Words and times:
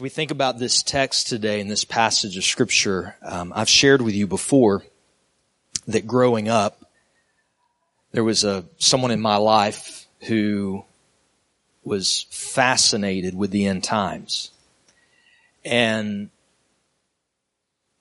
As 0.00 0.02
we 0.02 0.08
think 0.08 0.30
about 0.30 0.58
this 0.58 0.82
text 0.82 1.26
today 1.28 1.60
in 1.60 1.68
this 1.68 1.84
passage 1.84 2.38
of 2.38 2.44
scripture, 2.44 3.16
um, 3.20 3.52
I've 3.54 3.68
shared 3.68 4.00
with 4.00 4.14
you 4.14 4.26
before 4.26 4.82
that 5.88 6.06
growing 6.06 6.48
up, 6.48 6.90
there 8.12 8.24
was 8.24 8.42
a 8.42 8.64
someone 8.78 9.10
in 9.10 9.20
my 9.20 9.36
life 9.36 10.06
who 10.20 10.86
was 11.84 12.24
fascinated 12.30 13.36
with 13.36 13.50
the 13.50 13.66
end 13.66 13.84
times. 13.84 14.52
And 15.66 16.30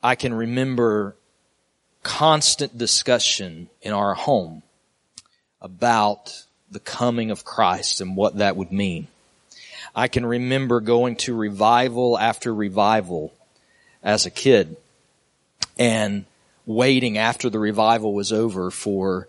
I 0.01 0.15
can 0.15 0.33
remember 0.33 1.17
constant 2.01 2.77
discussion 2.77 3.69
in 3.81 3.91
our 3.91 4.13
home 4.13 4.63
about 5.61 6.45
the 6.71 6.79
coming 6.79 7.29
of 7.29 7.43
Christ 7.43 7.99
and 7.99 8.15
what 8.15 8.37
that 8.37 8.55
would 8.55 8.71
mean. 8.71 9.09
I 9.99 10.07
can 10.07 10.25
remember 10.25 10.79
going 10.79 11.17
to 11.17 11.35
revival 11.35 12.17
after 12.17 12.55
revival 12.55 13.33
as 14.01 14.25
a 14.25 14.29
kid 14.29 14.77
and 15.77 16.23
waiting 16.65 17.17
after 17.17 17.49
the 17.49 17.59
revival 17.59 18.13
was 18.13 18.31
over 18.31 18.71
for 18.71 19.27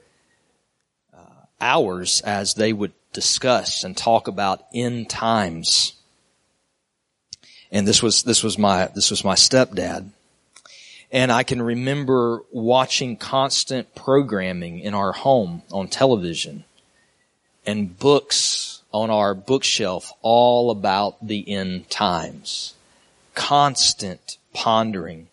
uh, 1.13 1.43
hours 1.61 2.21
as 2.21 2.55
they 2.55 2.73
would 2.73 2.93
discuss 3.13 3.83
and 3.83 3.97
talk 3.97 4.29
about 4.29 4.65
end 4.73 5.11
times. 5.11 5.95
And 7.73 7.85
this 7.85 8.01
was, 8.01 8.23
this 8.23 8.45
was 8.45 8.57
my, 8.57 8.91
this 8.95 9.11
was 9.11 9.25
my 9.25 9.35
stepdad. 9.35 10.11
And 11.11 11.33
I 11.33 11.43
can 11.43 11.61
remember 11.61 12.45
watching 12.53 13.17
constant 13.17 13.97
programming 13.97 14.79
in 14.79 14.95
our 14.95 15.11
home 15.11 15.63
on 15.73 15.89
television 15.89 16.63
and 17.67 17.99
books 17.99 18.70
on 18.93 19.11
our 19.11 19.35
bookshelf 19.35 20.13
all 20.23 20.71
about 20.71 21.27
the 21.27 21.49
end 21.49 21.89
times. 21.91 22.75
Constant 23.35 24.37
pondering. 24.53 25.29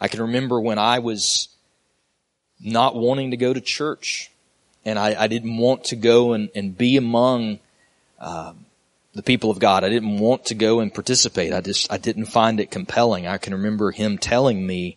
I 0.00 0.08
can 0.08 0.20
remember 0.20 0.60
when 0.60 0.78
I 0.78 0.98
was 0.98 1.48
not 2.62 2.94
wanting 2.94 3.30
to 3.30 3.36
go 3.36 3.52
to 3.52 3.60
church 3.60 4.30
and 4.84 4.98
I, 4.98 5.22
I 5.22 5.26
didn't 5.26 5.56
want 5.56 5.84
to 5.84 5.96
go 5.96 6.32
and, 6.32 6.50
and 6.54 6.76
be 6.76 6.96
among 6.96 7.58
um, 8.18 8.66
the 9.14 9.22
people 9.22 9.50
of 9.50 9.58
God. 9.58 9.84
I 9.84 9.88
didn't 9.88 10.18
want 10.18 10.46
to 10.46 10.54
go 10.54 10.80
and 10.80 10.92
participate. 10.92 11.52
I 11.52 11.60
just 11.60 11.90
I 11.92 11.98
didn't 11.98 12.26
find 12.26 12.60
it 12.60 12.70
compelling. 12.70 13.26
I 13.26 13.38
can 13.38 13.54
remember 13.54 13.90
him 13.90 14.18
telling 14.18 14.66
me 14.66 14.96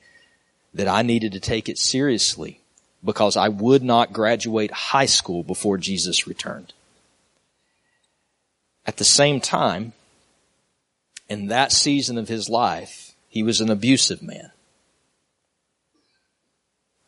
that 0.74 0.88
I 0.88 1.02
needed 1.02 1.32
to 1.34 1.40
take 1.40 1.70
it 1.70 1.78
seriously 1.78 2.60
because 3.04 3.36
I 3.36 3.50
would 3.50 3.84
not 3.84 4.14
graduate 4.14 4.72
high 4.72 5.06
school 5.06 5.44
before 5.44 5.78
Jesus 5.78 6.28
returned. 6.28 6.74
At 8.86 8.98
the 8.98 9.06
same 9.06 9.40
time, 9.40 9.94
in 11.30 11.48
that 11.48 11.72
season 11.72 12.18
of 12.18 12.28
his 12.28 12.50
life, 12.50 13.14
he 13.30 13.44
was 13.44 13.62
an 13.62 13.70
abusive 13.70 14.22
man. 14.22 14.52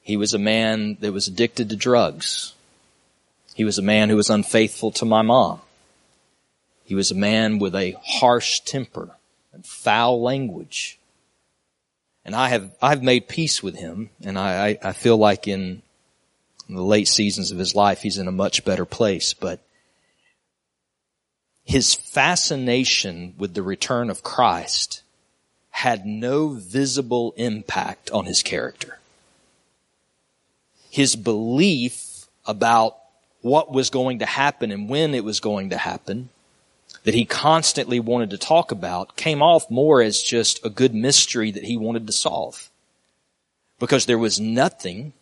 He 0.02 0.18
was 0.18 0.34
a 0.34 0.40
man 0.40 0.98
that 1.02 1.12
was 1.12 1.28
addicted 1.28 1.70
to 1.70 1.76
drugs. 1.76 2.54
He 3.56 3.64
was 3.64 3.78
a 3.78 3.82
man 3.84 4.10
who 4.10 4.16
was 4.16 4.30
unfaithful 4.30 4.92
to 4.92 5.06
my 5.06 5.22
mom. 5.22 5.62
He 6.84 6.94
was 6.94 7.10
a 7.10 7.16
man 7.16 7.58
with 7.58 7.74
a 7.76 7.98
harsh 8.04 8.60
temper 8.60 9.10
and 9.52 9.66
foul 9.66 10.22
language. 10.22 11.00
And 12.24 12.36
I 12.36 12.50
have, 12.50 12.72
I've 12.82 13.02
made 13.02 13.28
peace 13.28 13.64
with 13.64 13.76
him 13.76 14.12
and 14.24 14.38
I, 14.38 14.78
I, 14.84 14.94
feel 14.94 15.18
like 15.18 15.48
in 15.48 15.82
the 16.70 16.84
late 16.84 17.08
seasons 17.08 17.52
of 17.52 17.58
his 17.58 17.74
life, 17.76 18.02
he's 18.02 18.18
in 18.18 18.28
a 18.28 18.32
much 18.32 18.66
better 18.66 18.86
place, 18.86 19.34
but 19.34 19.60
his 21.66 21.96
fascination 21.96 23.34
with 23.38 23.56
the 23.56 23.64
return 23.64 24.10
of 24.10 24.24
Christ 24.24 25.02
had 25.72 26.06
no 26.06 26.50
visible 26.50 27.34
impact 27.36 28.12
on 28.12 28.26
his 28.26 28.44
character. 28.44 29.00
His 30.90 31.16
belief 31.16 32.28
about 32.46 32.96
what 33.42 33.72
was 33.72 33.90
going 33.90 34.20
to 34.20 34.26
happen 34.26 34.72
and 34.72 34.88
when 34.88 35.14
it 35.14 35.24
was 35.24 35.40
going 35.40 35.72
to 35.72 35.78
happen 35.78 36.30
that 37.04 37.14
he 37.14 37.26
constantly 37.26 38.00
wanted 38.00 38.30
to 38.30 38.38
talk 38.38 38.72
about 38.72 39.16
came 39.16 39.42
off 39.42 39.70
more 39.70 40.02
as 40.02 40.22
just 40.22 40.64
a 40.66 40.70
good 40.70 40.94
mystery 40.94 41.52
that 41.52 41.64
he 41.64 41.78
wanted 41.78 42.08
to 42.08 42.14
solve. 42.14 42.70
Because 43.80 44.06
there 44.06 44.18
was 44.18 44.40
nothing 44.40 45.14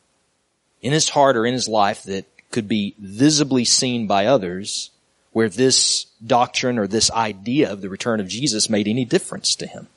in 0.82 0.94
his 0.94 1.10
heart 1.10 1.36
or 1.36 1.46
in 1.46 1.54
his 1.54 1.68
life 1.68 2.04
that 2.04 2.26
could 2.52 2.68
be 2.68 2.96
visibly 3.00 3.66
seen 3.66 4.08
by 4.08 4.26
others 4.26 4.92
where 5.34 5.50
this 5.50 6.06
doctrine 6.26 6.80
or 6.80 6.88
this 6.88 7.12
idea 7.12 7.72
of 7.72 7.82
the 7.82 7.90
return 7.90 8.20
of 8.20 8.28
Jesus 8.28 8.70
made 8.70 8.88
any 8.88 9.04
difference 9.04 9.56
to 9.58 9.68
him. 9.68 9.88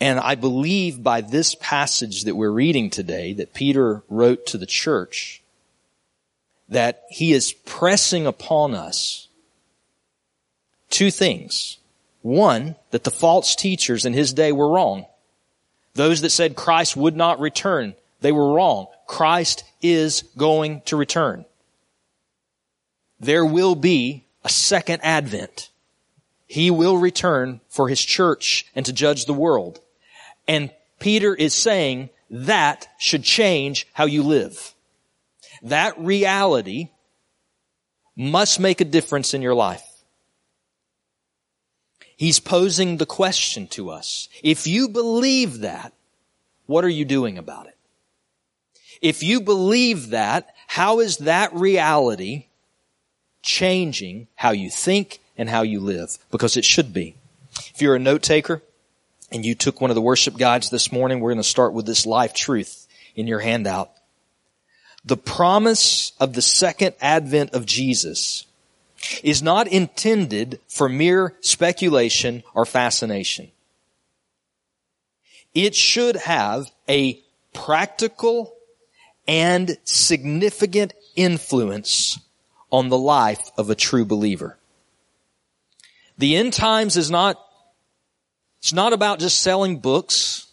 And 0.00 0.18
I 0.18 0.34
believe 0.34 1.02
by 1.02 1.20
this 1.20 1.54
passage 1.56 2.24
that 2.24 2.36
we're 2.36 2.50
reading 2.50 2.88
today 2.88 3.34
that 3.34 3.52
Peter 3.52 4.02
wrote 4.08 4.46
to 4.46 4.58
the 4.58 4.66
church 4.66 5.42
that 6.68 7.02
he 7.10 7.32
is 7.32 7.52
pressing 7.52 8.26
upon 8.26 8.74
us 8.74 9.28
two 10.88 11.10
things. 11.10 11.78
One, 12.22 12.76
that 12.90 13.04
the 13.04 13.10
false 13.10 13.56
teachers 13.56 14.04
in 14.04 14.12
his 14.12 14.32
day 14.32 14.52
were 14.52 14.68
wrong. 14.68 15.06
Those 15.94 16.20
that 16.20 16.30
said 16.30 16.56
Christ 16.56 16.96
would 16.96 17.16
not 17.16 17.40
return, 17.40 17.94
they 18.20 18.32
were 18.32 18.52
wrong. 18.52 18.86
Christ 19.06 19.64
is 19.82 20.22
going 20.36 20.82
to 20.82 20.96
return. 20.96 21.44
There 23.20 23.44
will 23.44 23.74
be 23.74 24.24
a 24.42 24.48
second 24.48 25.00
advent. 25.02 25.70
He 26.46 26.70
will 26.70 26.96
return 26.96 27.60
for 27.68 27.88
his 27.88 28.00
church 28.00 28.66
and 28.74 28.84
to 28.86 28.92
judge 28.92 29.26
the 29.26 29.34
world. 29.34 29.80
And 30.48 30.72
Peter 30.98 31.34
is 31.34 31.54
saying 31.54 32.10
that 32.30 32.88
should 32.98 33.22
change 33.22 33.86
how 33.92 34.06
you 34.06 34.22
live. 34.22 34.74
That 35.62 35.98
reality 35.98 36.88
must 38.16 38.58
make 38.58 38.80
a 38.80 38.84
difference 38.84 39.34
in 39.34 39.42
your 39.42 39.54
life. 39.54 39.86
He's 42.16 42.40
posing 42.40 42.96
the 42.96 43.06
question 43.06 43.66
to 43.68 43.90
us. 43.90 44.28
If 44.42 44.66
you 44.66 44.88
believe 44.88 45.60
that, 45.60 45.92
what 46.66 46.84
are 46.84 46.88
you 46.88 47.04
doing 47.04 47.38
about 47.38 47.66
it? 47.66 47.76
If 49.00 49.22
you 49.22 49.40
believe 49.40 50.10
that, 50.10 50.54
how 50.66 51.00
is 51.00 51.18
that 51.18 51.54
reality 51.54 52.46
changing 53.42 54.28
how 54.36 54.50
you 54.50 54.70
think 54.70 55.20
and 55.36 55.48
how 55.48 55.62
you 55.62 55.80
live? 55.80 56.18
Because 56.30 56.56
it 56.56 56.64
should 56.64 56.92
be. 56.92 57.14
If 57.74 57.80
you're 57.80 57.96
a 57.96 58.00
note 58.00 58.22
taker 58.22 58.62
and 59.30 59.44
you 59.44 59.54
took 59.54 59.80
one 59.80 59.90
of 59.90 59.94
the 59.94 60.02
worship 60.02 60.36
guides 60.36 60.70
this 60.70 60.92
morning, 60.92 61.20
we're 61.20 61.30
going 61.30 61.42
to 61.42 61.44
start 61.44 61.72
with 61.72 61.86
this 61.86 62.06
life 62.06 62.34
truth 62.34 62.86
in 63.14 63.26
your 63.26 63.40
handout. 63.40 63.90
The 65.04 65.16
promise 65.16 66.12
of 66.20 66.34
the 66.34 66.42
second 66.42 66.94
advent 67.00 67.54
of 67.54 67.64
Jesus 67.66 68.44
is 69.22 69.42
not 69.42 69.66
intended 69.66 70.60
for 70.68 70.88
mere 70.88 71.34
speculation 71.40 72.42
or 72.54 72.66
fascination. 72.66 73.50
It 75.54 75.74
should 75.74 76.16
have 76.16 76.70
a 76.88 77.18
practical 77.52 78.54
and 79.26 79.76
significant 79.84 80.92
influence 81.16 82.18
on 82.70 82.88
the 82.88 82.98
life 82.98 83.50
of 83.56 83.70
a 83.70 83.74
true 83.74 84.04
believer. 84.04 84.56
The 86.18 86.36
end 86.36 86.52
times 86.52 86.96
is 86.96 87.10
not, 87.10 87.40
it's 88.60 88.72
not 88.72 88.92
about 88.92 89.20
just 89.20 89.40
selling 89.40 89.78
books. 89.78 90.46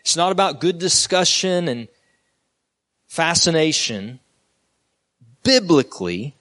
It's 0.00 0.16
not 0.16 0.32
about 0.32 0.60
good 0.60 0.78
discussion 0.78 1.68
and 1.68 1.88
fascination. 3.06 4.18
Biblically, 5.42 6.34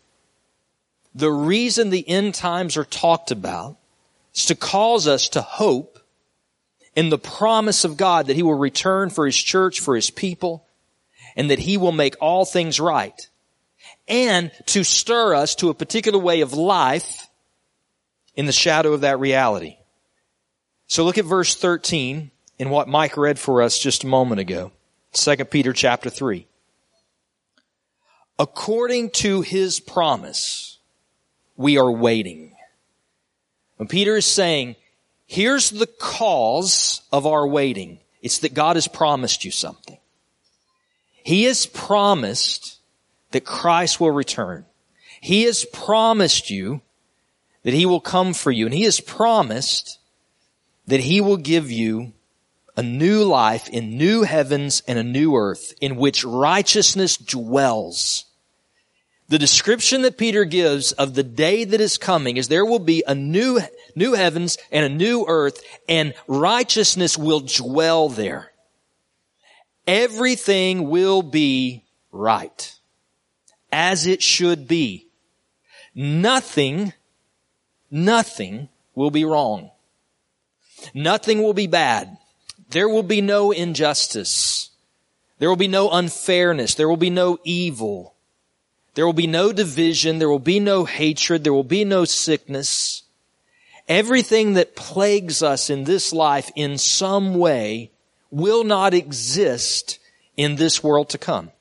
the 1.14 1.31
reason 1.31 1.90
the 1.90 2.08
end 2.08 2.34
times 2.34 2.78
are 2.78 2.86
talked 2.86 3.31
about 3.31 3.78
is 4.34 4.45
to 4.45 4.56
cause 4.56 5.07
us 5.07 5.30
to 5.30 5.42
hope 5.42 6.00
in 6.95 7.10
the 7.10 7.18
promise 7.18 7.84
of 7.84 7.98
God 7.98 8.28
that 8.28 8.36
He 8.36 8.44
will 8.44 8.57
return 8.57 9.10
for 9.10 9.25
His 9.25 9.38
church, 9.38 9.80
for 9.80 9.95
His 9.95 10.10
people, 10.10 10.66
and 11.36 11.50
that 11.50 11.60
He 11.60 11.78
will 11.78 11.92
make 11.92 12.16
all 12.19 12.45
things 12.45 12.80
right. 12.80 13.30
And 14.10 14.52
to 14.68 14.84
stir 14.84 15.36
us 15.36 15.56
to 15.56 15.70
a 15.70 15.74
particular 15.74 16.20
way 16.20 16.42
of 16.42 16.54
life 16.54 17.28
in 18.36 18.48
the 18.48 18.52
shadow 18.52 18.94
of 18.94 19.02
that 19.02 19.20
reality. 19.20 19.78
So 20.88 21.06
look 21.06 21.20
at 21.20 21.26
verse 21.26 21.56
13 21.56 22.32
in 22.58 22.70
what 22.72 22.88
Mike 22.88 23.16
read 23.16 23.38
for 23.38 23.62
us 23.62 23.78
just 23.78 24.04
a 24.04 24.08
moment 24.08 24.42
ago. 24.42 24.72
2 25.14 25.46
Peter 25.46 25.74
chapter 25.74 26.10
3. 26.10 26.48
According 28.40 29.12
to 29.12 29.42
his 29.42 29.80
promise, 29.80 30.80
we 31.56 31.78
are 31.78 31.92
waiting. 31.92 32.56
When 33.78 33.88
Peter 33.88 34.16
is 34.16 34.26
saying, 34.26 34.78
here's 35.28 35.70
the 35.70 35.88
cause 35.88 37.02
of 37.12 37.28
our 37.28 37.48
waiting. 37.48 38.00
It's 38.22 38.40
that 38.40 38.54
God 38.54 38.76
has 38.76 38.88
promised 38.88 39.46
you 39.46 39.52
something. 39.52 39.98
He 41.24 41.44
has 41.44 41.66
promised 41.66 42.79
that 43.31 43.46
Christ 43.46 44.00
will 44.00 44.12
return. 44.12 44.66
He 45.22 45.44
has 45.44 45.66
promised 45.66 46.50
you 46.50 46.81
that 47.64 47.74
he 47.74 47.86
will 47.86 48.00
come 48.00 48.34
for 48.34 48.52
you 48.52 48.66
and 48.66 48.74
he 48.74 48.84
has 48.84 49.00
promised 49.00 50.00
that 50.88 51.02
he 51.02 51.22
will 51.22 51.38
give 51.38 51.70
you 51.70 52.14
a 52.76 52.81
new 52.81 53.24
life 53.24 53.68
in 53.70 53.98
new 53.98 54.24
heavens 54.24 54.81
and 54.88 54.98
a 54.98 55.04
new 55.04 55.36
earth 55.36 55.74
in 55.81 55.98
which 55.98 56.24
righteousness 56.24 57.18
dwells. 57.18 58.26
The 59.28 59.38
description 59.38 60.02
that 60.04 60.18
Peter 60.18 60.46
gives 60.46 60.94
of 60.94 61.14
the 61.14 61.24
day 61.24 61.64
that 61.66 61.82
is 61.82 62.00
coming 62.00 62.38
is 62.38 62.48
there 62.48 62.66
will 62.66 62.80
be 62.80 63.04
a 63.06 63.14
new, 63.14 63.60
new 63.96 64.14
heavens 64.14 64.58
and 64.72 64.86
a 64.86 64.96
new 64.96 65.25
earth 65.28 65.62
and 65.88 66.16
righteousness 66.28 67.18
will 67.18 67.42
dwell 67.42 68.10
there. 68.10 68.52
Everything 69.86 70.90
will 70.90 71.22
be 71.22 71.84
right 72.12 72.79
as 73.71 74.06
it 74.06 74.21
should 74.21 74.68
be. 74.68 75.07
Nothing, 75.95 76.94
nothing 77.92 78.69
will 78.95 79.12
be 79.12 79.25
wrong. 79.25 79.71
Nothing 80.94 81.42
will 81.42 81.54
be 81.54 81.68
bad. 81.68 82.18
There 82.69 82.88
will 82.88 83.04
be 83.04 83.21
no 83.21 83.51
injustice. 83.51 84.69
There 85.39 85.50
will 85.50 85.56
be 85.56 85.68
no 85.68 85.89
unfairness. 85.89 86.75
There 86.75 86.88
will 86.88 86.98
be 86.98 87.10
no 87.10 87.39
evil. 87.44 88.16
There 88.94 89.06
will 89.06 89.13
be 89.13 89.27
no 89.27 89.51
division. 89.51 90.19
There 90.19 90.30
will 90.30 90.39
be 90.39 90.60
no 90.60 90.86
hatred. 90.86 91.44
There 91.44 91.54
will 91.54 91.63
be 91.63 91.86
no 91.86 92.06
sickness. 92.06 93.04
Everything 93.88 94.54
that 94.54 94.75
plagues 94.75 95.42
us 95.42 95.69
in 95.69 95.86
this 95.86 96.13
life 96.13 96.51
in 96.56 96.77
some 96.77 97.36
way 97.36 97.92
will 98.30 98.63
not 98.63 98.94
exist 98.94 100.00
in 100.38 100.56
this 100.56 100.83
world 100.83 101.10
to 101.10 101.18
come. 101.18 101.51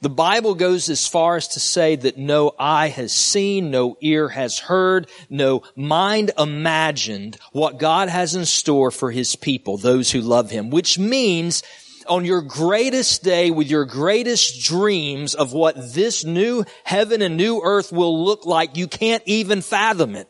The 0.00 0.10
Bible 0.10 0.54
goes 0.54 0.88
as 0.90 1.06
far 1.06 1.36
as 1.36 1.48
to 1.48 1.60
say 1.60 1.96
that 1.96 2.18
no 2.18 2.52
eye 2.58 2.88
has 2.88 3.12
seen, 3.12 3.70
no 3.70 3.96
ear 4.00 4.28
has 4.28 4.58
heard, 4.58 5.08
no 5.30 5.62
mind 5.76 6.32
imagined 6.38 7.38
what 7.52 7.78
God 7.78 8.08
has 8.08 8.34
in 8.34 8.44
store 8.44 8.90
for 8.90 9.10
His 9.10 9.36
people, 9.36 9.76
those 9.76 10.10
who 10.10 10.20
love 10.20 10.50
Him, 10.50 10.70
which 10.70 10.98
means 10.98 11.62
on 12.06 12.24
your 12.24 12.42
greatest 12.42 13.22
day 13.22 13.50
with 13.50 13.70
your 13.70 13.84
greatest 13.84 14.62
dreams 14.62 15.34
of 15.34 15.52
what 15.52 15.74
this 15.94 16.24
new 16.24 16.64
heaven 16.84 17.22
and 17.22 17.36
new 17.36 17.60
earth 17.62 17.92
will 17.92 18.24
look 18.24 18.44
like, 18.44 18.76
you 18.76 18.86
can't 18.86 19.22
even 19.26 19.62
fathom 19.62 20.14
it. 20.14 20.28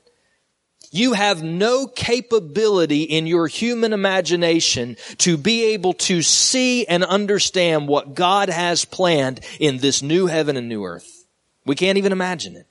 You 0.95 1.15
have 1.15 1.43
no 1.43 1.89
capability 1.89 3.03
in 3.03 3.27
your 3.27 3.49
human 3.49 3.93
imagination 3.93 4.97
to 5.19 5.37
be 5.37 5.73
able 5.73 5.95
to 5.95 6.23
see 6.23 6.87
and 6.87 7.03
understand 7.03 7.89
what 7.89 8.15
God 8.15 8.49
has 8.49 8.85
planned 8.85 9.41
in 9.59 9.79
this 9.79 10.03
new 10.03 10.27
heaven 10.27 10.57
and 10.57 10.69
new 10.69 10.85
earth. 10.85 11.27
We 11.67 11.75
can't 11.75 11.99
even 11.99 12.13
imagine 12.13 12.55
it. 12.55 12.69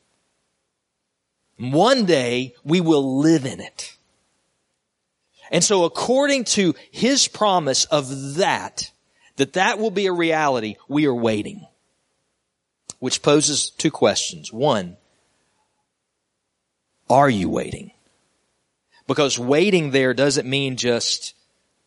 One 1.57 2.05
day 2.05 2.55
we 2.63 2.79
will 2.79 3.19
live 3.19 3.45
in 3.45 3.59
it. 3.59 3.97
And 5.51 5.61
so 5.61 5.83
according 5.83 6.45
to 6.45 6.75
his 6.91 7.27
promise 7.27 7.83
of 7.83 8.35
that, 8.35 8.89
that 9.35 9.51
that 9.51 9.79
will 9.79 9.91
be 9.91 10.05
a 10.05 10.13
reality, 10.13 10.77
we 10.87 11.07
are 11.07 11.13
waiting. 11.13 11.67
Which 12.99 13.21
poses 13.21 13.69
two 13.71 13.91
questions. 13.91 14.53
One, 14.53 14.95
are 17.09 17.29
you 17.29 17.49
waiting? 17.49 17.91
Because 19.07 19.37
waiting 19.37 19.91
there 19.91 20.13
doesn't 20.13 20.47
mean 20.47 20.77
just 20.77 21.35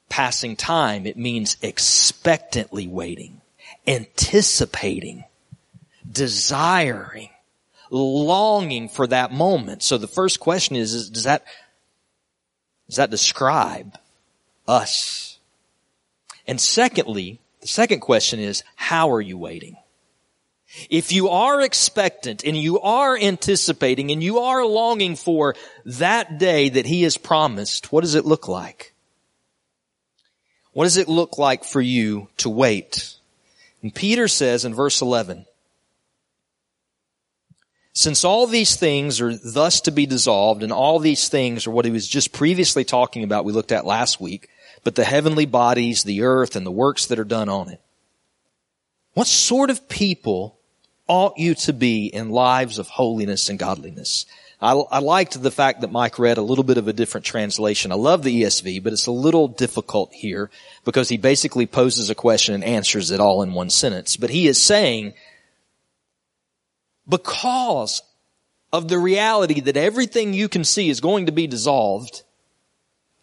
passing 0.08 0.56
time. 0.56 1.06
It 1.06 1.16
means 1.16 1.56
expectantly 1.62 2.86
waiting, 2.86 3.40
anticipating, 3.86 5.24
desiring, 6.10 7.30
longing 7.90 8.88
for 8.88 9.06
that 9.06 9.32
moment. 9.32 9.82
So 9.82 9.98
the 9.98 10.06
first 10.06 10.40
question 10.40 10.76
is, 10.76 10.92
is 10.92 11.10
does 11.10 11.24
that, 11.24 11.44
does 12.88 12.96
that 12.96 13.10
describe 13.10 13.98
us? 14.68 15.38
And 16.46 16.60
secondly, 16.60 17.40
the 17.60 17.68
second 17.68 18.00
question 18.00 18.38
is, 18.38 18.62
how 18.76 19.10
are 19.10 19.20
you 19.20 19.38
waiting? 19.38 19.76
If 20.90 21.12
you 21.12 21.28
are 21.28 21.60
expectant 21.60 22.44
and 22.44 22.56
you 22.56 22.80
are 22.80 23.16
anticipating 23.16 24.10
and 24.10 24.22
you 24.22 24.38
are 24.40 24.64
longing 24.64 25.16
for 25.16 25.54
that 25.84 26.38
day 26.38 26.68
that 26.68 26.86
he 26.86 27.02
has 27.02 27.16
promised, 27.16 27.92
what 27.92 28.02
does 28.02 28.14
it 28.14 28.24
look 28.24 28.48
like? 28.48 28.94
What 30.72 30.84
does 30.84 30.98
it 30.98 31.08
look 31.08 31.38
like 31.38 31.64
for 31.64 31.80
you 31.80 32.28
to 32.38 32.50
wait? 32.50 33.14
And 33.82 33.94
Peter 33.94 34.28
says 34.28 34.64
in 34.64 34.74
verse 34.74 35.00
11, 35.00 35.46
since 37.94 38.24
all 38.24 38.46
these 38.46 38.76
things 38.76 39.22
are 39.22 39.34
thus 39.34 39.80
to 39.82 39.90
be 39.90 40.04
dissolved 40.04 40.62
and 40.62 40.70
all 40.70 40.98
these 40.98 41.30
things 41.30 41.66
are 41.66 41.70
what 41.70 41.86
he 41.86 41.90
was 41.90 42.06
just 42.06 42.30
previously 42.30 42.84
talking 42.84 43.24
about, 43.24 43.46
we 43.46 43.54
looked 43.54 43.72
at 43.72 43.86
last 43.86 44.20
week, 44.20 44.50
but 44.84 44.96
the 44.96 45.04
heavenly 45.04 45.46
bodies, 45.46 46.04
the 46.04 46.20
earth, 46.20 46.56
and 46.56 46.66
the 46.66 46.70
works 46.70 47.06
that 47.06 47.18
are 47.18 47.24
done 47.24 47.48
on 47.48 47.70
it. 47.70 47.80
What 49.14 49.26
sort 49.26 49.70
of 49.70 49.88
people 49.88 50.55
ought 51.08 51.38
you 51.38 51.54
to 51.54 51.72
be 51.72 52.06
in 52.06 52.30
lives 52.30 52.78
of 52.78 52.88
holiness 52.88 53.48
and 53.48 53.58
godliness. 53.58 54.26
I, 54.60 54.72
I, 54.72 54.98
liked 55.00 55.40
the 55.40 55.50
fact 55.50 55.82
that 55.82 55.92
Mike 55.92 56.18
read 56.18 56.38
a 56.38 56.42
little 56.42 56.64
bit 56.64 56.78
of 56.78 56.88
a 56.88 56.92
different 56.92 57.26
translation. 57.26 57.92
I 57.92 57.96
love 57.96 58.22
the 58.22 58.42
ESV, 58.42 58.82
but 58.82 58.92
it's 58.94 59.06
a 59.06 59.12
little 59.12 59.48
difficult 59.48 60.14
here 60.14 60.50
because 60.84 61.10
he 61.10 61.18
basically 61.18 61.66
poses 61.66 62.08
a 62.08 62.14
question 62.14 62.54
and 62.54 62.64
answers 62.64 63.10
it 63.10 63.20
all 63.20 63.42
in 63.42 63.52
one 63.52 63.68
sentence. 63.68 64.16
But 64.16 64.30
he 64.30 64.48
is 64.48 64.60
saying, 64.60 65.12
because 67.06 68.02
of 68.72 68.88
the 68.88 68.98
reality 68.98 69.60
that 69.60 69.76
everything 69.76 70.32
you 70.32 70.48
can 70.48 70.64
see 70.64 70.88
is 70.88 71.00
going 71.00 71.26
to 71.26 71.32
be 71.32 71.46
dissolved, 71.46 72.22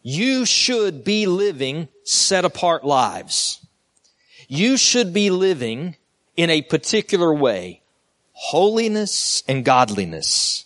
you 0.04 0.46
should 0.46 1.04
be 1.04 1.26
living 1.26 1.88
set 2.04 2.46
apart 2.46 2.86
lives. 2.86 3.66
You 4.48 4.78
should 4.78 5.14
be 5.14 5.32
living 5.32 5.96
in 6.36 6.50
a 6.50 6.62
particular 6.62 7.34
way. 7.34 7.82
Holiness 8.34 9.44
and 9.48 9.64
godliness. 9.64 10.66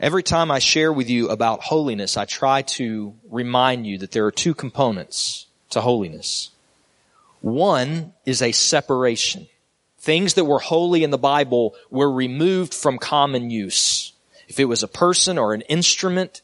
Every 0.00 0.22
time 0.22 0.50
I 0.50 0.58
share 0.58 0.92
with 0.92 1.10
you 1.10 1.28
about 1.28 1.60
holiness, 1.60 2.16
I 2.16 2.24
try 2.24 2.62
to 2.62 3.14
remind 3.30 3.86
you 3.86 3.98
that 3.98 4.12
there 4.12 4.26
are 4.26 4.32
two 4.32 4.54
components 4.54 5.46
to 5.70 5.80
holiness. 5.80 6.50
One 7.40 8.12
is 8.24 8.42
a 8.42 8.52
separation. 8.52 9.48
Things 9.98 10.34
that 10.34 10.44
were 10.44 10.60
holy 10.60 11.02
in 11.02 11.10
the 11.10 11.18
Bible 11.18 11.74
were 11.90 12.10
removed 12.10 12.74
from 12.74 12.98
common 12.98 13.50
use. 13.50 14.12
If 14.48 14.60
it 14.60 14.66
was 14.66 14.82
a 14.82 14.88
person 14.88 15.36
or 15.36 15.52
an 15.52 15.62
instrument, 15.62 16.42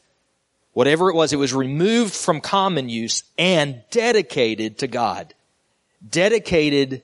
whatever 0.73 1.09
it 1.09 1.15
was, 1.15 1.31
it 1.31 1.37
was 1.37 1.53
removed 1.53 2.13
from 2.13 2.41
common 2.41 2.89
use 2.89 3.23
and 3.37 3.81
dedicated 3.89 4.79
to 4.79 4.87
God. 4.87 5.33
Dedicated 6.07 7.01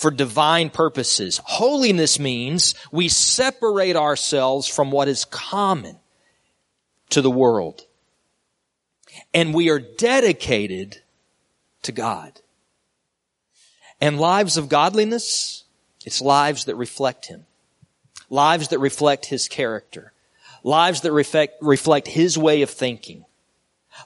for 0.00 0.10
divine 0.10 0.70
purposes. 0.70 1.40
Holiness 1.44 2.18
means 2.18 2.74
we 2.90 3.08
separate 3.08 3.96
ourselves 3.96 4.66
from 4.66 4.90
what 4.90 5.08
is 5.08 5.26
common 5.26 5.96
to 7.10 7.20
the 7.20 7.30
world. 7.30 7.84
And 9.34 9.52
we 9.52 9.68
are 9.68 9.78
dedicated 9.78 11.02
to 11.82 11.92
God. 11.92 12.40
And 14.00 14.18
lives 14.18 14.56
of 14.56 14.70
godliness, 14.70 15.64
it's 16.06 16.22
lives 16.22 16.64
that 16.64 16.76
reflect 16.76 17.26
Him. 17.26 17.44
Lives 18.30 18.68
that 18.68 18.78
reflect 18.78 19.26
His 19.26 19.48
character. 19.48 20.12
Lives 20.64 21.02
that 21.02 21.12
reflect, 21.12 21.56
reflect 21.60 22.08
His 22.08 22.38
way 22.38 22.62
of 22.62 22.70
thinking. 22.70 23.26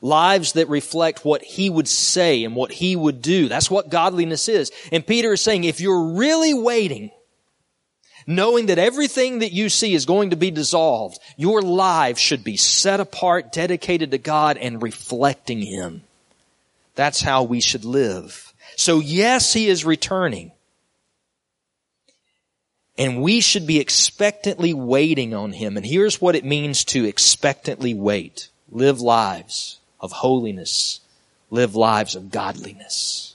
Lives 0.03 0.53
that 0.53 0.69
reflect 0.69 1.25
what 1.25 1.43
he 1.43 1.71
would 1.71 1.89
say 1.89 2.45
and 2.45 2.55
what 2.55 2.73
he 2.73 2.97
would 2.97 3.23
do. 3.23 3.49
That's 3.49 3.71
what 3.71 3.91
godliness 3.91 4.49
is. 4.49 4.71
And 4.93 5.07
Peter 5.07 5.33
is 5.33 5.41
saying, 5.41 5.65
if 5.65 5.81
you're 5.81 6.13
really 6.13 6.55
waiting, 6.55 7.11
knowing 8.27 8.67
that 8.67 8.79
everything 8.79 9.41
that 9.41 9.53
you 9.53 9.69
see 9.69 9.95
is 9.95 10.07
going 10.07 10.31
to 10.31 10.37
be 10.37 10.51
dissolved, 10.51 11.19
your 11.37 11.63
life 11.63 12.19
should 12.19 12.45
be 12.45 12.57
set 12.57 13.01
apart, 13.01 13.53
dedicated 13.53 14.11
to 14.11 14.19
God, 14.19 14.57
and 14.57 14.83
reflecting 14.83 15.61
Him. 15.61 16.03
That's 16.95 17.21
how 17.21 17.43
we 17.43 17.61
should 17.61 17.85
live. 17.85 18.53
So 18.77 19.01
yes, 19.01 19.53
He 19.53 19.69
is 19.69 19.85
returning. 19.85 20.53
And 22.97 23.23
we 23.23 23.41
should 23.41 23.67
be 23.67 23.81
expectantly 23.81 24.73
waiting 24.73 25.35
on 25.35 25.53
Him. 25.53 25.77
And 25.77 25.85
here's 25.85 26.21
what 26.21 26.37
it 26.37 26.45
means 26.45 26.85
to 26.87 27.05
expectantly 27.05 27.93
wait. 27.93 28.49
Live 28.71 29.01
lives 29.01 29.81
of 30.01 30.13
holiness, 30.13 31.01
live 31.51 31.75
lives 31.75 32.15
of 32.15 32.31
godliness. 32.31 33.35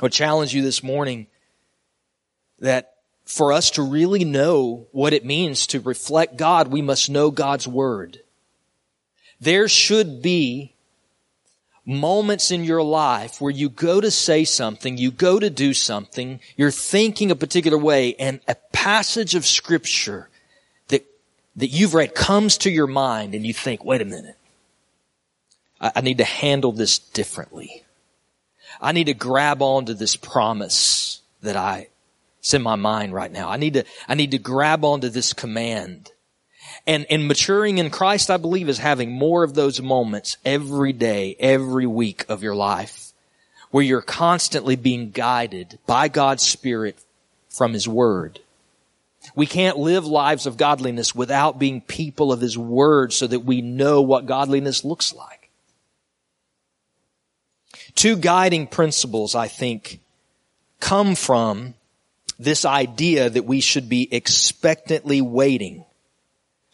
I 0.00 0.04
would 0.04 0.12
challenge 0.12 0.54
you 0.54 0.62
this 0.62 0.82
morning 0.82 1.26
that 2.58 2.94
for 3.24 3.52
us 3.52 3.72
to 3.72 3.82
really 3.82 4.24
know 4.24 4.86
what 4.92 5.12
it 5.12 5.24
means 5.24 5.66
to 5.68 5.80
reflect 5.80 6.36
God, 6.36 6.68
we 6.68 6.82
must 6.82 7.10
know 7.10 7.30
God's 7.30 7.66
Word. 7.66 8.20
There 9.40 9.68
should 9.68 10.22
be 10.22 10.74
moments 11.84 12.50
in 12.50 12.64
your 12.64 12.82
life 12.82 13.40
where 13.40 13.52
you 13.52 13.68
go 13.68 14.00
to 14.00 14.10
say 14.10 14.44
something, 14.44 14.98
you 14.98 15.10
go 15.10 15.38
to 15.38 15.50
do 15.50 15.72
something, 15.72 16.40
you're 16.56 16.70
thinking 16.70 17.30
a 17.30 17.36
particular 17.36 17.78
way, 17.78 18.14
and 18.16 18.40
a 18.48 18.56
passage 18.72 19.34
of 19.34 19.46
Scripture 19.46 20.28
that 20.88 21.06
that 21.56 21.68
you've 21.68 21.94
read 21.94 22.14
comes 22.14 22.58
to 22.58 22.70
your 22.70 22.86
mind 22.86 23.34
and 23.34 23.46
you 23.46 23.52
think, 23.54 23.84
wait 23.84 24.00
a 24.00 24.04
minute, 24.04 24.36
I, 25.80 26.00
need 26.00 26.18
to 26.18 26.24
handle 26.24 26.72
this 26.72 26.98
differently. 26.98 27.84
I 28.80 28.92
need 28.92 29.04
to 29.04 29.14
grab 29.14 29.62
onto 29.62 29.94
this 29.94 30.16
promise 30.16 31.20
that 31.42 31.56
I, 31.56 31.88
it's 32.40 32.54
in 32.54 32.62
my 32.62 32.76
mind 32.76 33.12
right 33.12 33.30
now. 33.30 33.48
I 33.48 33.56
need 33.56 33.74
to, 33.74 33.84
I 34.08 34.14
need 34.14 34.30
to 34.30 34.38
grab 34.38 34.84
onto 34.84 35.08
this 35.08 35.32
command. 35.32 36.12
And, 36.86 37.06
and 37.10 37.28
maturing 37.28 37.78
in 37.78 37.90
Christ, 37.90 38.30
I 38.30 38.36
believe, 38.36 38.68
is 38.68 38.78
having 38.78 39.12
more 39.12 39.42
of 39.42 39.54
those 39.54 39.80
moments 39.80 40.36
every 40.44 40.92
day, 40.92 41.36
every 41.38 41.86
week 41.86 42.24
of 42.28 42.42
your 42.42 42.54
life 42.54 43.06
where 43.70 43.84
you're 43.84 44.00
constantly 44.00 44.76
being 44.76 45.10
guided 45.10 45.78
by 45.86 46.08
God's 46.08 46.42
Spirit 46.42 46.96
from 47.50 47.72
His 47.72 47.88
Word. 47.88 48.40
We 49.34 49.46
can't 49.46 49.78
live 49.78 50.06
lives 50.06 50.46
of 50.46 50.56
godliness 50.56 51.14
without 51.14 51.58
being 51.58 51.80
people 51.80 52.32
of 52.32 52.40
His 52.40 52.56
Word 52.56 53.12
so 53.12 53.26
that 53.26 53.40
we 53.40 53.60
know 53.60 54.00
what 54.02 54.26
godliness 54.26 54.84
looks 54.84 55.14
like. 55.14 55.35
Two 57.96 58.16
guiding 58.16 58.66
principles, 58.68 59.34
I 59.34 59.48
think, 59.48 60.00
come 60.80 61.14
from 61.14 61.74
this 62.38 62.64
idea 62.64 63.28
that 63.30 63.46
we 63.46 63.60
should 63.60 63.88
be 63.88 64.06
expectantly 64.14 65.22
waiting, 65.22 65.84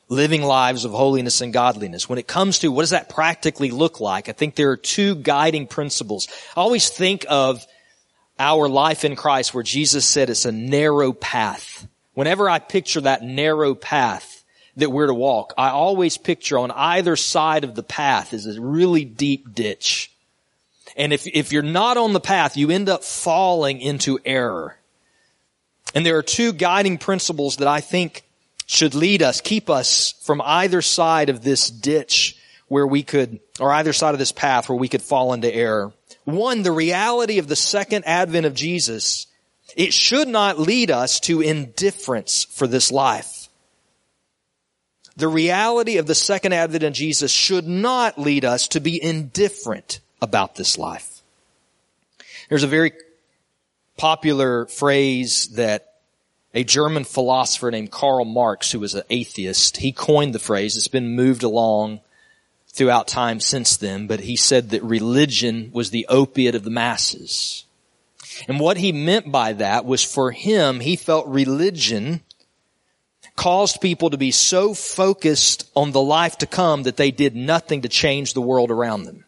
living 0.09 0.43
lives 0.43 0.85
of 0.85 0.91
holiness 0.91 1.41
and 1.41 1.53
godliness. 1.53 2.09
When 2.09 2.19
it 2.19 2.27
comes 2.27 2.59
to 2.59 2.69
what 2.69 2.83
does 2.83 2.91
that 2.91 3.09
practically 3.09 3.71
look 3.71 4.01
like, 4.01 4.29
I 4.29 4.33
think 4.33 4.57
there 4.57 4.71
are 4.71 4.77
two 4.77 5.15
guiding 5.15 5.69
principles. 5.69 6.29
I 6.57 6.61
always 6.61 6.91
think 6.91 7.25
of 7.29 7.65
our 8.39 8.69
life 8.69 9.05
in 9.05 9.15
Christ 9.15 9.55
where 9.55 9.63
Jesus 9.63 10.05
said 10.05 10.29
it's 10.29 10.45
a 10.45 10.53
narrow 10.53 11.13
path. 11.13 11.87
Whenever 12.15 12.51
I 12.51 12.59
picture 12.59 13.03
that 13.03 13.23
narrow 13.23 13.75
path 13.77 14.45
that 14.77 14.91
we're 14.91 15.07
to 15.07 15.15
walk, 15.15 15.55
I 15.57 15.69
always 15.69 16.19
picture 16.19 16.59
on 16.59 16.73
either 16.73 17.15
side 17.15 17.63
of 17.63 17.77
the 17.77 17.83
path 17.85 18.33
is 18.33 18.47
a 18.47 18.61
really 18.61 19.05
deep 19.05 19.55
ditch. 19.55 20.12
And 20.97 21.13
if, 21.13 21.27
if 21.27 21.53
you're 21.53 21.63
not 21.63 21.97
on 21.97 22.13
the 22.13 22.21
path, 22.21 22.57
you 22.57 22.71
end 22.71 22.89
up 22.89 23.05
falling 23.05 23.81
into 23.81 24.19
error. 24.25 24.77
And 25.95 26.05
there 26.05 26.19
are 26.19 26.23
two 26.23 26.53
guiding 26.53 26.99
principles 26.99 27.57
that 27.57 27.69
I 27.69 27.81
think 27.81 28.25
should 28.67 28.95
lead 28.95 29.23
us, 29.23 29.41
keep 29.41 29.69
us 29.69 30.15
from 30.23 30.41
either 30.45 30.83
side 30.83 31.29
of 31.29 31.43
this 31.43 31.71
ditch 31.71 32.37
where 32.69 32.87
we 32.87 33.03
could, 33.03 33.41
or 33.61 33.73
either 33.73 33.93
side 33.93 34.15
of 34.15 34.19
this 34.19 34.33
path 34.33 34.69
where 34.69 34.79
we 34.79 34.89
could 34.89 35.03
fall 35.03 35.33
into 35.33 35.53
error. 35.53 35.93
One, 36.25 36.63
the 36.63 36.73
reality 36.73 37.39
of 37.39 37.49
the 37.49 37.57
second 37.57 38.05
advent 38.07 38.47
of 38.47 38.55
Jesus, 38.55 39.27
it 39.77 39.93
should 39.93 40.29
not 40.29 40.59
lead 40.59 40.91
us 40.91 41.21
to 41.21 41.41
indifference 41.41 42.45
for 42.45 42.67
this 42.67 42.91
life. 42.91 43.49
The 45.17 45.29
reality 45.29 45.99
of 45.99 46.07
the 46.07 46.15
second 46.15 46.55
advent 46.55 46.85
of 46.85 46.95
Jesus 46.95 47.31
should 47.31 47.67
not 47.67 48.19
lead 48.19 48.45
us 48.45 48.69
to 48.69 48.81
be 48.81 49.03
indifferent 49.03 50.01
about 50.23 50.55
this 50.55 50.79
life. 50.79 51.21
There's 52.49 52.63
a 52.63 52.69
very 52.69 52.93
popular 53.99 54.67
phrase 54.67 55.49
that 55.49 55.89
a 56.55 56.65
German 56.65 57.05
philosopher 57.05 57.71
named 57.71 57.91
Karl 57.91 58.25
Marx, 58.25 58.71
who 58.71 58.81
was 58.81 58.95
an 58.95 59.03
atheist, 59.11 59.79
he 59.79 59.93
coined 59.93 60.35
the 60.35 60.39
phrase. 60.39 60.77
It's 60.77 60.89
been 60.89 61.17
moved 61.17 61.43
along 61.43 62.01
throughout 62.69 63.09
time 63.09 63.41
since 63.41 63.77
then, 63.77 64.07
but 64.07 64.21
he 64.21 64.37
said 64.37 64.71
that 64.71 64.83
religion 64.83 65.71
was 65.73 65.91
the 65.91 66.07
opiate 66.09 66.55
of 66.55 66.65
the 66.65 66.71
masses. 66.71 67.65
And 68.49 68.61
what 68.61 68.79
he 68.79 68.93
meant 68.93 69.31
by 69.31 69.55
that 69.55 69.85
was 69.85 70.03
for 70.03 70.31
him, 70.31 70.81
he 70.81 70.97
felt 70.97 71.27
religion 71.27 72.21
caused 73.37 73.81
people 73.81 74.11
to 74.11 74.19
be 74.19 74.31
so 74.31 74.75
focused 74.75 75.71
on 75.75 75.93
the 75.93 76.03
life 76.03 76.39
to 76.39 76.47
come 76.47 76.83
that 76.83 76.97
they 76.97 77.11
did 77.11 77.35
nothing 77.35 77.83
to 77.83 77.89
change 77.89 78.35
the 78.35 78.43
world 78.43 78.71
around 78.71 79.05
them. 79.05 79.25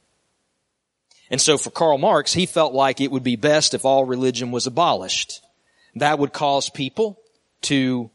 And 1.30 1.40
so 1.40 1.56
for 1.56 1.70
Karl 1.70 1.98
Marx, 1.98 2.32
he 2.32 2.46
felt 2.46 2.74
like 2.74 3.00
it 3.00 3.10
would 3.10 3.22
be 3.22 3.36
best 3.36 3.74
if 3.74 3.84
all 3.84 4.04
religion 4.04 4.50
was 4.50 4.66
abolished. 4.66 5.40
That 5.96 6.18
would 6.18 6.32
cause 6.32 6.68
people 6.68 7.18
to, 7.62 8.10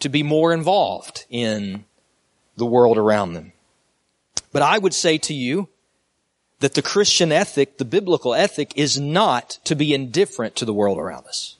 to 0.00 0.08
be 0.08 0.22
more 0.22 0.52
involved 0.52 1.26
in 1.30 1.84
the 2.56 2.66
world 2.66 2.98
around 2.98 3.32
them. 3.32 3.52
But 4.52 4.62
I 4.62 4.78
would 4.78 4.94
say 4.94 5.18
to 5.18 5.34
you 5.34 5.68
that 6.60 6.74
the 6.74 6.82
Christian 6.82 7.32
ethic, 7.32 7.78
the 7.78 7.84
biblical 7.84 8.34
ethic, 8.34 8.72
is 8.76 8.98
not 8.98 9.58
to 9.64 9.74
be 9.74 9.94
indifferent 9.94 10.56
to 10.56 10.64
the 10.64 10.72
world 10.72 10.98
around 10.98 11.26
us. 11.26 11.56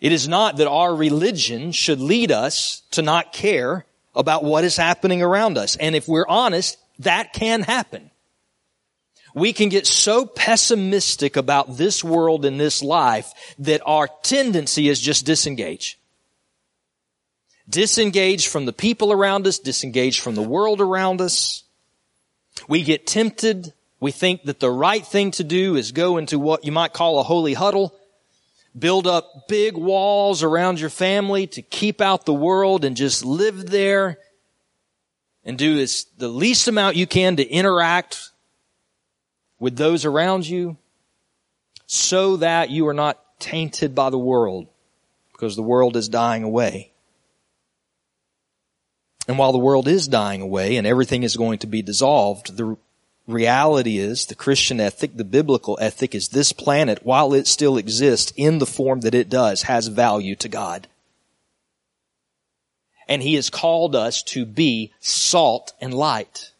It 0.00 0.12
is 0.12 0.28
not 0.28 0.58
that 0.58 0.68
our 0.68 0.94
religion 0.94 1.72
should 1.72 2.00
lead 2.00 2.30
us 2.30 2.82
to 2.92 3.02
not 3.02 3.32
care 3.32 3.86
about 4.14 4.44
what 4.44 4.64
is 4.64 4.76
happening 4.76 5.22
around 5.22 5.56
us. 5.56 5.76
And 5.76 5.96
if 5.96 6.06
we're 6.06 6.28
honest, 6.28 6.78
that 6.98 7.32
can 7.32 7.62
happen 7.62 8.10
we 9.36 9.52
can 9.52 9.68
get 9.68 9.86
so 9.86 10.24
pessimistic 10.24 11.36
about 11.36 11.76
this 11.76 12.02
world 12.02 12.46
and 12.46 12.58
this 12.58 12.82
life 12.82 13.34
that 13.58 13.82
our 13.84 14.08
tendency 14.22 14.88
is 14.88 14.98
just 14.98 15.26
disengage. 15.26 15.98
Disengage 17.68 18.48
from 18.48 18.64
the 18.64 18.72
people 18.72 19.12
around 19.12 19.46
us, 19.46 19.58
disengage 19.58 20.20
from 20.20 20.36
the 20.36 20.42
world 20.42 20.80
around 20.80 21.20
us. 21.20 21.64
We 22.66 22.82
get 22.82 23.06
tempted. 23.06 23.74
We 24.00 24.10
think 24.10 24.44
that 24.44 24.58
the 24.58 24.70
right 24.70 25.06
thing 25.06 25.32
to 25.32 25.44
do 25.44 25.76
is 25.76 25.92
go 25.92 26.16
into 26.16 26.38
what 26.38 26.64
you 26.64 26.72
might 26.72 26.94
call 26.94 27.18
a 27.18 27.22
holy 27.22 27.52
huddle, 27.52 27.94
build 28.78 29.06
up 29.06 29.48
big 29.48 29.76
walls 29.76 30.42
around 30.42 30.80
your 30.80 30.88
family 30.88 31.46
to 31.48 31.60
keep 31.60 32.00
out 32.00 32.24
the 32.24 32.32
world 32.32 32.86
and 32.86 32.96
just 32.96 33.22
live 33.22 33.68
there 33.68 34.16
and 35.44 35.58
do 35.58 35.76
this, 35.76 36.04
the 36.16 36.28
least 36.28 36.68
amount 36.68 36.96
you 36.96 37.06
can 37.06 37.36
to 37.36 37.46
interact 37.46 38.30
with 39.58 39.76
those 39.76 40.04
around 40.04 40.46
you 40.46 40.76
so 41.86 42.36
that 42.36 42.70
you 42.70 42.86
are 42.88 42.94
not 42.94 43.22
tainted 43.38 43.94
by 43.94 44.10
the 44.10 44.18
world 44.18 44.66
because 45.32 45.56
the 45.56 45.62
world 45.62 45.96
is 45.96 46.08
dying 46.08 46.42
away. 46.42 46.90
And 49.28 49.38
while 49.38 49.52
the 49.52 49.58
world 49.58 49.88
is 49.88 50.08
dying 50.08 50.40
away 50.40 50.76
and 50.76 50.86
everything 50.86 51.22
is 51.22 51.36
going 51.36 51.58
to 51.58 51.66
be 51.66 51.82
dissolved, 51.82 52.56
the 52.56 52.76
reality 53.26 53.98
is 53.98 54.26
the 54.26 54.34
Christian 54.34 54.80
ethic, 54.80 55.16
the 55.16 55.24
biblical 55.24 55.76
ethic 55.80 56.14
is 56.14 56.28
this 56.28 56.52
planet, 56.52 57.04
while 57.04 57.34
it 57.34 57.46
still 57.46 57.76
exists 57.76 58.32
in 58.36 58.58
the 58.58 58.66
form 58.66 59.00
that 59.00 59.14
it 59.14 59.28
does, 59.28 59.62
has 59.62 59.88
value 59.88 60.36
to 60.36 60.48
God. 60.48 60.86
And 63.08 63.22
He 63.22 63.34
has 63.34 63.50
called 63.50 63.96
us 63.96 64.22
to 64.24 64.44
be 64.44 64.92
salt 65.00 65.72
and 65.80 65.92
light. 65.92 66.52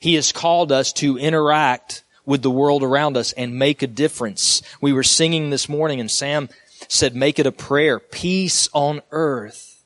He 0.00 0.14
has 0.14 0.32
called 0.32 0.72
us 0.72 0.92
to 0.94 1.18
interact 1.18 2.04
with 2.24 2.42
the 2.42 2.50
world 2.50 2.82
around 2.82 3.16
us 3.16 3.32
and 3.32 3.58
make 3.58 3.82
a 3.82 3.86
difference. 3.86 4.62
We 4.80 4.92
were 4.92 5.02
singing 5.02 5.50
this 5.50 5.68
morning 5.68 6.00
and 6.00 6.10
Sam 6.10 6.48
said, 6.88 7.14
make 7.14 7.38
it 7.38 7.46
a 7.46 7.52
prayer. 7.52 7.98
Peace 7.98 8.68
on 8.72 9.00
earth. 9.10 9.84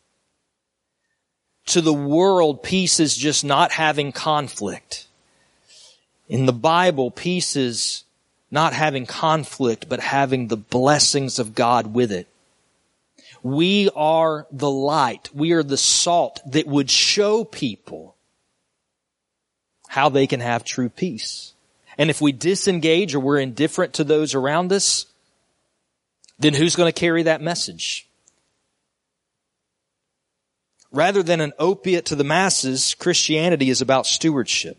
To 1.67 1.81
the 1.81 1.95
world, 1.95 2.63
peace 2.63 2.99
is 2.99 3.17
just 3.17 3.45
not 3.45 3.73
having 3.73 4.11
conflict. 4.11 5.07
In 6.29 6.47
the 6.47 6.53
Bible, 6.53 7.11
peace 7.11 7.55
is 7.55 8.05
not 8.51 8.73
having 8.73 9.07
conflict, 9.07 9.89
but 9.89 10.01
having 10.01 10.49
the 10.49 10.57
blessings 10.57 11.39
of 11.39 11.55
God 11.55 11.95
with 11.95 12.11
it. 12.11 12.27
We 13.43 13.89
are 13.95 14.47
the 14.51 14.71
light. 14.71 15.31
We 15.33 15.53
are 15.53 15.63
the 15.63 15.77
salt 15.77 16.41
that 16.47 16.67
would 16.67 16.91
show 16.91 17.45
people 17.45 18.17
how 19.91 20.09
they 20.09 20.29
can 20.29 20.39
have 20.39 20.63
true 20.63 20.89
peace. 20.89 21.53
And 21.99 22.11
if 22.11 22.21
we 22.21 22.31
disengage 22.31 23.13
or 23.13 23.19
we're 23.19 23.41
indifferent 23.41 23.95
to 23.95 24.05
those 24.05 24.37
around 24.37 24.73
us, 24.73 25.07
then 26.39 26.55
who's 26.55 26.77
going 26.77 26.87
to 26.87 27.01
carry 27.01 27.25
that 27.25 27.43
message? 27.43 28.09
Rather 30.93 31.25
than 31.25 31.41
an 31.41 31.53
opiate 31.59 32.05
to 32.05 32.15
the 32.15 32.23
masses, 32.23 32.95
Christianity 32.95 33.69
is 33.69 33.81
about 33.81 34.07
stewardship. 34.07 34.79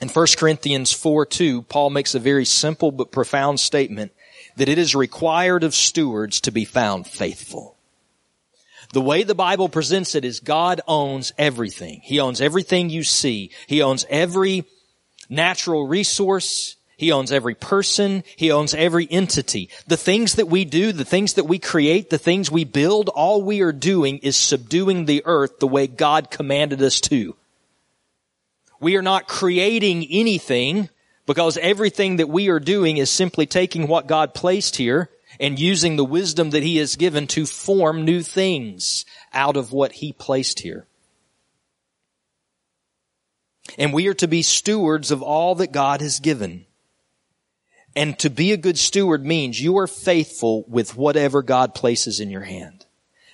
In 0.00 0.08
1 0.08 0.26
Corinthians 0.36 0.92
4 0.92 1.24
2, 1.24 1.62
Paul 1.62 1.90
makes 1.90 2.16
a 2.16 2.18
very 2.18 2.44
simple 2.44 2.90
but 2.90 3.12
profound 3.12 3.60
statement 3.60 4.10
that 4.56 4.68
it 4.68 4.78
is 4.78 4.96
required 4.96 5.62
of 5.62 5.76
stewards 5.76 6.40
to 6.40 6.50
be 6.50 6.64
found 6.64 7.06
faithful. 7.06 7.77
The 8.92 9.00
way 9.02 9.22
the 9.22 9.34
Bible 9.34 9.68
presents 9.68 10.14
it 10.14 10.24
is 10.24 10.40
God 10.40 10.80
owns 10.88 11.32
everything. 11.36 12.00
He 12.02 12.20
owns 12.20 12.40
everything 12.40 12.88
you 12.88 13.04
see. 13.04 13.50
He 13.66 13.82
owns 13.82 14.06
every 14.08 14.64
natural 15.28 15.86
resource. 15.86 16.76
He 16.96 17.12
owns 17.12 17.30
every 17.30 17.54
person. 17.54 18.24
He 18.36 18.50
owns 18.50 18.74
every 18.74 19.06
entity. 19.10 19.68
The 19.86 19.98
things 19.98 20.36
that 20.36 20.48
we 20.48 20.64
do, 20.64 20.92
the 20.92 21.04
things 21.04 21.34
that 21.34 21.44
we 21.44 21.58
create, 21.58 22.08
the 22.08 22.18
things 22.18 22.50
we 22.50 22.64
build, 22.64 23.10
all 23.10 23.42
we 23.42 23.60
are 23.60 23.72
doing 23.72 24.18
is 24.18 24.36
subduing 24.36 25.04
the 25.04 25.22
earth 25.26 25.58
the 25.58 25.68
way 25.68 25.86
God 25.86 26.30
commanded 26.30 26.82
us 26.82 27.00
to. 27.02 27.36
We 28.80 28.96
are 28.96 29.02
not 29.02 29.28
creating 29.28 30.06
anything 30.08 30.88
because 31.26 31.58
everything 31.58 32.16
that 32.16 32.28
we 32.28 32.48
are 32.48 32.60
doing 32.60 32.96
is 32.96 33.10
simply 33.10 33.44
taking 33.44 33.86
what 33.86 34.06
God 34.06 34.32
placed 34.32 34.76
here 34.76 35.10
and 35.40 35.58
using 35.58 35.96
the 35.96 36.04
wisdom 36.04 36.50
that 36.50 36.62
he 36.62 36.76
has 36.76 36.96
given 36.96 37.26
to 37.28 37.46
form 37.46 38.04
new 38.04 38.22
things 38.22 39.04
out 39.32 39.56
of 39.56 39.72
what 39.72 39.92
he 39.92 40.12
placed 40.12 40.60
here. 40.60 40.86
And 43.76 43.92
we 43.92 44.06
are 44.08 44.14
to 44.14 44.28
be 44.28 44.42
stewards 44.42 45.10
of 45.10 45.22
all 45.22 45.54
that 45.56 45.72
God 45.72 46.00
has 46.00 46.20
given. 46.20 46.64
And 47.94 48.18
to 48.20 48.30
be 48.30 48.52
a 48.52 48.56
good 48.56 48.78
steward 48.78 49.24
means 49.24 49.60
you 49.60 49.78
are 49.78 49.86
faithful 49.86 50.64
with 50.68 50.96
whatever 50.96 51.42
God 51.42 51.74
places 51.74 52.20
in 52.20 52.30
your 52.30 52.42
hand. 52.42 52.86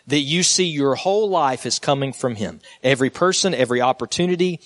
That 0.06 0.20
you 0.20 0.42
see 0.42 0.64
your 0.64 0.96
whole 0.96 1.28
life 1.28 1.66
is 1.66 1.78
coming 1.78 2.12
from 2.12 2.34
Him. 2.34 2.60
Every 2.82 3.10
person, 3.10 3.54
every 3.54 3.80
opportunity, 3.80 4.60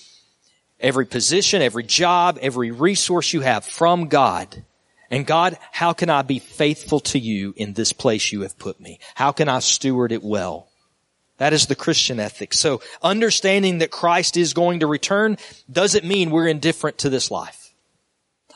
every 0.79 1.05
position, 1.05 1.61
every 1.61 1.83
job, 1.83 2.39
every 2.41 2.71
resource 2.71 3.33
you 3.33 3.41
have 3.41 3.65
from 3.65 4.07
God. 4.07 4.63
And 5.11 5.25
God, 5.25 5.57
how 5.71 5.93
can 5.93 6.09
I 6.09 6.21
be 6.21 6.39
faithful 6.39 6.99
to 7.01 7.19
you 7.19 7.53
in 7.57 7.73
this 7.73 7.93
place 7.93 8.31
you 8.31 8.41
have 8.41 8.59
put 8.59 8.79
me? 8.79 8.99
How 9.15 9.31
can 9.31 9.49
I 9.49 9.59
steward 9.59 10.11
it 10.11 10.23
well? 10.23 10.67
That 11.37 11.53
is 11.53 11.67
the 11.67 11.75
Christian 11.75 12.19
ethic. 12.19 12.53
So 12.53 12.81
understanding 13.01 13.79
that 13.79 13.91
Christ 13.91 14.37
is 14.37 14.53
going 14.53 14.81
to 14.81 14.87
return 14.87 15.37
doesn't 15.71 16.05
mean 16.05 16.29
we're 16.29 16.47
indifferent 16.47 16.99
to 16.99 17.09
this 17.09 17.31
life. 17.31 17.73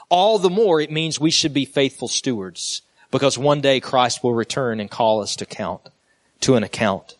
All 0.09 0.37
the 0.37 0.49
more 0.49 0.79
it 0.79 0.91
means 0.91 1.19
we 1.19 1.31
should 1.31 1.53
be 1.53 1.65
faithful 1.65 2.07
stewards 2.07 2.81
because 3.09 3.37
one 3.37 3.61
day 3.61 3.79
Christ 3.79 4.23
will 4.23 4.33
return 4.33 4.79
and 4.79 4.91
call 4.91 5.21
us 5.21 5.37
to 5.37 5.45
count, 5.45 5.81
to 6.41 6.55
an 6.55 6.63
account. 6.63 7.15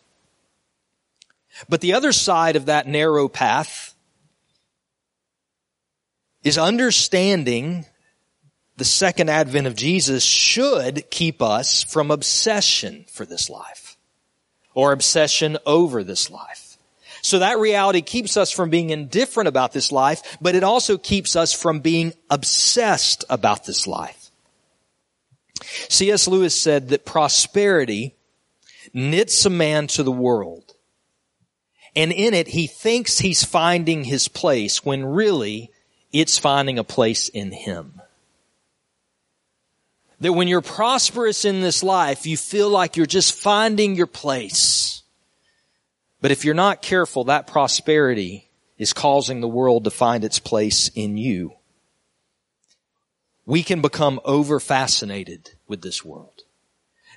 But 1.68 1.80
the 1.80 1.94
other 1.94 2.12
side 2.12 2.56
of 2.56 2.66
that 2.66 2.86
narrow 2.86 3.28
path 3.28 3.94
is 6.42 6.58
understanding 6.58 7.86
the 8.76 8.84
second 8.84 9.30
advent 9.30 9.66
of 9.66 9.76
Jesus 9.76 10.24
should 10.24 11.08
keep 11.10 11.40
us 11.40 11.84
from 11.84 12.10
obsession 12.10 13.04
for 13.08 13.24
this 13.24 13.48
life 13.48 13.96
or 14.74 14.92
obsession 14.92 15.56
over 15.64 16.02
this 16.02 16.30
life. 16.30 16.76
So 17.22 17.38
that 17.38 17.58
reality 17.58 18.02
keeps 18.02 18.36
us 18.36 18.50
from 18.50 18.68
being 18.68 18.90
indifferent 18.90 19.48
about 19.48 19.72
this 19.72 19.90
life, 19.90 20.36
but 20.42 20.54
it 20.54 20.64
also 20.64 20.98
keeps 20.98 21.36
us 21.36 21.52
from 21.52 21.80
being 21.80 22.12
obsessed 22.28 23.24
about 23.30 23.64
this 23.64 23.86
life. 23.86 24.30
C.S. 25.88 26.28
Lewis 26.28 26.60
said 26.60 26.88
that 26.88 27.06
prosperity 27.06 28.14
knits 28.92 29.46
a 29.46 29.50
man 29.50 29.86
to 29.86 30.02
the 30.02 30.12
world. 30.12 30.74
And 31.96 32.12
in 32.12 32.34
it, 32.34 32.48
he 32.48 32.66
thinks 32.66 33.18
he's 33.18 33.44
finding 33.44 34.04
his 34.04 34.28
place 34.28 34.84
when 34.84 35.06
really 35.06 35.70
it's 36.12 36.38
finding 36.38 36.78
a 36.78 36.84
place 36.84 37.28
in 37.28 37.52
him. 37.52 38.00
That 40.20 40.32
when 40.32 40.48
you're 40.48 40.60
prosperous 40.60 41.44
in 41.44 41.60
this 41.60 41.82
life, 41.82 42.26
you 42.26 42.36
feel 42.36 42.70
like 42.70 42.96
you're 42.96 43.06
just 43.06 43.34
finding 43.34 43.94
your 43.96 44.06
place. 44.06 45.02
But 46.20 46.30
if 46.30 46.44
you're 46.44 46.54
not 46.54 46.82
careful, 46.82 47.24
that 47.24 47.46
prosperity 47.46 48.48
is 48.78 48.92
causing 48.92 49.40
the 49.40 49.48
world 49.48 49.84
to 49.84 49.90
find 49.90 50.24
its 50.24 50.38
place 50.38 50.88
in 50.94 51.16
you. 51.16 51.52
We 53.46 53.62
can 53.62 53.82
become 53.82 54.20
over 54.24 54.58
fascinated 54.58 55.50
with 55.68 55.82
this 55.82 56.04
world. 56.04 56.44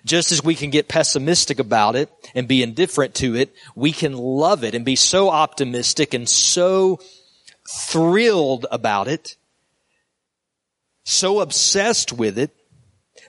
Just 0.03 0.31
as 0.31 0.43
we 0.43 0.55
can 0.55 0.69
get 0.69 0.87
pessimistic 0.87 1.59
about 1.59 1.95
it 1.95 2.09
and 2.35 2.47
be 2.47 2.61
indifferent 2.61 3.13
to 3.15 3.35
it, 3.35 3.53
we 3.75 3.91
can 3.91 4.13
love 4.13 4.63
it 4.63 4.75
and 4.75 4.83
be 4.83 4.95
so 4.95 5.29
optimistic 5.29 6.13
and 6.13 6.27
so 6.27 6.99
thrilled 7.67 8.65
about 8.71 9.07
it, 9.07 9.35
so 11.03 11.39
obsessed 11.39 12.13
with 12.13 12.37
it, 12.37 12.56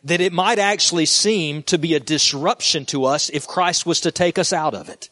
that 0.04 0.21
it 0.21 0.33
might 0.33 0.59
actually 0.59 1.07
seem 1.07 1.62
to 1.64 1.78
be 1.78 1.95
a 1.95 2.00
disruption 2.00 2.85
to 2.87 3.04
us 3.04 3.28
if 3.30 3.47
Christ 3.47 3.87
was 3.87 4.00
to 4.02 4.12
take 4.12 4.38
us 4.38 4.52
out 4.52 4.75
of 4.75 4.88
it. 4.88 5.11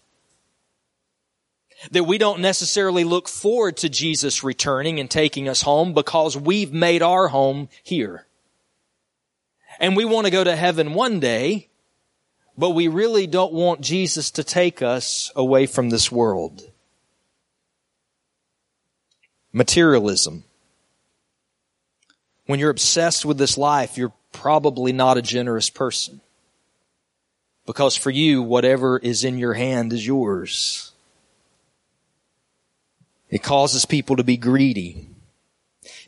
That 1.90 2.04
we 2.04 2.18
don't 2.18 2.40
necessarily 2.40 3.04
look 3.04 3.28
forward 3.28 3.76
to 3.78 3.88
Jesus 3.88 4.42
returning 4.42 4.98
and 4.98 5.10
taking 5.10 5.48
us 5.48 5.62
home 5.62 5.92
because 5.92 6.36
we've 6.36 6.72
made 6.72 7.02
our 7.02 7.28
home 7.28 7.68
here. 7.82 8.26
And 9.78 9.96
we 9.96 10.04
want 10.04 10.26
to 10.26 10.30
go 10.30 10.42
to 10.42 10.56
heaven 10.56 10.94
one 10.94 11.20
day, 11.20 11.68
but 12.56 12.70
we 12.70 12.88
really 12.88 13.26
don't 13.26 13.52
want 13.52 13.82
Jesus 13.82 14.30
to 14.32 14.44
take 14.44 14.80
us 14.80 15.30
away 15.36 15.66
from 15.66 15.90
this 15.90 16.10
world. 16.10 16.62
Materialism. 19.52 20.44
When 22.46 22.60
you're 22.60 22.70
obsessed 22.70 23.24
with 23.24 23.38
this 23.38 23.58
life, 23.58 23.98
you're 23.98 24.12
probably 24.32 24.92
not 24.92 25.18
a 25.18 25.22
generous 25.22 25.70
person. 25.70 26.20
Because 27.66 27.96
for 27.96 28.10
you, 28.10 28.42
whatever 28.42 28.98
is 28.98 29.24
in 29.24 29.38
your 29.38 29.54
hand 29.54 29.92
is 29.92 30.06
yours. 30.06 30.92
It 33.28 33.42
causes 33.42 33.84
people 33.84 34.16
to 34.16 34.24
be 34.24 34.36
greedy. 34.36 35.08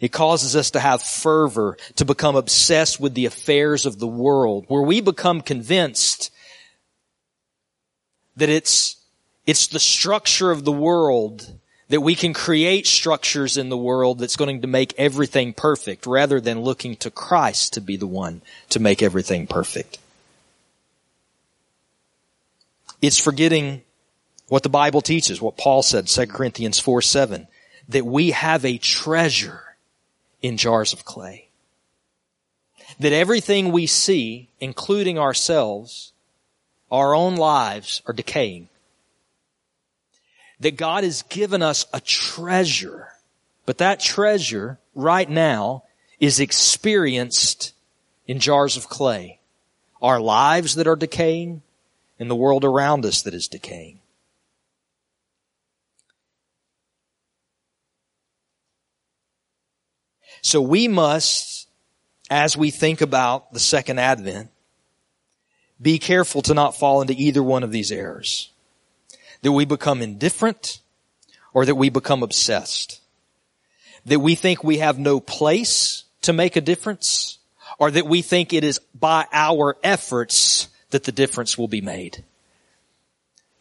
It 0.01 0.12
causes 0.12 0.55
us 0.55 0.70
to 0.72 0.81
have 0.81 1.03
fervor, 1.03 1.77
to 1.96 2.05
become 2.05 2.37
obsessed 2.37 3.01
with 3.01 3.14
the 3.14 3.27
affairs 3.27 3.87
of 3.87 3.98
the 3.98 4.07
world, 4.07 4.64
where 4.68 4.83
we 4.83 5.01
become 5.01 5.40
convinced 5.40 6.31
that 8.37 8.48
it's, 8.48 8.96
it's 9.46 9.66
the 9.66 9.81
structure 9.81 10.53
of 10.53 10.64
the 10.64 10.72
world 10.72 11.59
that 11.88 12.01
we 12.03 12.14
can 12.14 12.35
create 12.35 12.87
structures 12.87 13.57
in 13.57 13.70
the 13.70 13.77
world 13.77 14.18
that's 14.18 14.37
going 14.37 14.61
to 14.61 14.66
make 14.66 14.94
everything 14.98 15.55
perfect 15.55 16.07
rather 16.07 16.40
than 16.40 16.61
looking 16.61 16.96
to 16.96 17.11
Christ 17.11 17.72
to 17.74 17.81
be 17.81 17.96
the 17.96 18.07
one 18.07 18.42
to 18.70 18.81
make 18.81 19.03
everything 19.03 19.46
perfect. 19.46 19.98
It's 23.01 23.18
forgetting 23.18 23.83
what 24.48 24.62
the 24.62 24.68
Bible 24.68 25.01
teaches, 25.01 25.40
what 25.40 25.57
Paul 25.57 25.83
said, 25.83 26.09
2 26.09 26.27
Corinthians 26.27 26.79
4, 26.79 27.01
7, 27.01 27.46
that 27.88 28.05
we 28.05 28.33
have 28.33 28.64
a 28.64 28.79
treasure 28.79 29.62
in 30.42 30.57
jars 30.57 30.92
of 30.92 31.05
clay. 31.05 31.48
That 33.01 33.12
everything 33.12 33.70
we 33.70 33.87
see, 33.87 34.48
including 34.61 35.18
ourselves, 35.18 36.12
our 36.90 37.14
own 37.14 37.37
lives, 37.37 38.03
are 38.07 38.14
decaying 38.14 38.68
that 40.61 40.77
God 40.77 41.05
has 41.05 41.23
given 41.23 41.62
us 41.62 41.87
a 41.92 42.01
treasure, 42.01 43.09
but 43.66 43.79
that 43.79 44.01
treasure 44.01 44.79
right 44.94 45.29
now 45.29 45.85
is 46.18 46.40
experienced 46.40 47.73
in 48.27 48.40
jars 48.40 48.77
of 48.77 48.88
clay. 48.88 49.38
Our 50.03 50.21
lives 50.21 50.75
that 50.77 50.87
are 50.87 50.97
decaying 50.97 51.62
and 52.18 52.31
the 52.31 52.37
world 52.37 52.64
around 52.64 53.05
us 53.05 53.23
that 53.23 53.35
is 53.35 53.49
decaying. 53.49 54.01
So 60.40 60.61
we 60.61 60.88
must, 60.88 61.68
as 62.31 62.57
we 62.57 62.71
think 62.71 63.01
about 63.01 63.53
the 63.53 63.61
second 63.61 63.99
advent, 63.99 64.51
be 65.81 65.99
careful 65.99 66.42
to 66.42 66.55
not 66.55 66.77
fall 66.77 67.01
into 67.01 67.14
either 67.14 67.42
one 67.42 67.62
of 67.62 67.73
these 67.73 67.92
errors 67.92 68.51
that 69.42 69.53
we 69.53 69.64
become 69.64 70.03
indifferent 70.03 70.81
or 71.53 71.64
that 71.64 71.74
we 71.74 71.88
become 71.88 72.22
obsessed. 72.22 73.01
That 74.07 74.20
we 74.20 74.35
think 74.35 74.62
we 74.62 74.79
have 74.79 74.98
no 74.98 75.20
place 75.20 76.05
to 76.22 76.33
make 76.33 76.57
a 76.57 76.61
difference 76.61 77.38
or 77.79 77.90
that 77.90 78.07
we 78.07 78.22
think 78.22 78.53
it 78.53 78.64
is 78.64 78.81
by 78.94 79.27
our 79.33 79.77
efforts 79.83 80.68
that 80.90 81.05
the 81.05 81.12
difference 81.12 81.57
will 81.57 81.68
be 81.68 81.81
made. 81.81 82.24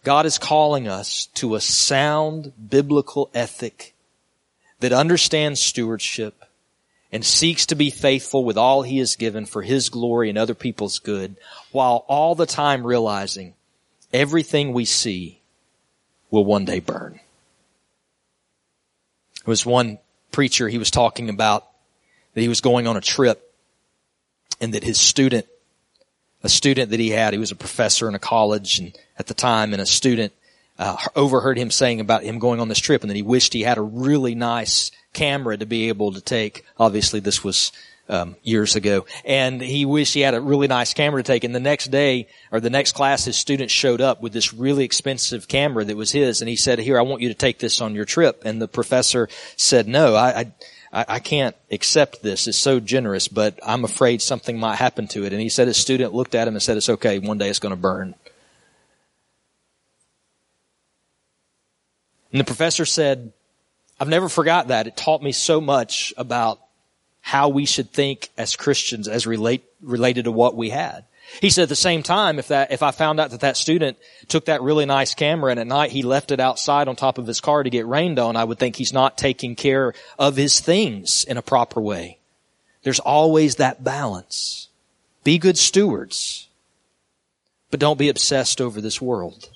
God 0.03 0.25
is 0.25 0.37
calling 0.37 0.87
us 0.87 1.27
to 1.35 1.55
a 1.55 1.61
sound 1.61 2.53
biblical 2.69 3.29
ethic 3.33 3.93
that 4.79 4.93
understands 4.93 5.59
stewardship 5.59 6.45
and 7.11 7.25
seeks 7.25 7.65
to 7.67 7.75
be 7.75 7.89
faithful 7.89 8.43
with 8.43 8.57
all 8.57 8.83
he 8.83 8.99
has 8.99 9.15
given 9.15 9.45
for 9.45 9.61
his 9.61 9.89
glory 9.89 10.29
and 10.29 10.37
other 10.37 10.53
people's 10.53 10.99
good 10.99 11.35
while 11.71 12.05
all 12.07 12.35
the 12.35 12.45
time 12.45 12.85
realizing 12.85 13.53
everything 14.13 14.71
we 14.71 14.85
see 14.85 15.36
will 16.29 16.45
one 16.45 16.65
day 16.65 16.79
burn. 16.79 17.19
There 19.45 19.51
was 19.51 19.65
one 19.65 19.99
preacher, 20.31 20.67
he 20.67 20.77
was 20.77 20.91
talking 20.91 21.29
about 21.29 21.65
that 22.33 22.41
he 22.41 22.49
was 22.49 22.61
going 22.61 22.85
on 22.85 22.97
a 22.97 23.01
trip 23.01 23.53
and 24.59 24.73
that 24.73 24.83
his 24.83 24.99
student, 24.99 25.47
a 26.43 26.49
student 26.49 26.91
that 26.91 26.99
he 26.99 27.09
had, 27.09 27.33
he 27.33 27.39
was 27.39 27.51
a 27.51 27.55
professor 27.55 28.07
in 28.07 28.15
a 28.15 28.19
college 28.19 28.79
and 28.79 28.97
at 29.17 29.27
the 29.27 29.33
time 29.33 29.73
and 29.73 29.81
a 29.81 29.85
student 29.85 30.33
uh, 30.77 30.97
overheard 31.15 31.57
him 31.57 31.71
saying 31.71 31.99
about 31.99 32.23
him 32.23 32.39
going 32.39 32.59
on 32.59 32.67
this 32.67 32.79
trip 32.79 33.01
and 33.01 33.09
that 33.09 33.15
he 33.15 33.23
wished 33.23 33.53
he 33.53 33.63
had 33.63 33.77
a 33.77 33.81
really 33.81 34.35
nice 34.35 34.91
camera 35.13 35.57
to 35.57 35.65
be 35.65 35.87
able 35.87 36.11
to 36.11 36.21
take. 36.21 36.63
Obviously 36.77 37.19
this 37.19 37.43
was 37.43 37.71
um, 38.09 38.35
years 38.43 38.75
ago, 38.75 39.05
and 39.25 39.61
he 39.61 39.85
wished 39.85 40.13
he 40.13 40.21
had 40.21 40.33
a 40.33 40.41
really 40.41 40.67
nice 40.67 40.93
camera 40.93 41.21
to 41.21 41.27
take. 41.27 41.43
And 41.43 41.53
the 41.53 41.59
next 41.59 41.87
day 41.91 42.27
or 42.51 42.59
the 42.59 42.69
next 42.69 42.93
class, 42.93 43.25
his 43.25 43.37
students 43.37 43.73
showed 43.73 44.01
up 44.01 44.21
with 44.21 44.33
this 44.33 44.53
really 44.53 44.83
expensive 44.83 45.47
camera 45.47 45.83
that 45.85 45.97
was 45.97 46.11
his, 46.11 46.41
and 46.41 46.49
he 46.49 46.55
said, 46.55 46.79
"Here, 46.79 46.97
I 46.97 47.03
want 47.03 47.21
you 47.21 47.29
to 47.29 47.35
take 47.35 47.59
this 47.59 47.81
on 47.81 47.95
your 47.95 48.05
trip." 48.05 48.43
And 48.45 48.61
the 48.61 48.67
professor 48.67 49.29
said, 49.55 49.87
"No, 49.87 50.15
I." 50.15 50.39
I 50.39 50.51
I, 50.89 51.19
can't 51.19 51.55
accept 51.69 52.23
this. 52.23 52.47
It's 52.47 52.57
so 52.57 52.79
generous, 52.79 53.27
but 53.27 53.59
I'm 53.61 53.83
afraid 53.83 54.21
something 54.21 54.57
might 54.57 54.77
happen 54.77 55.07
to 55.09 55.25
it. 55.25 55.33
And 55.33 55.41
he 55.41 55.49
said 55.49 55.67
his 55.67 55.75
student 55.75 56.13
looked 56.13 56.33
at 56.33 56.47
him 56.47 56.55
and 56.55 56.63
said, 56.63 56.77
it's 56.77 56.87
okay. 56.87 57.19
One 57.19 57.37
day 57.37 57.49
it's 57.49 57.59
going 57.59 57.75
to 57.75 57.75
burn. 57.75 58.15
And 62.31 62.39
the 62.39 62.45
professor 62.45 62.85
said, 62.85 63.33
I've 63.99 64.09
never 64.09 64.29
forgot 64.29 64.67
that. 64.67 64.87
It 64.87 64.95
taught 64.95 65.21
me 65.21 65.31
so 65.31 65.59
much 65.59 66.13
about 66.17 66.59
how 67.27 67.49
we 67.49 67.65
should 67.65 67.91
think 67.91 68.29
as 68.37 68.55
Christians 68.55 69.05
as 69.05 69.27
relate, 69.27 69.61
related 69.81 70.23
to 70.23 70.31
what 70.31 70.55
we 70.55 70.69
had. 70.69 71.03
He 71.41 71.49
said 71.49 71.63
at 71.63 71.69
the 71.69 71.75
same 71.75 72.01
time, 72.01 72.39
if 72.39 72.47
that, 72.47 72.71
if 72.71 72.81
I 72.81 72.91
found 72.91 73.19
out 73.19 73.31
that 73.31 73.41
that 73.41 73.57
student 73.57 73.97
took 74.29 74.45
that 74.45 74.61
really 74.61 74.85
nice 74.85 75.13
camera 75.13 75.51
and 75.51 75.59
at 75.59 75.67
night 75.67 75.91
he 75.91 76.03
left 76.03 76.31
it 76.31 76.39
outside 76.39 76.87
on 76.87 76.95
top 76.95 77.17
of 77.17 77.27
his 77.27 77.41
car 77.41 77.63
to 77.63 77.69
get 77.69 77.85
rained 77.85 78.17
on, 78.17 78.37
I 78.37 78.45
would 78.45 78.59
think 78.59 78.77
he's 78.77 78.93
not 78.93 79.17
taking 79.17 79.57
care 79.57 79.93
of 80.17 80.37
his 80.37 80.61
things 80.61 81.25
in 81.25 81.35
a 81.35 81.41
proper 81.41 81.81
way. 81.81 82.17
There's 82.83 83.01
always 83.01 83.57
that 83.57 83.83
balance. 83.83 84.69
Be 85.25 85.37
good 85.37 85.57
stewards, 85.57 86.47
but 87.71 87.81
don't 87.81 87.99
be 87.99 88.07
obsessed 88.07 88.61
over 88.61 88.79
this 88.79 89.01
world. 89.01 89.49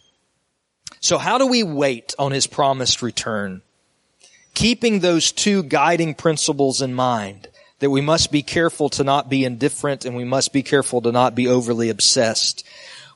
So 0.99 1.17
how 1.17 1.37
do 1.37 1.47
we 1.47 1.63
wait 1.63 2.15
on 2.19 2.33
his 2.33 2.47
promised 2.47 3.01
return? 3.01 3.61
Keeping 4.55 4.99
those 4.99 5.31
two 5.31 5.63
guiding 5.63 6.15
principles 6.15 6.81
in 6.81 6.93
mind 6.93 7.47
that 7.81 7.89
we 7.89 7.99
must 7.99 8.31
be 8.31 8.43
careful 8.43 8.89
to 8.89 9.03
not 9.03 9.27
be 9.27 9.43
indifferent 9.43 10.05
and 10.05 10.15
we 10.15 10.23
must 10.23 10.53
be 10.53 10.61
careful 10.61 11.01
to 11.01 11.11
not 11.11 11.33
be 11.33 11.47
overly 11.47 11.89
obsessed. 11.89 12.63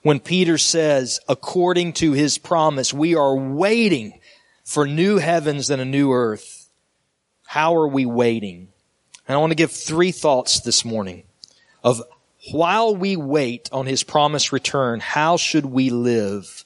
When 0.02 0.20
Peter 0.20 0.58
says, 0.58 1.20
according 1.30 1.94
to 1.94 2.14
his 2.14 2.40
promise, 2.40 2.92
we 2.92 3.16
are 3.16 3.36
waiting 3.36 4.20
for 4.64 4.88
new 4.88 5.18
heavens 5.18 5.70
and 5.70 5.82
a 5.82 5.86
new 5.86 6.12
earth. 6.12 6.68
How 7.46 7.76
are 7.76 7.88
we 7.88 8.08
waiting? 8.08 8.70
And 9.28 9.36
I 9.36 9.40
want 9.40 9.52
to 9.52 9.56
give 9.56 9.72
three 9.72 10.12
thoughts 10.12 10.62
this 10.62 10.84
morning 10.84 11.24
of 11.84 12.02
while 12.52 12.96
we 12.96 13.16
wait 13.16 13.70
on 13.72 13.86
his 13.86 14.02
promised 14.02 14.52
return, 14.52 15.00
how 15.00 15.38
should 15.38 15.66
we 15.66 15.92
live? 15.92 16.66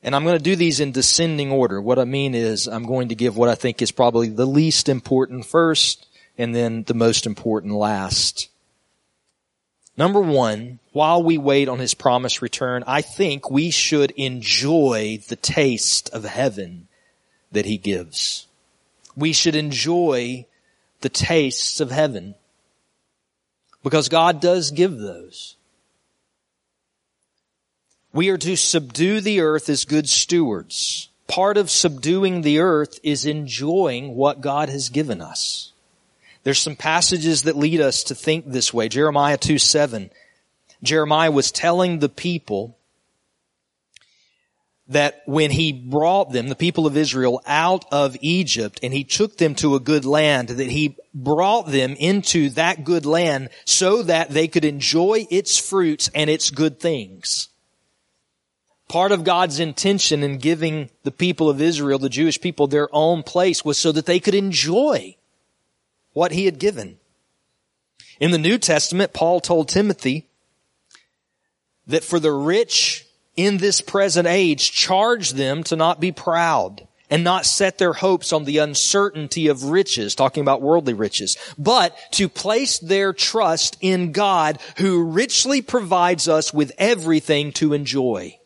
And 0.00 0.14
I'm 0.14 0.22
going 0.22 0.38
to 0.38 0.42
do 0.42 0.54
these 0.54 0.78
in 0.78 0.92
descending 0.92 1.50
order. 1.50 1.82
What 1.82 1.98
I 1.98 2.04
mean 2.04 2.36
is 2.36 2.68
I'm 2.68 2.86
going 2.86 3.08
to 3.08 3.16
give 3.16 3.36
what 3.36 3.48
I 3.48 3.56
think 3.56 3.82
is 3.82 3.90
probably 3.90 4.28
the 4.28 4.46
least 4.46 4.88
important 4.88 5.44
first 5.44 6.06
and 6.38 6.54
then 6.54 6.84
the 6.84 6.94
most 6.94 7.26
important 7.26 7.74
last. 7.74 8.48
Number 9.96 10.20
one, 10.20 10.78
while 10.92 11.22
we 11.22 11.36
wait 11.36 11.68
on 11.68 11.78
his 11.78 11.94
promised 11.94 12.40
return, 12.40 12.82
I 12.86 13.02
think 13.02 13.50
we 13.50 13.70
should 13.70 14.10
enjoy 14.12 15.18
the 15.28 15.36
taste 15.36 16.08
of 16.10 16.24
heaven 16.24 16.88
that 17.52 17.66
he 17.66 17.76
gives. 17.76 18.46
We 19.14 19.32
should 19.34 19.54
enjoy 19.54 20.46
the 21.02 21.10
tastes 21.10 21.80
of 21.80 21.90
heaven 21.90 22.34
because 23.82 24.08
God 24.08 24.40
does 24.40 24.70
give 24.70 24.98
those. 24.98 25.56
We 28.14 28.28
are 28.28 28.38
to 28.38 28.56
subdue 28.56 29.20
the 29.20 29.40
earth 29.40 29.68
as 29.68 29.84
good 29.84 30.08
stewards. 30.08 31.08
Part 31.26 31.56
of 31.56 31.70
subduing 31.70 32.42
the 32.42 32.58
earth 32.58 32.98
is 33.02 33.24
enjoying 33.24 34.14
what 34.14 34.40
God 34.40 34.68
has 34.68 34.90
given 34.90 35.20
us. 35.20 35.71
There's 36.44 36.58
some 36.58 36.76
passages 36.76 37.42
that 37.44 37.56
lead 37.56 37.80
us 37.80 38.04
to 38.04 38.14
think 38.14 38.46
this 38.46 38.74
way. 38.74 38.88
Jeremiah 38.88 39.36
2 39.36 39.58
7. 39.58 40.10
Jeremiah 40.82 41.30
was 41.30 41.52
telling 41.52 41.98
the 41.98 42.08
people 42.08 42.76
that 44.88 45.22
when 45.26 45.52
he 45.52 45.72
brought 45.72 46.32
them, 46.32 46.48
the 46.48 46.56
people 46.56 46.86
of 46.86 46.96
Israel, 46.96 47.40
out 47.46 47.84
of 47.92 48.16
Egypt 48.20 48.80
and 48.82 48.92
he 48.92 49.04
took 49.04 49.38
them 49.38 49.54
to 49.56 49.76
a 49.76 49.80
good 49.80 50.04
land, 50.04 50.48
that 50.48 50.70
he 50.70 50.96
brought 51.14 51.70
them 51.70 51.94
into 51.98 52.50
that 52.50 52.84
good 52.84 53.06
land 53.06 53.48
so 53.64 54.02
that 54.02 54.30
they 54.30 54.48
could 54.48 54.64
enjoy 54.64 55.26
its 55.30 55.56
fruits 55.56 56.10
and 56.14 56.28
its 56.28 56.50
good 56.50 56.80
things. 56.80 57.48
Part 58.88 59.12
of 59.12 59.24
God's 59.24 59.60
intention 59.60 60.22
in 60.22 60.38
giving 60.38 60.90
the 61.04 61.12
people 61.12 61.48
of 61.48 61.62
Israel, 61.62 61.98
the 61.98 62.08
Jewish 62.08 62.40
people, 62.40 62.66
their 62.66 62.88
own 62.92 63.22
place 63.22 63.64
was 63.64 63.78
so 63.78 63.92
that 63.92 64.04
they 64.04 64.20
could 64.20 64.34
enjoy 64.34 65.16
what 66.12 66.32
he 66.32 66.44
had 66.44 66.58
given. 66.58 66.98
In 68.20 68.30
the 68.30 68.38
New 68.38 68.58
Testament, 68.58 69.12
Paul 69.12 69.40
told 69.40 69.68
Timothy 69.68 70.28
that 71.86 72.04
for 72.04 72.20
the 72.20 72.32
rich 72.32 73.06
in 73.36 73.58
this 73.58 73.80
present 73.80 74.28
age, 74.28 74.72
charge 74.72 75.30
them 75.30 75.64
to 75.64 75.76
not 75.76 76.00
be 76.00 76.12
proud 76.12 76.86
and 77.10 77.24
not 77.24 77.44
set 77.44 77.78
their 77.78 77.92
hopes 77.92 78.32
on 78.32 78.44
the 78.44 78.58
uncertainty 78.58 79.48
of 79.48 79.64
riches, 79.64 80.14
talking 80.14 80.40
about 80.40 80.62
worldly 80.62 80.94
riches, 80.94 81.36
but 81.58 81.96
to 82.12 82.28
place 82.28 82.78
their 82.78 83.12
trust 83.12 83.76
in 83.80 84.12
God 84.12 84.58
who 84.78 85.04
richly 85.04 85.60
provides 85.60 86.28
us 86.28 86.54
with 86.54 86.72
everything 86.78 87.52
to 87.52 87.74
enjoy. 87.74 88.38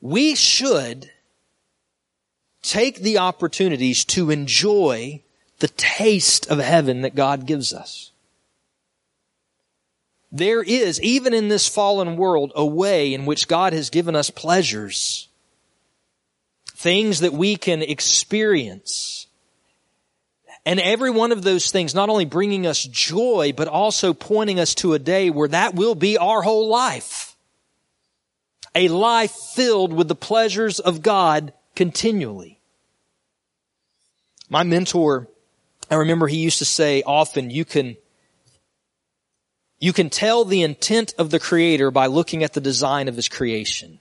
We 0.00 0.34
should 0.34 1.10
take 2.62 3.00
the 3.00 3.18
opportunities 3.18 4.04
to 4.06 4.30
enjoy 4.30 5.22
the 5.58 5.68
taste 5.68 6.50
of 6.50 6.58
heaven 6.58 7.02
that 7.02 7.14
God 7.14 7.46
gives 7.46 7.72
us. 7.72 8.12
There 10.30 10.62
is, 10.62 11.00
even 11.00 11.32
in 11.32 11.48
this 11.48 11.66
fallen 11.66 12.16
world, 12.16 12.52
a 12.54 12.64
way 12.64 13.14
in 13.14 13.24
which 13.24 13.48
God 13.48 13.72
has 13.72 13.90
given 13.90 14.14
us 14.14 14.30
pleasures. 14.30 15.28
Things 16.66 17.20
that 17.20 17.32
we 17.32 17.56
can 17.56 17.82
experience. 17.82 19.26
And 20.66 20.78
every 20.80 21.10
one 21.10 21.32
of 21.32 21.42
those 21.42 21.70
things 21.70 21.94
not 21.94 22.10
only 22.10 22.26
bringing 22.26 22.66
us 22.66 22.82
joy, 22.84 23.54
but 23.56 23.68
also 23.68 24.12
pointing 24.12 24.60
us 24.60 24.74
to 24.76 24.92
a 24.92 24.98
day 24.98 25.30
where 25.30 25.48
that 25.48 25.74
will 25.74 25.94
be 25.94 26.18
our 26.18 26.42
whole 26.42 26.68
life. 26.68 27.34
A 28.74 28.88
life 28.88 29.32
filled 29.32 29.94
with 29.94 30.08
the 30.08 30.14
pleasures 30.14 30.78
of 30.78 31.00
God 31.00 31.54
continually. 31.74 32.60
My 34.50 34.62
mentor, 34.62 35.26
I 35.90 35.96
remember 35.96 36.26
he 36.26 36.38
used 36.38 36.58
to 36.58 36.64
say 36.64 37.02
often, 37.02 37.50
you 37.50 37.64
can, 37.64 37.96
you 39.78 39.92
can 39.92 40.10
tell 40.10 40.44
the 40.44 40.62
intent 40.62 41.14
of 41.18 41.30
the 41.30 41.40
creator 41.40 41.90
by 41.90 42.06
looking 42.06 42.42
at 42.42 42.52
the 42.52 42.60
design 42.60 43.08
of 43.08 43.16
his 43.16 43.28
creation. 43.28 44.00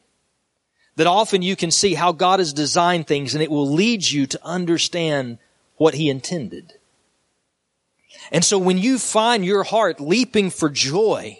That 0.96 1.08
often 1.08 1.42
you 1.42 1.56
can 1.56 1.72
see 1.72 1.94
how 1.94 2.12
God 2.12 2.40
has 2.40 2.54
designed 2.54 3.08
things 3.08 3.36
and 3.36 3.44
it 3.44 3.52
will 3.52 3.72
lead 3.72 4.10
you 4.10 4.26
to 4.28 4.40
understand 4.44 5.38
what 5.76 5.94
he 5.94 6.10
intended. 6.10 6.74
And 8.32 8.44
so 8.44 8.58
when 8.58 8.78
you 8.78 8.98
find 8.98 9.46
your 9.46 9.64
heart 9.64 10.00
leaping 10.00 10.50
for 10.50 10.70
joy 10.70 11.38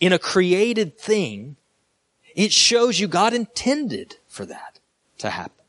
in 0.00 0.12
a 0.12 0.18
created 0.18 0.96
thing, 0.96 1.56
it 2.34 2.52
shows 2.52 3.00
you 3.00 3.08
God 3.08 3.34
intended 3.34 4.16
for 4.28 4.46
that 4.46 4.78
to 5.18 5.30
happen 5.30 5.64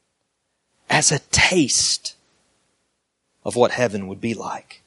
as 0.90 1.12
a 1.12 1.20
taste 1.32 2.16
of 3.44 3.56
what 3.56 3.72
heaven 3.72 4.08
would 4.08 4.22
be 4.22 4.34
like. 4.34 4.82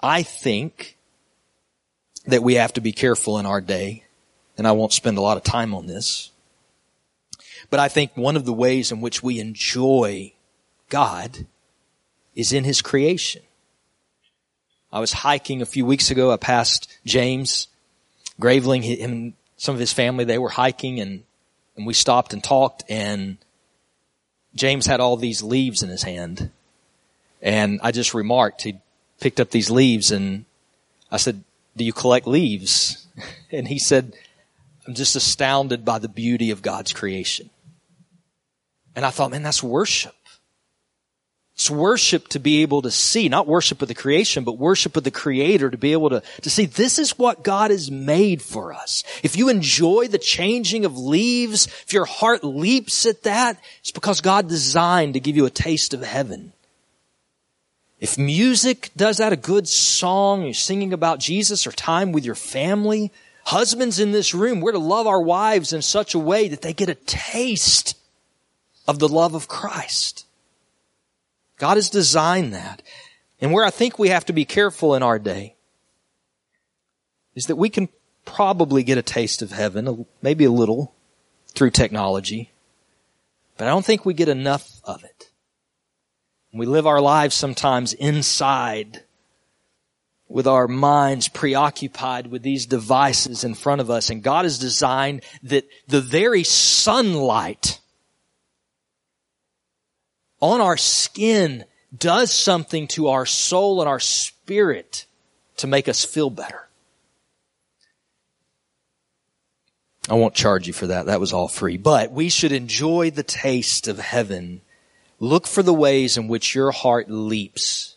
I 0.00 0.22
think 0.22 0.96
that 2.26 2.42
we 2.42 2.54
have 2.54 2.72
to 2.74 2.80
be 2.80 2.92
careful 2.92 3.38
in 3.38 3.46
our 3.46 3.60
day, 3.60 4.04
and 4.58 4.66
I 4.66 4.72
won't 4.72 4.92
spend 4.92 5.18
a 5.18 5.22
lot 5.22 5.36
of 5.36 5.42
time 5.42 5.74
on 5.74 5.86
this, 5.86 6.30
but 7.70 7.80
I 7.80 7.88
think 7.88 8.16
one 8.16 8.36
of 8.36 8.44
the 8.44 8.52
ways 8.52 8.92
in 8.92 9.00
which 9.00 9.22
we 9.22 9.40
enjoy 9.40 10.32
God 10.88 11.46
is 12.34 12.52
in 12.52 12.64
His 12.64 12.82
creation. 12.82 13.42
I 14.92 15.00
was 15.00 15.12
hiking 15.12 15.60
a 15.60 15.66
few 15.66 15.84
weeks 15.84 16.10
ago. 16.10 16.30
I 16.30 16.36
passed 16.36 16.88
James 17.04 17.66
Graveling, 18.40 18.82
him, 18.82 19.34
some 19.56 19.74
of 19.74 19.78
his 19.78 19.92
family, 19.92 20.24
they 20.24 20.38
were 20.38 20.48
hiking 20.48 21.00
and, 21.00 21.22
and 21.76 21.86
we 21.86 21.94
stopped 21.94 22.32
and 22.32 22.42
talked 22.42 22.84
and 22.88 23.38
James 24.54 24.86
had 24.86 25.00
all 25.00 25.16
these 25.16 25.42
leaves 25.42 25.82
in 25.82 25.88
his 25.88 26.02
hand. 26.02 26.50
And 27.42 27.80
I 27.82 27.92
just 27.92 28.14
remarked, 28.14 28.62
he 28.62 28.78
picked 29.20 29.40
up 29.40 29.50
these 29.50 29.70
leaves 29.70 30.10
and 30.10 30.44
I 31.10 31.16
said, 31.16 31.42
do 31.76 31.84
you 31.84 31.92
collect 31.92 32.26
leaves? 32.26 33.00
And 33.52 33.68
he 33.68 33.78
said, 33.78 34.14
I'm 34.84 34.94
just 34.94 35.14
astounded 35.14 35.84
by 35.84 36.00
the 36.00 36.08
beauty 36.08 36.50
of 36.50 36.60
God's 36.60 36.92
creation. 36.92 37.50
And 38.96 39.04
I 39.04 39.10
thought, 39.10 39.30
man, 39.30 39.44
that's 39.44 39.62
worship. 39.62 40.16
It's 41.54 41.70
worship 41.70 42.26
to 42.28 42.40
be 42.40 42.62
able 42.62 42.82
to 42.82 42.90
see, 42.90 43.28
not 43.28 43.46
worship 43.46 43.80
of 43.80 43.86
the 43.86 43.94
creation, 43.94 44.42
but 44.42 44.58
worship 44.58 44.96
of 44.96 45.04
the 45.04 45.12
creator 45.12 45.70
to 45.70 45.78
be 45.78 45.92
able 45.92 46.10
to, 46.10 46.22
to 46.42 46.50
see 46.50 46.66
this 46.66 46.98
is 46.98 47.16
what 47.16 47.44
God 47.44 47.70
has 47.70 47.92
made 47.92 48.42
for 48.42 48.72
us. 48.72 49.04
If 49.22 49.36
you 49.36 49.48
enjoy 49.48 50.08
the 50.08 50.18
changing 50.18 50.84
of 50.84 50.98
leaves, 50.98 51.66
if 51.66 51.92
your 51.92 52.06
heart 52.06 52.42
leaps 52.42 53.06
at 53.06 53.22
that, 53.22 53.56
it's 53.80 53.92
because 53.92 54.20
God 54.20 54.48
designed 54.48 55.14
to 55.14 55.20
give 55.20 55.36
you 55.36 55.46
a 55.46 55.50
taste 55.50 55.94
of 55.94 56.02
heaven. 56.02 56.52
If 58.00 58.18
music 58.18 58.90
does 58.96 59.18
that, 59.18 59.32
a 59.32 59.36
good 59.36 59.68
song, 59.68 60.42
you're 60.42 60.54
singing 60.54 60.92
about 60.92 61.20
Jesus 61.20 61.68
or 61.68 61.72
time 61.72 62.10
with 62.10 62.24
your 62.24 62.34
family, 62.34 63.12
husbands 63.44 64.00
in 64.00 64.10
this 64.10 64.34
room, 64.34 64.60
we're 64.60 64.72
to 64.72 64.78
love 64.78 65.06
our 65.06 65.22
wives 65.22 65.72
in 65.72 65.82
such 65.82 66.14
a 66.14 66.18
way 66.18 66.48
that 66.48 66.62
they 66.62 66.72
get 66.72 66.88
a 66.88 66.96
taste 66.96 67.96
of 68.88 68.98
the 68.98 69.08
love 69.08 69.34
of 69.34 69.46
Christ. 69.46 70.23
God 71.58 71.76
has 71.76 71.90
designed 71.90 72.52
that. 72.54 72.82
And 73.40 73.52
where 73.52 73.64
I 73.64 73.70
think 73.70 73.98
we 73.98 74.08
have 74.08 74.24
to 74.26 74.32
be 74.32 74.44
careful 74.44 74.94
in 74.94 75.02
our 75.02 75.18
day 75.18 75.56
is 77.34 77.46
that 77.46 77.56
we 77.56 77.68
can 77.68 77.88
probably 78.24 78.82
get 78.82 78.98
a 78.98 79.02
taste 79.02 79.42
of 79.42 79.52
heaven, 79.52 80.06
maybe 80.22 80.44
a 80.44 80.50
little, 80.50 80.94
through 81.54 81.70
technology, 81.70 82.50
but 83.56 83.66
I 83.66 83.70
don't 83.70 83.84
think 83.84 84.04
we 84.04 84.14
get 84.14 84.28
enough 84.28 84.80
of 84.84 85.04
it. 85.04 85.30
We 86.52 86.66
live 86.66 86.86
our 86.86 87.00
lives 87.00 87.34
sometimes 87.34 87.92
inside 87.92 89.02
with 90.28 90.46
our 90.46 90.66
minds 90.66 91.28
preoccupied 91.28 92.28
with 92.28 92.42
these 92.42 92.66
devices 92.66 93.44
in 93.44 93.54
front 93.54 93.80
of 93.80 93.90
us. 93.90 94.10
And 94.10 94.22
God 94.22 94.44
has 94.44 94.58
designed 94.58 95.22
that 95.42 95.68
the 95.86 96.00
very 96.00 96.44
sunlight 96.44 97.80
on 100.44 100.60
our 100.60 100.76
skin 100.76 101.64
does 101.96 102.30
something 102.30 102.86
to 102.88 103.08
our 103.08 103.24
soul 103.24 103.80
and 103.80 103.88
our 103.88 103.98
spirit 103.98 105.06
to 105.56 105.66
make 105.66 105.88
us 105.88 106.04
feel 106.04 106.28
better. 106.28 106.68
I 110.06 110.14
won't 110.14 110.34
charge 110.34 110.66
you 110.66 110.74
for 110.74 110.88
that. 110.88 111.06
That 111.06 111.18
was 111.18 111.32
all 111.32 111.48
free. 111.48 111.78
But 111.78 112.12
we 112.12 112.28
should 112.28 112.52
enjoy 112.52 113.10
the 113.10 113.22
taste 113.22 113.88
of 113.88 113.98
heaven. 113.98 114.60
Look 115.18 115.46
for 115.46 115.62
the 115.62 115.72
ways 115.72 116.18
in 116.18 116.28
which 116.28 116.54
your 116.54 116.72
heart 116.72 117.08
leaps 117.08 117.96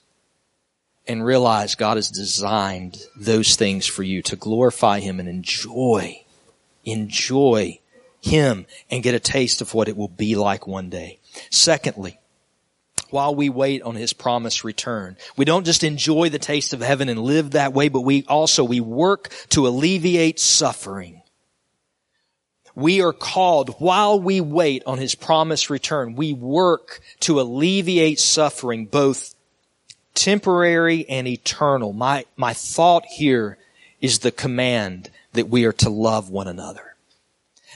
and 1.05 1.25
realize 1.25 1.75
God 1.75 1.97
has 1.97 2.10
designed 2.10 2.97
those 3.17 3.57
things 3.57 3.86
for 3.86 4.03
you 4.03 4.21
to 4.21 4.38
glorify 4.38 5.01
Him 5.01 5.19
and 5.19 5.27
enjoy, 5.27 6.23
enjoy 6.86 7.81
Him 8.21 8.67
and 8.89 9.03
get 9.03 9.15
a 9.15 9.19
taste 9.19 9.60
of 9.60 9.73
what 9.73 9.89
it 9.89 9.97
will 9.97 10.07
be 10.07 10.36
like 10.36 10.65
one 10.65 10.89
day. 10.89 11.19
Secondly, 11.49 12.19
while 13.10 13.34
we 13.36 13.50
wait 13.50 13.82
on 13.82 13.96
his 13.96 14.13
promised 14.13 14.63
return. 14.63 15.17
We 15.36 15.46
don't 15.46 15.65
just 15.65 15.84
enjoy 15.84 16.30
the 16.30 16.39
taste 16.39 16.74
of 16.74 16.82
heaven 16.82 17.10
and 17.10 17.22
live 17.22 17.52
that 17.52 17.74
way, 17.74 17.89
but 17.89 18.02
we 18.02 18.26
also, 18.28 18.63
we 18.63 18.80
work 18.80 19.30
to 19.50 19.67
alleviate 19.67 20.39
suffering. 20.39 21.22
We 22.76 23.02
are 23.02 23.13
called 23.13 23.76
while 23.80 24.20
we 24.20 24.39
wait 24.39 24.84
on 24.86 25.00
his 25.00 25.15
promised 25.15 25.72
return. 25.72 26.15
We 26.15 26.34
work 26.34 27.02
to 27.22 27.41
alleviate 27.41 28.20
suffering, 28.20 28.86
both 28.86 29.34
temporary 30.13 31.08
and 31.10 31.28
eternal. 31.28 31.93
My, 31.93 32.26
my 32.36 32.54
thought 32.54 33.06
here 33.06 33.58
is 34.00 34.20
the 34.20 34.32
command 34.32 35.10
that 35.34 35.50
we 35.50 35.65
are 35.65 35.74
to 35.74 35.89
love 35.89 36.30
one 36.30 36.48
another. 36.48 36.96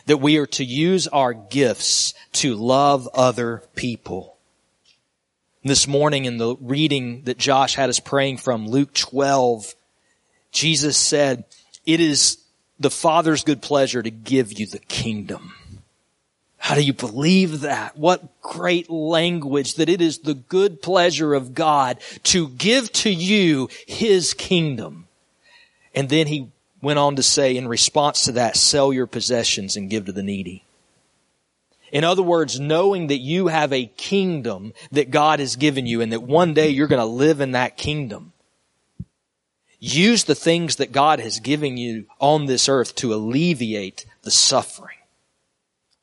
That 0.06 0.18
we 0.18 0.38
are 0.38 0.48
to 0.48 0.64
use 0.64 1.08
our 1.08 1.34
gifts 1.34 2.14
to 2.34 2.56
love 2.56 3.08
other 3.14 3.64
people. 3.76 4.38
This 5.64 5.88
morning 5.88 6.26
in 6.26 6.38
the 6.38 6.56
reading 6.60 7.22
that 7.26 7.38
Josh 7.38 7.76
had 7.76 7.90
us 7.90 8.00
praying 8.00 8.38
from, 8.38 8.68
Luke 8.68 8.94
12, 8.94 9.76
Jesus 10.52 10.98
said, 10.98 11.46
it 11.86 12.00
is 12.00 12.38
the 12.80 12.90
Father's 12.90 13.44
good 13.44 13.62
pleasure 13.62 14.02
to 14.02 14.10
give 14.10 14.58
you 14.58 14.66
the 14.66 14.80
kingdom. 14.80 15.54
How 16.58 16.74
do 16.74 16.82
you 16.82 16.94
believe 16.94 17.62
that? 17.62 17.96
What 17.96 18.42
great 18.42 18.90
language 18.90 19.76
that 19.76 19.90
it 19.90 20.02
is 20.02 20.20
the 20.20 20.34
good 20.34 20.82
pleasure 20.82 21.34
of 21.34 21.54
God 21.54 22.00
to 22.24 22.50
give 22.50 22.92
to 22.94 23.12
you 23.12 23.70
His 23.88 24.34
kingdom. 24.34 25.08
And 25.94 26.10
then 26.10 26.28
he 26.28 26.50
went 26.82 27.00
on 27.00 27.18
to 27.18 27.24
say, 27.24 27.56
in 27.56 27.68
response 27.68 28.24
to 28.26 28.32
that, 28.34 28.58
sell 28.58 28.92
your 28.94 29.08
possessions 29.08 29.76
and 29.76 29.90
give 29.90 30.06
to 30.06 30.12
the 30.12 30.24
needy. 30.24 30.64
In 31.92 32.04
other 32.04 32.24
words, 32.24 32.60
knowing 32.60 33.08
that 33.08 33.18
you 33.18 33.48
have 33.48 33.74
a 33.74 33.88
kingdom 33.98 34.74
that 34.92 35.12
God 35.12 35.40
has 35.40 35.56
given 35.56 35.86
you 35.86 36.02
and 36.02 36.12
that 36.14 36.24
one 36.24 36.54
day 36.54 36.70
you're 36.70 36.88
going 36.88 37.00
to 37.00 37.06
live 37.06 37.42
in 37.42 37.52
that 37.52 37.78
kingdom. 37.78 38.34
Use 39.80 40.24
the 40.24 40.36
things 40.36 40.78
that 40.78 40.92
God 40.92 41.20
has 41.20 41.40
given 41.40 41.76
you 41.76 42.06
on 42.20 42.46
this 42.46 42.70
earth 42.70 42.96
to 42.96 43.14
alleviate 43.14 44.06
the 44.22 44.32
suffering 44.32 44.98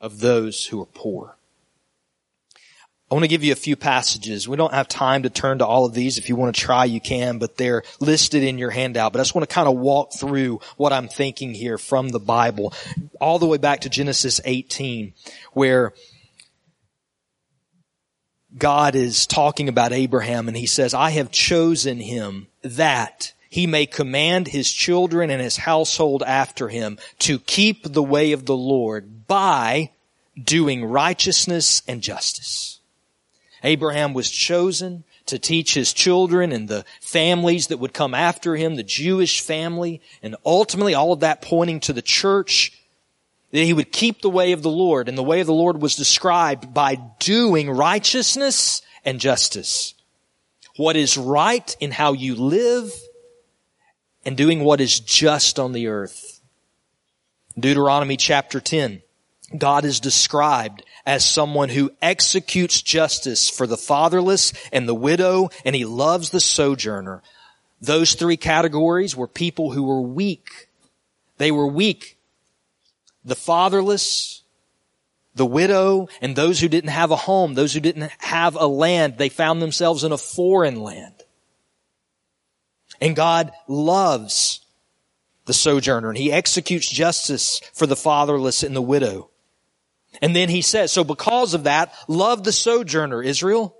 of 0.01 0.20
those 0.20 0.66
who 0.66 0.83
are 0.83 0.87
poor. 0.87 1.38
I 3.11 3.14
want 3.14 3.25
to 3.25 3.29
give 3.29 3.42
you 3.42 3.53
a 3.53 3.57
few 3.57 3.75
passages. 3.75 4.47
We 4.47 4.59
don't 4.59 4.75
have 4.75 4.87
time 4.87 5.23
to 5.23 5.31
turn 5.31 5.59
to 5.59 5.66
all 5.66 5.87
of 5.87 5.94
these. 5.94 6.18
If 6.18 6.29
you 6.29 6.37
want 6.37 6.55
to 6.55 6.61
try, 6.61 6.85
you 6.85 7.01
can, 7.01 7.38
but 7.38 7.57
they're 7.57 7.83
listed 8.01 8.42
in 8.42 8.59
your 8.59 8.71
handout. 8.71 9.12
But 9.12 9.21
I 9.21 9.23
just 9.23 9.35
want 9.35 9.49
to 9.49 9.55
kind 9.55 9.66
of 9.66 9.77
walk 9.79 10.12
through 10.12 10.61
what 10.77 10.92
I'm 10.92 11.09
thinking 11.09 11.55
here 11.55 11.79
from 11.79 12.11
the 12.11 12.21
Bible, 12.21 12.75
all 13.18 13.38
the 13.38 13.47
way 13.47 13.57
back 13.57 13.81
to 13.83 13.88
Genesis 13.88 14.42
18, 14.44 15.14
where 15.53 15.94
God 18.57 18.94
is 18.94 19.27
talking 19.27 19.71
about 19.71 19.92
Abraham 19.92 20.47
and 20.47 20.57
he 20.57 20.66
says, 20.66 20.92
I 20.92 21.11
have 21.11 21.31
chosen 21.31 22.01
him 22.01 22.49
that 22.62 23.33
he 23.49 23.66
may 23.66 23.87
command 23.87 24.49
his 24.49 24.71
children 24.71 25.31
and 25.31 25.40
his 25.40 25.57
household 25.57 26.23
after 26.23 26.68
him 26.68 26.99
to 27.21 27.38
keep 27.38 27.85
the 27.85 28.03
way 28.03 28.33
of 28.33 28.44
the 28.44 28.57
Lord 28.57 29.27
by 29.27 29.92
doing 30.42 30.85
righteousness 30.85 31.83
and 31.88 32.03
justice. 32.03 32.78
Abraham 33.62 34.14
was 34.14 34.31
chosen 34.31 35.05
to 35.27 35.38
teach 35.38 35.75
his 35.75 35.92
children 35.92 36.53
and 36.53 36.68
the 36.68 36.85
families 37.01 37.66
that 37.68 37.79
would 37.79 37.92
come 37.92 38.14
after 38.14 38.57
him, 38.57 38.77
the 38.77 38.83
Jewish 38.83 39.40
family, 39.40 40.01
and 40.23 40.37
ultimately 40.44 40.94
all 40.94 41.12
of 41.12 41.21
that 41.21 41.42
pointing 41.42 41.81
to 41.81 41.92
the 41.92 42.03
church, 42.03 42.73
that 43.51 43.64
he 43.64 43.73
would 43.73 43.92
keep 43.92 44.21
the 44.21 44.31
way 44.31 44.53
of 44.53 44.62
the 44.62 44.71
Lord. 44.71 45.09
And 45.09 45.16
the 45.16 45.23
way 45.23 45.40
of 45.40 45.47
the 45.47 45.53
Lord 45.53 45.81
was 45.81 45.97
described 45.97 46.73
by 46.73 46.97
doing 47.18 47.71
righteousness 47.71 48.83
and 49.05 49.21
justice. 49.21 49.94
What 50.77 50.97
is 50.97 51.18
right 51.18 51.77
in 51.81 51.90
how 51.90 52.12
you 52.12 52.35
live 52.35 52.92
and 54.25 54.37
doing 54.37 54.62
what 54.62 54.81
is 54.81 55.01
just 55.01 55.59
on 55.59 55.73
the 55.73 55.87
earth. 55.87 56.40
Deuteronomy 57.59 58.16
chapter 58.16 58.61
10. 58.61 59.03
God 59.57 59.85
is 59.85 60.01
described 60.01 60.85
as 61.09 61.25
someone 61.25 61.71
who 61.71 61.90
executes 62.03 62.83
justice 62.83 63.49
for 63.49 63.66
the 63.66 63.79
fatherless 63.79 64.53
and 64.71 64.87
the 64.87 64.94
widow, 64.94 65.49
and 65.64 65.75
he 65.75 65.87
loves 65.87 66.29
the 66.29 66.38
sojourner. 66.38 67.23
Those 67.81 68.12
three 68.12 68.37
categories 68.37 69.16
were 69.16 69.27
people 69.27 69.73
who 69.73 69.85
were 69.85 70.03
weak. 70.03 70.68
They 71.38 71.51
were 71.51 71.66
weak. 71.66 72.18
The 73.25 73.35
fatherless, 73.35 74.42
the 75.35 75.47
widow, 75.47 76.09
and 76.21 76.37
those 76.37 76.61
who 76.61 76.68
didn't 76.68 76.90
have 76.90 77.11
a 77.11 77.16
home, 77.16 77.55
those 77.55 77.73
who 77.73 77.81
didn't 77.81 78.12
have 78.18 78.55
a 78.55 78.66
land, 78.66 79.16
they 79.16 79.31
found 79.31 79.62
themselves 79.62 80.05
in 80.05 80.12
a 80.12 80.18
foreign 80.18 80.83
land. 80.83 81.14
And 83.01 83.16
God 83.16 83.51
loves 83.66 84.61
the 85.47 85.55
sojourner 85.55 86.11
and 86.11 86.18
he 86.18 86.31
executes 86.31 86.90
justice 86.90 87.62
for 87.73 87.87
the 87.87 87.97
fatherless 87.97 88.62
and 88.62 88.77
the 88.77 88.83
widow. 88.83 89.31
And 90.20 90.35
then 90.35 90.48
he 90.48 90.62
says, 90.62 90.92
so 90.92 91.04
because 91.04 91.54
of 91.54 91.64
that, 91.64 91.94
love 92.09 92.44
the 92.44 92.52
sojourner, 92.52 93.22
Israel, 93.22 93.76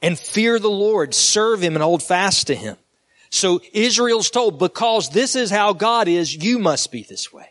and 0.00 0.18
fear 0.18 0.58
the 0.58 0.70
Lord, 0.70 1.14
serve 1.14 1.62
him 1.62 1.74
and 1.74 1.82
hold 1.82 2.02
fast 2.02 2.48
to 2.48 2.54
him. 2.54 2.76
So 3.30 3.60
Israel's 3.72 4.30
told, 4.30 4.58
because 4.58 5.10
this 5.10 5.36
is 5.36 5.50
how 5.50 5.72
God 5.72 6.08
is, 6.08 6.34
you 6.34 6.58
must 6.58 6.92
be 6.92 7.02
this 7.02 7.32
way. 7.32 7.48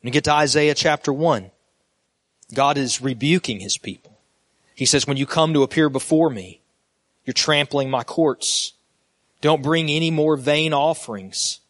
When 0.00 0.08
you 0.08 0.12
get 0.12 0.24
to 0.24 0.32
Isaiah 0.32 0.74
chapter 0.74 1.12
1, 1.12 1.50
God 2.54 2.78
is 2.78 3.02
rebuking 3.02 3.60
his 3.60 3.76
people. 3.76 4.18
He 4.74 4.86
says, 4.86 5.06
when 5.06 5.16
you 5.16 5.26
come 5.26 5.52
to 5.54 5.62
appear 5.62 5.88
before 5.88 6.30
me, 6.30 6.62
you're 7.26 7.34
trampling 7.34 7.90
my 7.90 8.04
courts. 8.04 8.72
Don't 9.40 9.62
bring 9.62 9.90
any 9.90 10.10
more 10.10 10.36
vain 10.36 10.72
offerings. 10.72 11.60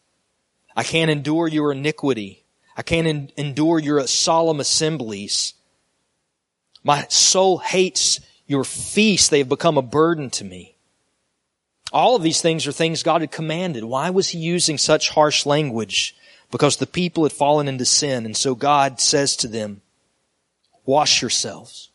I 0.75 0.83
can't 0.83 1.11
endure 1.11 1.47
your 1.47 1.73
iniquity. 1.73 2.44
I 2.75 2.81
can't 2.81 3.07
en- 3.07 3.31
endure 3.37 3.79
your 3.79 4.05
solemn 4.07 4.59
assemblies. 4.59 5.53
My 6.83 7.07
soul 7.09 7.57
hates 7.59 8.19
your 8.47 8.63
feasts. 8.63 9.29
They 9.29 9.39
have 9.39 9.49
become 9.49 9.77
a 9.77 9.81
burden 9.81 10.29
to 10.31 10.43
me. 10.43 10.75
All 11.93 12.15
of 12.15 12.23
these 12.23 12.41
things 12.41 12.67
are 12.67 12.71
things 12.71 13.03
God 13.03 13.21
had 13.21 13.31
commanded. 13.31 13.83
Why 13.83 14.09
was 14.09 14.29
he 14.29 14.39
using 14.39 14.77
such 14.77 15.09
harsh 15.09 15.45
language? 15.45 16.15
Because 16.51 16.77
the 16.77 16.87
people 16.87 17.23
had 17.23 17.31
fallen 17.31 17.67
into 17.67 17.85
sin. 17.85 18.25
And 18.25 18.35
so 18.35 18.53
God 18.53 18.99
says 18.99 19.35
to 19.37 19.47
them, 19.47 19.81
wash 20.85 21.21
yourselves. 21.21 21.89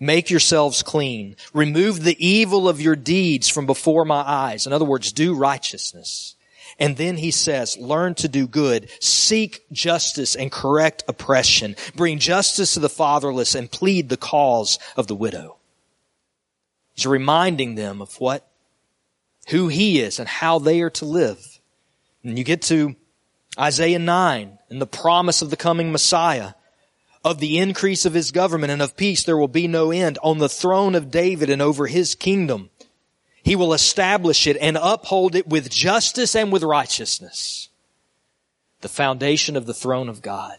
Make 0.00 0.30
yourselves 0.30 0.82
clean. 0.82 1.34
Remove 1.52 2.04
the 2.04 2.16
evil 2.24 2.68
of 2.68 2.80
your 2.80 2.94
deeds 2.94 3.48
from 3.48 3.66
before 3.66 4.04
my 4.04 4.20
eyes. 4.20 4.66
In 4.66 4.72
other 4.72 4.84
words, 4.84 5.12
do 5.12 5.34
righteousness. 5.34 6.36
And 6.78 6.96
then 6.96 7.16
he 7.16 7.32
says, 7.32 7.76
learn 7.76 8.14
to 8.16 8.28
do 8.28 8.46
good, 8.46 8.88
seek 9.00 9.64
justice 9.72 10.36
and 10.36 10.52
correct 10.52 11.02
oppression, 11.08 11.74
bring 11.96 12.20
justice 12.20 12.74
to 12.74 12.80
the 12.80 12.88
fatherless 12.88 13.56
and 13.56 13.70
plead 13.70 14.08
the 14.08 14.16
cause 14.16 14.78
of 14.96 15.08
the 15.08 15.16
widow. 15.16 15.56
He's 16.94 17.06
reminding 17.06 17.74
them 17.74 18.00
of 18.00 18.20
what, 18.20 18.46
who 19.48 19.68
he 19.68 20.00
is 20.00 20.18
and 20.18 20.28
how 20.28 20.58
they 20.60 20.80
are 20.80 20.90
to 20.90 21.04
live. 21.04 21.60
And 22.22 22.38
you 22.38 22.44
get 22.44 22.62
to 22.62 22.94
Isaiah 23.58 23.98
9 23.98 24.58
and 24.70 24.80
the 24.80 24.86
promise 24.86 25.42
of 25.42 25.50
the 25.50 25.56
coming 25.56 25.90
Messiah. 25.90 26.52
of 27.24 27.40
the 27.40 27.58
increase 27.58 28.06
of 28.06 28.14
his 28.14 28.30
government 28.30 28.72
and 28.72 28.82
of 28.82 28.96
peace 28.96 29.24
there 29.24 29.36
will 29.36 29.48
be 29.48 29.68
no 29.68 29.90
end 29.90 30.18
on 30.22 30.38
the 30.38 30.48
throne 30.48 30.94
of 30.94 31.10
David 31.10 31.50
and 31.50 31.60
over 31.60 31.86
his 31.86 32.14
kingdom. 32.14 32.70
He 33.42 33.56
will 33.56 33.72
establish 33.72 34.46
it 34.46 34.56
and 34.60 34.78
uphold 34.80 35.34
it 35.34 35.46
with 35.46 35.70
justice 35.70 36.34
and 36.34 36.52
with 36.52 36.62
righteousness. 36.62 37.68
The 38.80 38.88
foundation 38.88 39.56
of 39.56 39.66
the 39.66 39.74
throne 39.74 40.08
of 40.08 40.22
God. 40.22 40.58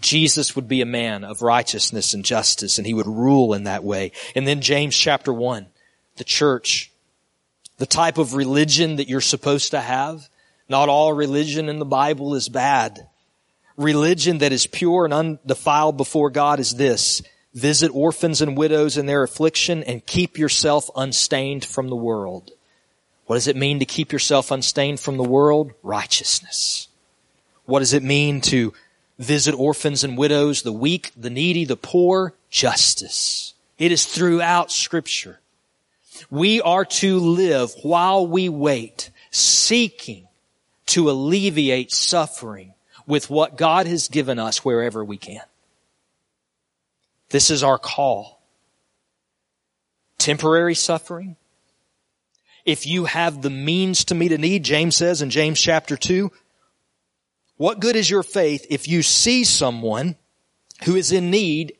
Jesus 0.00 0.54
would 0.54 0.68
be 0.68 0.80
a 0.80 0.86
man 0.86 1.24
of 1.24 1.40
righteousness 1.40 2.12
and 2.12 2.24
justice 2.24 2.78
and 2.78 2.86
he 2.86 2.94
would 2.94 3.06
rule 3.06 3.54
in 3.54 3.64
that 3.64 3.84
way. 3.84 4.12
And 4.34 4.46
then 4.46 4.60
James 4.60 4.96
chapter 4.96 5.32
one, 5.32 5.66
the 6.16 6.24
church, 6.24 6.90
the 7.78 7.86
type 7.86 8.18
of 8.18 8.34
religion 8.34 8.96
that 8.96 9.08
you're 9.08 9.20
supposed 9.20 9.70
to 9.70 9.80
have. 9.80 10.28
Not 10.68 10.88
all 10.88 11.12
religion 11.12 11.68
in 11.68 11.78
the 11.78 11.84
Bible 11.84 12.34
is 12.34 12.48
bad. 12.48 13.08
Religion 13.76 14.38
that 14.38 14.52
is 14.52 14.66
pure 14.66 15.04
and 15.04 15.12
undefiled 15.12 15.96
before 15.96 16.30
God 16.30 16.60
is 16.60 16.74
this. 16.74 17.22
Visit 17.54 17.90
orphans 17.94 18.40
and 18.40 18.56
widows 18.56 18.96
in 18.96 19.06
their 19.06 19.22
affliction 19.22 19.82
and 19.84 20.04
keep 20.04 20.36
yourself 20.36 20.90
unstained 20.96 21.64
from 21.64 21.88
the 21.88 21.96
world. 21.96 22.50
What 23.26 23.36
does 23.36 23.46
it 23.46 23.56
mean 23.56 23.78
to 23.78 23.84
keep 23.84 24.12
yourself 24.12 24.50
unstained 24.50 25.00
from 25.00 25.16
the 25.16 25.24
world? 25.24 25.72
Righteousness. 25.82 26.88
What 27.64 27.78
does 27.78 27.94
it 27.94 28.02
mean 28.02 28.40
to 28.42 28.74
visit 29.18 29.54
orphans 29.54 30.04
and 30.04 30.18
widows, 30.18 30.62
the 30.62 30.72
weak, 30.72 31.12
the 31.16 31.30
needy, 31.30 31.64
the 31.64 31.76
poor? 31.76 32.34
Justice. 32.50 33.54
It 33.78 33.92
is 33.92 34.04
throughout 34.04 34.70
scripture. 34.70 35.40
We 36.30 36.60
are 36.60 36.84
to 36.84 37.18
live 37.18 37.72
while 37.82 38.26
we 38.26 38.48
wait, 38.48 39.10
seeking 39.30 40.28
to 40.86 41.10
alleviate 41.10 41.92
suffering 41.92 42.74
with 43.06 43.30
what 43.30 43.56
God 43.56 43.86
has 43.86 44.08
given 44.08 44.38
us 44.38 44.64
wherever 44.64 45.04
we 45.04 45.16
can. 45.16 45.42
This 47.34 47.50
is 47.50 47.64
our 47.64 47.78
call. 47.78 48.40
Temporary 50.18 50.76
suffering. 50.76 51.34
If 52.64 52.86
you 52.86 53.06
have 53.06 53.42
the 53.42 53.50
means 53.50 54.04
to 54.04 54.14
meet 54.14 54.30
a 54.30 54.38
need, 54.38 54.62
James 54.62 54.94
says 54.94 55.20
in 55.20 55.30
James 55.30 55.60
chapter 55.60 55.96
2, 55.96 56.30
what 57.56 57.80
good 57.80 57.96
is 57.96 58.08
your 58.08 58.22
faith 58.22 58.68
if 58.70 58.86
you 58.86 59.02
see 59.02 59.42
someone 59.42 60.14
who 60.84 60.94
is 60.94 61.10
in 61.10 61.32
need 61.32 61.74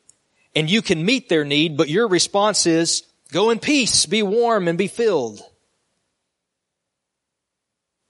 and 0.56 0.68
you 0.68 0.82
can 0.82 1.06
meet 1.06 1.28
their 1.28 1.44
need, 1.44 1.76
but 1.76 1.88
your 1.88 2.08
response 2.08 2.66
is, 2.66 3.04
go 3.30 3.50
in 3.50 3.60
peace, 3.60 4.06
be 4.06 4.24
warm 4.24 4.66
and 4.66 4.76
be 4.76 4.88
filled. 4.88 5.38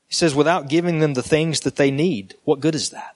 He 0.07 0.15
says, 0.15 0.35
without 0.35 0.71
giving 0.71 1.01
them 1.01 1.13
the 1.13 1.23
things 1.23 1.61
that 1.61 1.77
they 1.77 1.91
need, 1.91 2.37
what 2.45 2.61
good 2.61 2.75
is 2.75 2.89
that? 2.89 3.14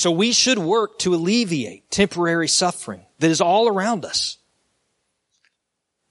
So 0.00 0.10
we 0.10 0.32
should 0.32 0.58
work 0.58 0.98
to 1.00 1.14
alleviate 1.14 1.90
temporary 1.90 2.48
suffering 2.48 3.04
that 3.18 3.30
is 3.30 3.42
all 3.42 3.68
around 3.68 4.06
us. 4.06 4.38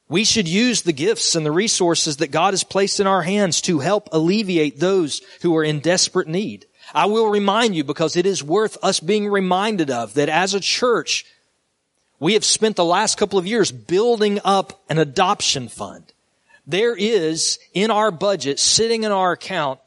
We 0.08 0.24
should 0.26 0.48
use 0.48 0.84
the 0.84 0.94
gifts 0.94 1.34
and 1.34 1.44
the 1.44 1.52
resources 1.52 2.18
that 2.18 2.30
God 2.30 2.54
has 2.54 2.64
placed 2.64 3.00
in 3.00 3.08
our 3.08 3.24
hands 3.24 3.62
to 3.62 3.80
help 3.80 4.10
alleviate 4.12 4.80
those 4.80 5.24
who 5.42 5.58
are 5.58 5.64
in 5.64 5.80
desperate 5.80 6.28
need. 6.28 6.68
I 6.94 7.08
will 7.08 7.32
remind 7.32 7.76
you 7.76 7.84
because 7.84 8.16
it 8.16 8.28
is 8.28 8.44
worth 8.44 8.78
us 8.84 9.00
being 9.00 9.28
reminded 9.28 9.90
of 9.90 10.14
that 10.14 10.30
as 10.30 10.54
a 10.54 10.60
church, 10.60 11.26
we 12.20 12.36
have 12.36 12.46
spent 12.46 12.76
the 12.76 12.86
last 12.86 13.18
couple 13.18 13.40
of 13.40 13.48
years 13.48 13.72
building 13.72 14.40
up 14.46 14.84
an 14.88 15.00
adoption 15.00 15.68
fund. 15.68 16.14
There 16.68 16.96
is 16.96 17.58
in 17.74 17.90
our 17.90 18.12
budget, 18.12 18.60
sitting 18.60 19.02
in 19.02 19.12
our 19.12 19.32
account, 19.32 19.80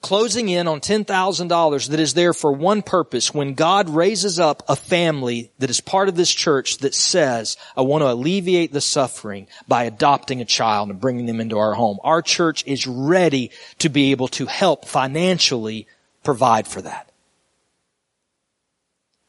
closing 0.00 0.48
in 0.48 0.68
on 0.68 0.80
$10,000 0.80 1.88
that 1.90 2.00
is 2.00 2.14
there 2.14 2.32
for 2.32 2.52
one 2.52 2.82
purpose. 2.82 3.34
When 3.34 3.54
God 3.54 3.88
raises 3.88 4.38
up 4.38 4.62
a 4.68 4.76
family 4.76 5.50
that 5.58 5.70
is 5.70 5.80
part 5.80 6.08
of 6.08 6.14
this 6.14 6.32
church 6.32 6.78
that 6.78 6.94
says, 6.94 7.56
I 7.76 7.82
want 7.82 8.02
to 8.02 8.12
alleviate 8.12 8.72
the 8.72 8.80
suffering 8.80 9.48
by 9.66 9.84
adopting 9.84 10.40
a 10.40 10.44
child 10.44 10.90
and 10.90 11.00
bringing 11.00 11.26
them 11.26 11.40
into 11.40 11.58
our 11.58 11.74
home. 11.74 11.98
Our 12.04 12.22
church 12.22 12.64
is 12.66 12.86
ready 12.86 13.50
to 13.78 13.88
be 13.88 14.12
able 14.12 14.28
to 14.28 14.46
help 14.46 14.84
financially 14.84 15.86
provide 16.22 16.68
for 16.68 16.82
that. 16.82 17.10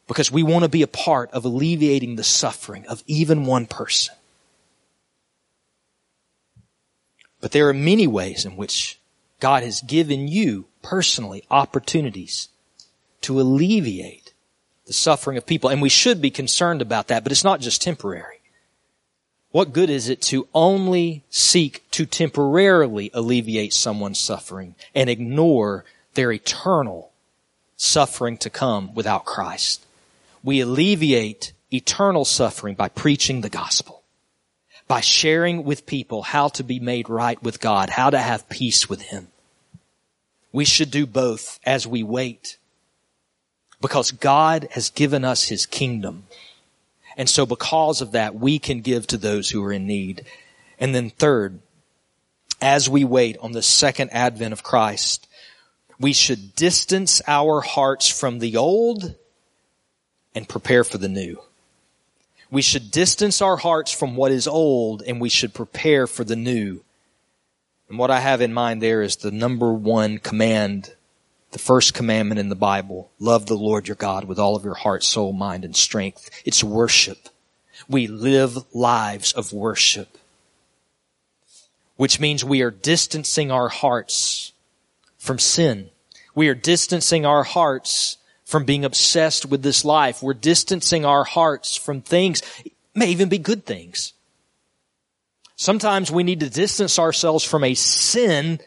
Because 0.08 0.32
we 0.32 0.44
want 0.44 0.64
to 0.64 0.70
be 0.70 0.82
a 0.82 0.88
part 0.88 1.32
of 1.32 1.46
alleviating 1.46 2.16
the 2.16 2.24
suffering 2.24 2.86
of 2.88 3.04
even 3.06 3.46
one 3.46 3.66
person. 3.66 4.16
But 7.42 7.52
there 7.52 7.70
are 7.70 7.74
many 7.74 8.06
ways 8.08 8.44
in 8.44 8.56
which 8.56 8.99
God 9.40 9.64
has 9.64 9.82
given 9.82 10.28
you 10.28 10.66
personally 10.82 11.44
opportunities 11.50 12.50
to 13.22 13.40
alleviate 13.40 14.34
the 14.86 14.94
suffering 14.94 15.38
of 15.38 15.46
people. 15.46 15.70
And 15.70 15.82
we 15.82 15.90
should 15.90 16.22
be 16.22 16.32
concerned 16.32 16.82
about 16.82 17.08
that, 17.08 17.24
but 17.24 17.32
it's 17.32 17.44
not 17.44 17.62
just 17.62 17.82
temporary. 17.82 18.40
What 19.52 19.74
good 19.74 19.90
is 19.90 20.10
it 20.10 20.22
to 20.24 20.48
only 20.54 21.24
seek 21.30 21.84
to 21.92 22.06
temporarily 22.06 23.10
alleviate 23.14 23.74
someone's 23.74 24.20
suffering 24.20 24.76
and 24.94 25.10
ignore 25.10 25.86
their 26.14 26.32
eternal 26.32 27.12
suffering 27.76 28.38
to 28.38 28.50
come 28.50 28.94
without 28.94 29.26
Christ? 29.26 29.86
We 30.44 30.60
alleviate 30.60 31.54
eternal 31.74 32.26
suffering 32.26 32.76
by 32.76 32.90
preaching 32.90 33.42
the 33.42 33.50
gospel, 33.50 33.99
by 34.90 35.02
sharing 35.02 35.64
with 35.64 35.86
people 35.86 36.24
how 36.24 36.48
to 36.48 36.64
be 36.64 36.80
made 36.80 37.08
right 37.08 37.42
with 37.44 37.62
God, 37.62 37.92
how 37.92 38.10
to 38.10 38.18
have 38.18 38.50
peace 38.50 38.90
with 38.90 39.04
Him. 39.04 39.28
We 40.52 40.66
should 40.66 40.90
do 40.90 41.06
both 41.06 41.60
as 41.64 41.86
we 41.86 42.02
wait. 42.02 42.58
Because 43.80 44.12
God 44.12 44.68
has 44.72 44.90
given 44.90 45.24
us 45.24 45.48
His 45.48 45.68
kingdom. 45.68 46.26
And 47.16 47.30
so 47.30 47.46
because 47.46 48.02
of 48.02 48.14
that, 48.14 48.34
we 48.34 48.58
can 48.58 48.82
give 48.82 49.06
to 49.08 49.18
those 49.18 49.52
who 49.52 49.64
are 49.64 49.72
in 49.72 49.86
need. 49.86 50.26
And 50.80 50.94
then 50.96 51.12
third, 51.12 51.60
as 52.60 52.90
we 52.90 53.04
wait 53.04 53.38
on 53.42 53.52
the 53.52 53.62
second 53.62 54.10
advent 54.10 54.54
of 54.54 54.64
Christ, 54.64 55.28
we 56.00 56.14
should 56.14 56.56
distance 56.56 57.22
our 57.28 57.62
hearts 57.62 58.10
from 58.10 58.40
the 58.40 58.58
old 58.58 59.14
and 60.34 60.50
prepare 60.50 60.84
for 60.84 60.98
the 60.98 61.10
new. 61.10 61.40
We 62.52 62.62
should 62.62 62.92
distance 62.92 63.42
our 63.42 63.58
hearts 63.58 63.92
from 63.92 64.16
what 64.16 64.32
is 64.32 64.48
old 64.48 65.04
and 65.04 65.22
we 65.22 65.30
should 65.30 65.54
prepare 65.54 66.08
for 66.08 66.24
the 66.24 66.36
new. 66.36 66.84
And 67.90 67.98
what 67.98 68.12
I 68.12 68.20
have 68.20 68.42
in 68.42 68.54
mind 68.54 68.82
there 68.82 69.02
is 69.02 69.18
the 69.18 69.32
number 69.32 69.74
one 69.74 70.20
command, 70.20 70.94
the 71.52 71.60
first 71.60 71.94
commandment 71.94 72.40
in 72.40 72.50
the 72.50 72.56
Bible. 72.56 73.12
Love 73.20 73.46
the 73.46 73.58
Lord 73.58 73.88
your 73.88 73.96
God 73.96 74.26
with 74.26 74.40
all 74.40 74.56
of 74.56 74.64
your 74.64 74.76
heart, 74.76 75.04
soul, 75.04 75.34
mind, 75.34 75.66
and 75.66 75.76
strength. 75.76 76.30
It's 76.46 76.64
worship. 76.64 77.30
We 77.88 78.08
live 78.08 78.58
lives 78.74 79.32
of 79.34 79.54
worship. 79.54 80.18
Which 81.98 82.20
means 82.20 82.46
we 82.46 82.62
are 82.62 82.72
distancing 82.72 83.52
our 83.52 83.70
hearts 83.70 84.54
from 85.18 85.38
sin. 85.38 85.90
We 86.34 86.48
are 86.48 86.56
distancing 86.56 87.26
our 87.26 87.44
hearts 87.44 88.18
from 88.50 88.66
being 88.66 88.84
obsessed 88.84 89.46
with 89.46 89.62
this 89.62 89.86
life. 89.86 90.24
We're 90.24 90.34
distancing 90.34 91.06
our 91.06 91.24
hearts 91.24 91.76
from 91.76 92.02
things, 92.02 92.42
may 92.96 93.12
even 93.12 93.30
be 93.30 93.38
good 93.38 93.64
things. 93.64 94.14
Sometimes 95.56 96.10
we 96.10 96.24
need 96.24 96.40
to 96.40 96.50
distance 96.50 96.98
ourselves 96.98 97.44
from 97.44 97.64
a 97.64 97.76
sin 97.76 98.60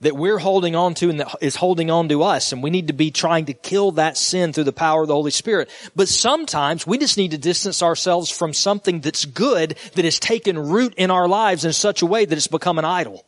that 0.00 0.16
we're 0.16 0.38
holding 0.38 0.74
on 0.74 0.94
to 0.94 1.10
and 1.10 1.20
that 1.20 1.36
is 1.42 1.54
holding 1.54 1.90
on 1.90 2.08
to 2.08 2.22
us. 2.22 2.52
And 2.52 2.62
we 2.62 2.70
need 2.70 2.86
to 2.86 2.94
be 2.94 3.10
trying 3.10 3.44
to 3.44 3.52
kill 3.52 3.92
that 3.92 4.16
sin 4.16 4.54
through 4.54 4.64
the 4.64 4.72
power 4.72 5.02
of 5.02 5.08
the 5.08 5.14
Holy 5.14 5.30
Spirit. 5.30 5.68
But 5.94 6.08
sometimes 6.08 6.86
we 6.86 6.96
just 6.96 7.18
need 7.18 7.32
to 7.32 7.38
distance 7.38 7.82
ourselves 7.82 8.30
from 8.30 8.54
something 8.54 9.00
that's 9.00 9.26
good 9.26 9.76
that 9.96 10.06
has 10.06 10.18
taken 10.18 10.58
root 10.58 10.94
in 10.96 11.10
our 11.10 11.28
lives 11.28 11.66
in 11.66 11.74
such 11.74 12.00
a 12.00 12.06
way 12.06 12.24
that 12.24 12.38
it's 12.38 12.46
become 12.46 12.78
an 12.78 12.86
idol. 12.86 13.26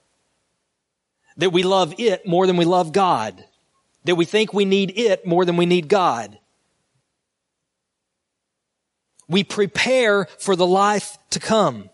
That 1.37 1.53
we 1.53 1.65
love 1.65 1.97
it 1.99 2.27
more 2.27 2.47
than 2.47 2.57
we 2.57 2.65
love 2.65 2.95
God. 2.95 3.45
That 4.05 4.17
we 4.17 4.25
think 4.25 4.53
we 4.53 4.65
need 4.65 4.99
it 4.99 5.27
more 5.27 5.45
than 5.45 5.57
we 5.57 5.67
need 5.67 5.89
God. 5.89 6.39
We 9.29 9.45
prepare 9.45 10.27
for 10.39 10.57
the 10.57 10.67
life 10.67 11.17
to 11.31 11.41
come. 11.41 11.89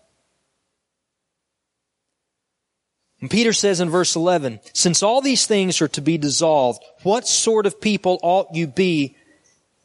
And 3.21 3.29
Peter 3.29 3.53
says 3.53 3.79
in 3.79 3.89
verse 3.89 4.15
11, 4.15 4.59
since 4.73 5.03
all 5.03 5.21
these 5.21 5.45
things 5.45 5.81
are 5.81 5.87
to 5.89 6.01
be 6.01 6.17
dissolved, 6.17 6.83
what 7.03 7.27
sort 7.27 7.65
of 7.65 7.81
people 7.81 8.17
ought 8.23 8.55
you 8.55 8.65
be 8.65 9.15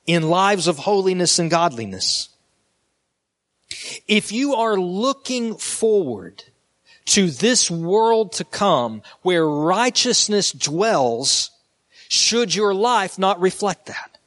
in 0.07 0.29
lives 0.29 0.69
of 0.69 0.79
holiness 0.79 1.39
and 1.39 1.51
godliness? 1.51 2.29
If 4.07 4.31
you 4.31 4.55
are 4.55 4.77
looking 4.79 5.57
forward 5.57 6.45
to 7.07 7.29
this 7.29 7.71
world 7.71 8.33
to 8.33 8.45
come 8.45 9.03
where 9.23 9.47
righteousness 9.47 10.53
dwells, 10.53 11.51
should 12.15 12.55
your 12.55 12.75
life 12.75 13.19
not 13.19 13.41
reflect 13.41 13.87
that? 13.87 14.19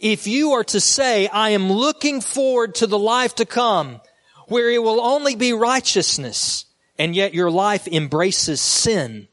If 0.00 0.26
you 0.26 0.52
are 0.52 0.64
to 0.64 0.80
say, 0.80 1.28
I 1.28 1.50
am 1.50 1.70
looking 1.70 2.20
forward 2.20 2.74
to 2.76 2.86
the 2.86 2.98
life 2.98 3.34
to 3.36 3.46
come 3.46 4.00
where 4.48 4.70
it 4.70 4.82
will 4.82 5.00
only 5.00 5.34
be 5.34 5.52
righteousness, 5.52 6.66
and 6.98 7.16
yet 7.16 7.34
your 7.34 7.50
life 7.50 7.88
embraces 7.88 8.60
sin, 8.60 9.28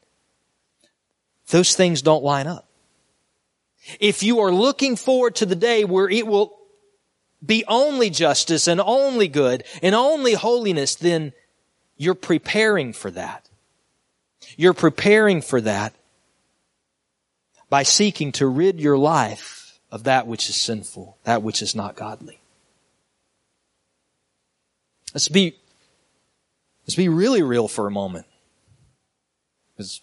those 1.48 1.74
things 1.74 2.02
don't 2.02 2.24
line 2.24 2.46
up. 2.46 2.68
If 3.98 4.22
you 4.22 4.40
are 4.40 4.52
looking 4.52 4.96
forward 4.96 5.36
to 5.36 5.46
the 5.46 5.56
day 5.56 5.84
where 5.84 6.08
it 6.08 6.26
will 6.26 6.56
be 7.44 7.64
only 7.66 8.10
justice 8.10 8.68
and 8.68 8.80
only 8.80 9.28
good 9.28 9.64
and 9.82 9.94
only 9.94 10.34
holiness, 10.34 10.94
then 10.94 11.32
you're 11.96 12.14
preparing 12.14 12.92
for 12.92 13.10
that. 13.10 13.48
You're 14.56 14.74
preparing 14.74 15.42
for 15.42 15.60
that 15.60 15.94
by 17.70 17.84
seeking 17.84 18.32
to 18.32 18.46
rid 18.46 18.80
your 18.80 18.98
life 18.98 19.78
of 19.90 20.04
that 20.04 20.26
which 20.26 20.50
is 20.50 20.56
sinful, 20.56 21.16
that 21.24 21.42
which 21.42 21.62
is 21.62 21.74
not 21.74 21.96
godly. 21.96 22.40
Let's 25.14 25.28
be, 25.28 25.56
let's 26.84 26.96
be 26.96 27.08
really 27.08 27.42
real 27.42 27.68
for 27.68 27.86
a 27.86 27.90
moment. 27.90 28.26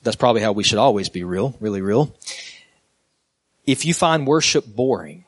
That's 0.01 0.15
probably 0.15 0.41
how 0.41 0.53
we 0.53 0.63
should 0.63 0.80
always 0.80 1.09
be 1.09 1.24
real, 1.24 1.55
really 1.59 1.82
real. 1.82 2.15
If 3.65 3.86
you 3.86 3.93
find 3.93 4.26
worship 4.26 4.65
boring, 4.65 5.26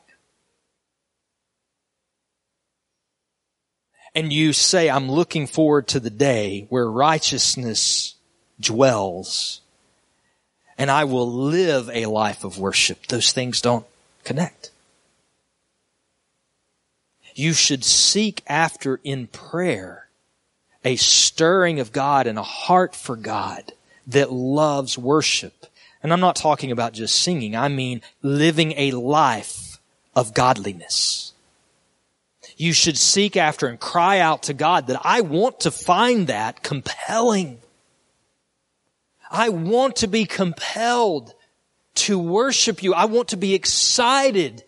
and 4.14 4.32
you 4.32 4.52
say, 4.52 4.90
I'm 4.90 5.10
looking 5.10 5.46
forward 5.46 5.88
to 5.88 6.00
the 6.00 6.10
day 6.10 6.66
where 6.68 6.90
righteousness 6.90 8.16
dwells 8.58 9.60
and 10.80 10.90
I 10.90 11.04
will 11.04 11.30
live 11.30 11.90
a 11.90 12.06
life 12.06 12.42
of 12.42 12.58
worship, 12.58 13.06
those 13.08 13.32
things 13.32 13.60
don't 13.60 13.84
connect. 14.24 14.70
You 17.34 17.52
should 17.52 17.84
seek 17.84 18.42
after 18.46 18.98
in 19.04 19.26
prayer 19.26 20.08
a 20.82 20.96
stirring 20.96 21.80
of 21.80 21.92
God 21.92 22.26
and 22.26 22.38
a 22.38 22.42
heart 22.42 22.96
for 22.96 23.14
God 23.14 23.74
that 24.06 24.32
loves 24.32 24.96
worship. 24.96 25.66
And 26.02 26.14
I'm 26.14 26.20
not 26.20 26.36
talking 26.36 26.72
about 26.72 26.94
just 26.94 27.20
singing. 27.20 27.54
I 27.54 27.68
mean 27.68 28.00
living 28.22 28.72
a 28.78 28.92
life 28.92 29.78
of 30.16 30.32
godliness. 30.32 31.34
You 32.56 32.72
should 32.72 32.96
seek 32.96 33.36
after 33.36 33.66
and 33.66 33.78
cry 33.78 34.18
out 34.18 34.44
to 34.44 34.54
God 34.54 34.86
that 34.86 35.02
I 35.04 35.20
want 35.20 35.60
to 35.60 35.70
find 35.70 36.28
that 36.28 36.62
compelling. 36.62 37.58
I 39.30 39.50
want 39.50 39.96
to 39.96 40.08
be 40.08 40.24
compelled 40.24 41.32
to 41.94 42.18
worship 42.18 42.82
you. 42.82 42.94
I 42.94 43.04
want 43.04 43.28
to 43.28 43.36
be 43.36 43.54
excited 43.54 44.64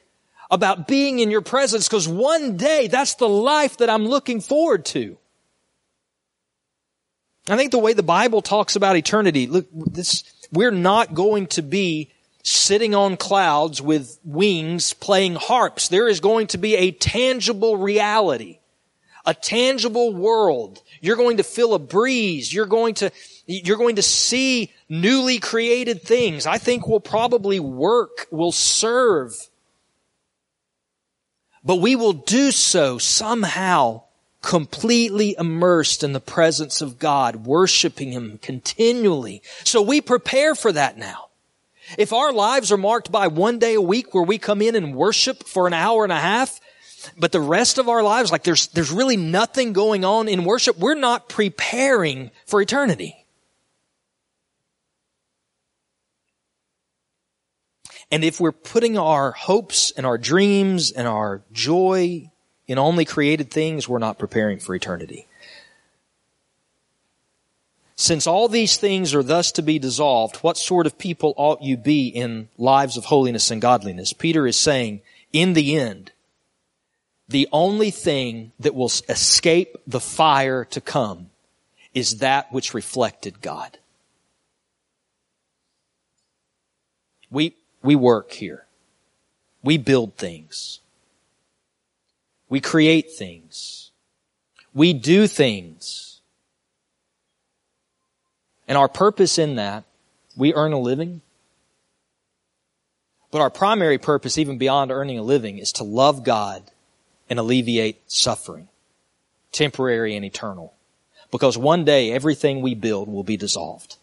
about 0.51 0.87
being 0.87 1.19
in 1.19 1.31
your 1.31 1.41
presence 1.41 1.89
because 1.89 2.07
one 2.07 2.57
day 2.57 2.87
that's 2.87 3.15
the 3.15 3.29
life 3.29 3.79
that 3.79 3.91
I'm 3.91 4.07
looking 4.07 4.41
forward 4.41 4.85
to. 4.87 5.17
I 7.49 7.57
think 7.57 7.73
the 7.73 7.79
way 7.79 7.93
the 7.93 8.03
Bible 8.03 8.41
talks 8.41 8.77
about 8.77 8.97
eternity, 8.97 9.47
look, 9.49 9.67
this, 9.73 10.23
we're 10.53 10.71
not 10.71 11.15
going 11.15 11.49
to 11.49 11.63
be 11.63 12.13
sitting 12.45 12.95
on 12.95 13.17
clouds 13.17 13.81
with 13.81 14.19
wings 14.25 14.93
playing 14.93 15.35
harps. 15.35 15.89
There 15.89 16.09
is 16.09 16.21
going 16.21 16.49
to 16.49 16.59
be 16.59 16.77
a 16.77 16.91
tangible 16.91 17.77
reality, 17.77 18.59
a 19.25 19.35
tangible 19.35 20.15
world. 20.15 20.83
You're 21.01 21.17
going 21.17 21.39
to 21.39 21.43
feel 21.43 21.75
a 21.75 21.79
breeze. 21.79 22.53
You're 22.53 22.67
going 22.67 22.95
to, 22.95 23.11
you're 23.53 23.77
going 23.77 23.97
to 23.97 24.03
see 24.03 24.73
newly 24.89 25.39
created 25.39 26.03
things. 26.03 26.47
I 26.47 26.59
think 26.59 26.87
will 26.87 27.01
probably 27.01 27.61
work, 27.61 28.27
will 28.31 28.53
serve. 28.53 29.35
But 31.65 31.77
we 31.77 31.95
will 31.97 32.13
do 32.13 32.51
so 32.51 32.99
somehow 32.99 34.03
completely 34.43 35.37
immersed 35.39 36.03
in 36.03 36.13
the 36.13 36.21
presence 36.21 36.83
of 36.83 36.99
God, 36.99 37.47
worshiping 37.47 38.13
Him 38.13 38.39
continually. 38.43 39.43
So 39.65 39.81
we 39.81 40.01
prepare 40.01 40.55
for 40.55 40.73
that 40.73 40.99
now. 40.99 41.29
If 41.99 42.13
our 42.13 42.33
lives 42.33 42.73
are 42.73 42.77
marked 42.77 43.13
by 43.13 43.29
one 43.29 43.59
day 43.59 43.75
a 43.75 43.81
week 43.81 44.15
where 44.15 44.25
we 44.25 44.39
come 44.39 44.63
in 44.63 44.75
and 44.75 44.97
worship 44.97 45.45
for 45.45 45.67
an 45.67 45.73
hour 45.73 46.05
and 46.05 46.13
a 46.13 46.19
half, 46.19 46.61
but 47.17 47.33
the 47.33 47.41
rest 47.41 47.79
of 47.79 47.89
our 47.89 48.03
lives, 48.03 48.33
like 48.33 48.45
there's, 48.45 48.69
there's 48.69 48.93
really 48.93 49.17
nothing 49.17 49.73
going 49.73 50.05
on 50.05 50.29
in 50.29 50.45
worship, 50.45 50.79
we're 50.79 50.95
not 50.95 51.29
preparing 51.29 52.31
for 52.47 52.61
eternity. 52.61 53.22
And 58.13 58.23
if 58.23 58.39
we're 58.39 58.53
putting 58.53 58.99
our 58.99 59.33
hopes 59.33 59.91
and 59.97 60.05
our 60.05 60.19
dreams 60.19 60.93
and 60.93 61.09
our 61.09 61.41
joy 61.51 62.31
in 62.69 62.79
only 62.79 63.07
created 63.07 63.51
things, 63.51 63.89
we're 63.89 63.99
not 63.99 64.19
preparing 64.19 64.59
for 64.59 64.75
eternity. 64.75 65.27
Since 67.97 68.27
all 68.27 68.49
these 68.49 68.77
things 68.77 69.15
are 69.15 69.23
thus 69.23 69.51
to 69.53 69.63
be 69.63 69.79
dissolved, 69.79 70.37
what 70.37 70.59
sort 70.59 70.87
of 70.87 70.99
people 70.99 71.33
ought 71.39 71.63
you 71.63 71.79
be 71.79 72.09
in 72.09 72.49
lives 72.59 72.99
of 72.99 73.07
holiness 73.07 73.51
and 73.51 73.63
godliness? 73.63 74.13
Peter 74.13 74.47
is 74.47 74.59
saying, 74.59 75.01
in 75.33 75.55
the 75.55 75.77
end, 75.77 76.13
the 77.29 77.49
only 77.51 77.91
thing 77.91 78.53
that 78.61 78.75
will 78.75 78.93
escape 79.09 79.77
the 79.87 80.01
fire 80.01 80.67
to 80.67 80.81
come 80.83 81.31
is 81.95 82.19
that 82.19 82.53
which 82.53 82.75
reflected 82.75 83.41
God. 83.41 83.79
We, 87.31 87.55
we 87.83 87.97
work 87.97 88.33
here. 88.33 88.67
We 89.63 89.77
build 89.79 90.17
things. 90.17 90.81
We 92.49 92.61
create 92.61 93.13
things. 93.13 93.91
We 94.75 94.93
do 94.93 95.27
things. 95.27 96.21
And 98.69 98.79
our 98.79 98.89
purpose 98.89 99.39
in 99.39 99.57
that, 99.57 99.85
we 100.37 100.55
earn 100.55 100.73
a 100.73 100.79
living. 100.79 101.21
But 103.31 103.41
our 103.41 103.51
primary 103.51 103.99
purpose, 103.99 104.39
even 104.39 104.59
beyond 104.59 104.91
earning 104.91 105.19
a 105.19 105.23
living, 105.23 105.59
is 105.59 105.73
to 105.73 105.85
love 105.85 106.25
God 106.25 106.63
and 107.29 107.39
alleviate 107.39 108.11
suffering, 108.11 108.69
temporary 109.53 110.15
and 110.15 110.25
eternal. 110.25 110.75
Because 111.31 111.57
one 111.57 111.85
day 111.85 112.13
everything 112.13 112.61
we 112.61 112.75
build 112.75 113.09
will 113.09 113.25
be 113.25 113.39
dissolved. 113.39 113.97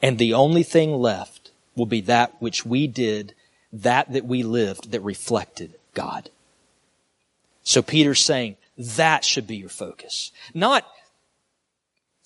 And 0.00 0.16
the 0.16 0.32
only 0.32 0.62
thing 0.62 0.94
left 0.94 1.37
will 1.78 1.86
be 1.86 2.02
that 2.02 2.34
which 2.40 2.66
we 2.66 2.86
did, 2.86 3.34
that 3.72 4.12
that 4.12 4.26
we 4.26 4.42
lived 4.42 4.90
that 4.90 5.00
reflected 5.00 5.74
God. 5.94 6.30
So 7.62 7.82
Peter's 7.82 8.20
saying 8.20 8.56
that 8.76 9.24
should 9.24 9.46
be 9.46 9.56
your 9.56 9.68
focus. 9.68 10.32
Not, 10.54 10.86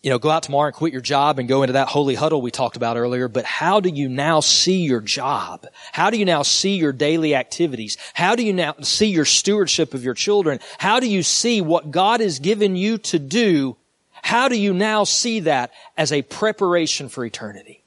you 0.03 0.11
know, 0.11 0.19
go 0.19 0.31
out 0.31 0.43
tomorrow 0.43 0.67
and 0.67 0.75
quit 0.75 0.93
your 0.93 1.03
job 1.03 1.39
and 1.39 1.49
go 1.49 1.63
into 1.63 1.73
that 1.73 1.89
holy 1.89 2.15
huddle 2.15 2.43
we 2.43 2.51
talked 2.51 2.77
about 2.77 2.97
earlier, 2.97 3.27
but 3.29 3.45
how 3.45 3.81
do 3.81 3.89
you 3.89 4.09
now 4.09 4.41
see 4.41 4.83
your 4.83 5.01
job? 5.01 5.67
How 5.93 6.11
do 6.11 6.19
you 6.19 6.25
now 6.25 6.43
see 6.43 6.77
your 6.77 6.93
daily 6.93 7.35
activities? 7.35 7.97
How 8.15 8.37
do 8.37 8.45
you 8.45 8.53
now 8.53 8.75
see 8.83 9.09
your 9.09 9.25
stewardship 9.25 9.95
of 9.95 10.05
your 10.05 10.15
children? 10.15 10.61
How 10.79 11.01
do 11.01 11.09
you 11.09 11.23
see 11.23 11.61
what 11.61 11.91
God 11.91 12.21
has 12.21 12.39
given 12.39 12.77
you 12.77 12.99
to 12.99 13.19
do? 13.19 13.77
How 14.23 14.49
do 14.49 14.59
you 14.59 14.73
now 14.73 15.05
see 15.05 15.41
that 15.41 15.73
as 15.97 16.13
a 16.13 16.23
preparation 16.23 17.09
for 17.09 17.25
eternity? 17.25 17.82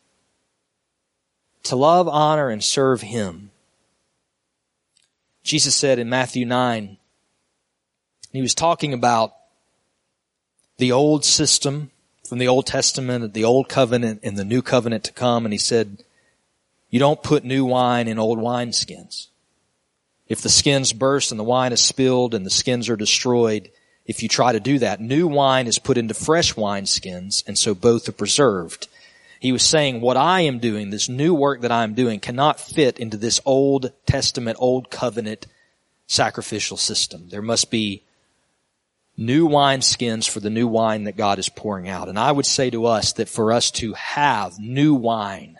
To 1.66 1.76
love, 1.76 2.07
honor, 2.07 2.49
and 2.49 2.63
serve 2.63 3.01
Him. 3.01 3.51
Jesus 5.43 5.76
said 5.76 5.99
in 5.99 6.09
Matthew 6.09 6.45
9, 6.45 6.97
he 8.32 8.41
was 8.41 8.55
talking 8.55 8.93
about 8.93 9.34
the 10.78 10.91
old 10.91 11.24
system 11.24 11.91
from 12.28 12.39
the 12.39 12.47
Old 12.47 12.66
Testament, 12.66 13.34
the 13.34 13.45
Old 13.45 13.70
Covenant, 13.70 14.22
and 14.24 14.38
the 14.38 14.43
New 14.43 14.61
Covenant 14.61 15.03
to 15.05 15.13
come. 15.13 15.45
And 15.45 15.53
he 15.53 15.57
said, 15.57 16.03
you 16.89 16.99
don't 16.99 17.24
put 17.24 17.43
new 17.43 17.66
wine 17.66 18.07
in 18.07 18.20
old 18.20 18.39
wineskins. 18.39 19.28
If 20.28 20.41
the 20.41 20.49
skins 20.49 20.93
burst 20.93 21.32
and 21.32 21.39
the 21.39 21.43
wine 21.43 21.72
is 21.72 21.82
spilled 21.82 22.34
and 22.34 22.45
the 22.45 22.49
skins 22.49 22.89
are 22.89 22.95
destroyed, 22.95 23.70
if 24.05 24.24
you 24.24 24.30
try 24.30 24.51
to 24.51 24.59
do 24.59 24.80
that, 24.80 24.99
new 24.99 25.28
wine 25.28 25.68
is 25.68 25.80
put 25.80 25.97
into 25.97 26.13
fresh 26.13 26.53
wineskins 26.55 27.43
and 27.47 27.57
so 27.57 27.76
both 27.76 28.09
are 28.09 28.13
preserved. 28.13 28.88
He 29.45 29.51
was 29.51 29.61
saying 29.61 30.01
what 30.01 30.17
I 30.17 30.41
am 30.41 30.57
doing, 30.57 30.89
this 30.89 31.07
new 31.07 31.31
work 31.31 31.61
that 31.61 31.71
I 31.71 31.83
am 31.83 31.93
doing 31.93 32.19
cannot 32.19 32.59
fit 32.59 32.97
into 32.97 33.15
this 33.15 33.39
Old 33.45 33.91
Testament, 34.07 34.57
Old 34.59 34.89
Covenant 34.89 35.45
sacrificial 36.07 36.77
system. 36.77 37.27
There 37.29 37.43
must 37.43 37.69
be 37.69 38.01
new 39.15 39.45
wine 39.45 39.83
skins 39.83 40.25
for 40.25 40.39
the 40.39 40.49
new 40.49 40.67
wine 40.67 41.03
that 41.03 41.15
God 41.15 41.37
is 41.37 41.47
pouring 41.47 41.87
out. 41.87 42.09
And 42.09 42.17
I 42.17 42.31
would 42.31 42.47
say 42.47 42.71
to 42.71 42.87
us 42.87 43.13
that 43.13 43.29
for 43.29 43.51
us 43.51 43.69
to 43.73 43.93
have 43.93 44.57
new 44.57 44.95
wine 44.95 45.59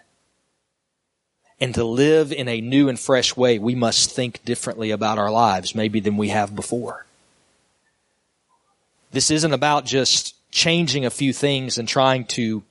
and 1.62 1.76
to 1.76 1.84
live 1.84 2.32
in 2.32 2.48
a 2.48 2.62
new 2.62 2.90
and 2.90 3.00
fresh 3.00 3.38
way, 3.38 3.60
we 3.60 3.76
must 3.76 4.10
think 4.10 4.44
differently 4.44 4.90
about 4.90 5.20
our 5.20 5.30
lives, 5.30 5.76
maybe 5.76 6.00
than 6.00 6.18
we 6.18 6.30
have 6.30 6.56
before. 6.56 7.06
This 9.12 9.30
isn't 9.30 9.54
about 9.54 9.86
just 9.86 10.34
changing 10.50 11.06
a 11.06 11.12
few 11.12 11.32
things 11.32 11.78
and 11.78 11.88
trying 11.88 12.26
to, 12.26 12.64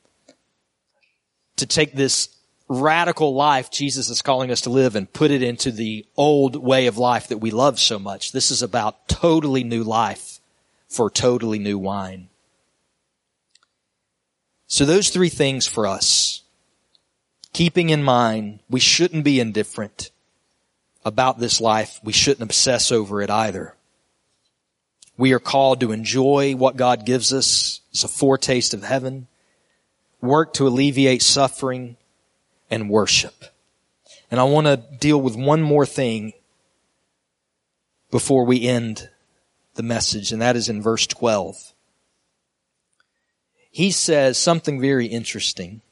to 1.57 1.67
take 1.67 1.93
this 1.93 2.29
radical 2.69 3.35
life 3.35 3.71
Jesus 3.71 4.09
is 4.09 4.23
calling 4.23 4.51
us 4.51 4.63
to 4.63 4.71
live 4.71 4.97
and 4.97 5.13
put 5.13 5.31
it 5.31 5.43
into 5.43 5.71
the 5.71 6.07
old 6.17 6.57
way 6.57 6.87
of 6.87 6.97
life 6.97 7.29
that 7.29 7.39
we 7.39 7.51
love 7.51 7.79
so 7.79 7.99
much. 7.99 8.33
This 8.33 8.51
is 8.51 8.63
about 8.63 9.07
totally 9.09 9.65
new 9.65 9.85
life 9.85 10.41
for 10.89 11.11
totally 11.11 11.59
new 11.59 11.79
wine. 11.79 12.29
So 14.67 14.85
those 14.85 15.11
three 15.11 15.29
things 15.29 15.67
for 15.67 15.87
us. 15.87 16.41
Keeping 17.53 17.91
in 17.91 18.03
mind, 18.03 18.61
we 18.69 18.81
shouldn't 18.81 19.25
be 19.25 19.39
indifferent. 19.41 20.11
about 21.05 21.39
this 21.39 21.61
life, 21.61 22.01
we 22.03 22.13
shouldn't 22.13 22.43
obsess 22.43 22.91
over 22.91 23.21
it 23.21 23.31
either. 23.31 23.75
We 25.17 25.33
are 25.33 25.39
called 25.39 25.81
to 25.81 25.93
enjoy 25.93 26.57
what 26.57 26.77
God 26.77 27.07
gives 27.07 27.33
us 27.33 27.81
as 27.93 28.05
a 28.05 28.09
foretaste 28.09 28.75
of 28.75 28.83
heaven, 28.83 29.29
work 30.25 30.55
to 30.55 30.67
alleviate 30.67 31.23
suffering, 31.23 31.97
and 32.71 32.91
worship. 32.91 33.45
And 34.31 34.41
I 34.41 34.45
want 34.45 34.67
to 34.67 34.83
deal 34.99 35.21
with 35.21 35.37
one 35.37 35.63
more 35.63 35.87
thing 35.87 36.33
before 38.11 38.45
we 38.45 38.67
end 38.67 39.09
the 39.75 39.83
message, 39.83 40.33
and 40.33 40.43
that 40.43 40.57
is 40.57 40.69
in 40.69 40.83
verse 40.83 41.07
12. 41.07 41.73
He 43.71 43.91
says 43.91 44.39
something 44.39 44.81
very 44.81 45.07
interesting. 45.07 45.83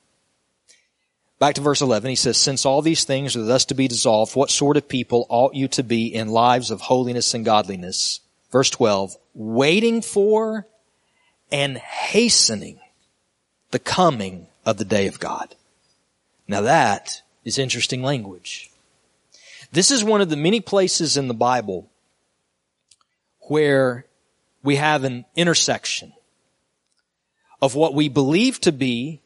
Back 1.38 1.56
to 1.56 1.60
verse 1.60 1.80
11, 1.80 2.10
he 2.10 2.16
says, 2.16 2.36
Since 2.36 2.64
all 2.64 2.82
these 2.82 3.04
things 3.04 3.36
are 3.36 3.42
thus 3.42 3.64
to 3.66 3.74
be 3.74 3.88
dissolved, 3.88 4.36
what 4.36 4.50
sort 4.50 4.76
of 4.76 4.88
people 4.88 5.26
ought 5.28 5.54
you 5.54 5.66
to 5.68 5.82
be 5.82 6.06
in 6.12 6.28
lives 6.28 6.70
of 6.70 6.80
holiness 6.80 7.34
and 7.34 7.44
godliness? 7.44 8.20
Verse 8.52 8.70
12, 8.70 9.16
waiting 9.34 10.02
for 10.02 10.66
and 11.50 11.78
hastening 11.78 12.78
the 13.72 13.78
coming 13.78 14.46
of 14.64 14.76
the 14.76 14.84
day 14.84 15.06
of 15.08 15.18
God. 15.18 15.54
Now 16.46 16.60
that 16.62 17.22
is 17.44 17.58
interesting 17.58 18.02
language. 18.02 18.70
This 19.72 19.90
is 19.90 20.04
one 20.04 20.20
of 20.20 20.28
the 20.28 20.36
many 20.36 20.60
places 20.60 21.16
in 21.16 21.28
the 21.28 21.34
Bible 21.34 21.88
where 23.48 24.04
we 24.62 24.76
have 24.76 25.02
an 25.04 25.24
intersection 25.34 26.12
of 27.60 27.74
what 27.74 27.94
we 27.94 28.08
believe 28.08 28.60
to 28.60 28.72
be 28.72 29.20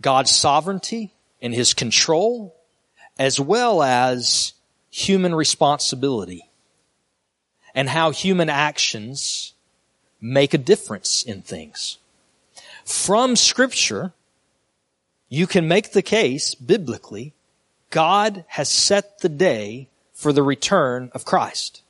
God's 0.00 0.30
sovereignty 0.30 1.12
and 1.42 1.52
His 1.54 1.74
control, 1.74 2.54
as 3.18 3.40
well 3.40 3.82
as 3.82 4.52
human 4.90 5.34
responsibility 5.34 6.48
and 7.74 7.88
how 7.88 8.10
human 8.10 8.48
actions 8.48 9.54
make 10.20 10.54
a 10.54 10.58
difference 10.58 11.22
in 11.22 11.42
things. 11.42 11.98
From 12.86 13.34
scripture, 13.34 14.12
you 15.28 15.48
can 15.48 15.66
make 15.66 15.90
the 15.90 16.02
case 16.02 16.54
biblically, 16.54 17.34
God 17.90 18.44
has 18.48 18.68
set 18.68 19.18
the 19.18 19.28
day 19.28 19.88
for 20.14 20.32
the 20.32 20.42
return 20.42 21.10
of 21.12 21.24
Christ. 21.24 21.82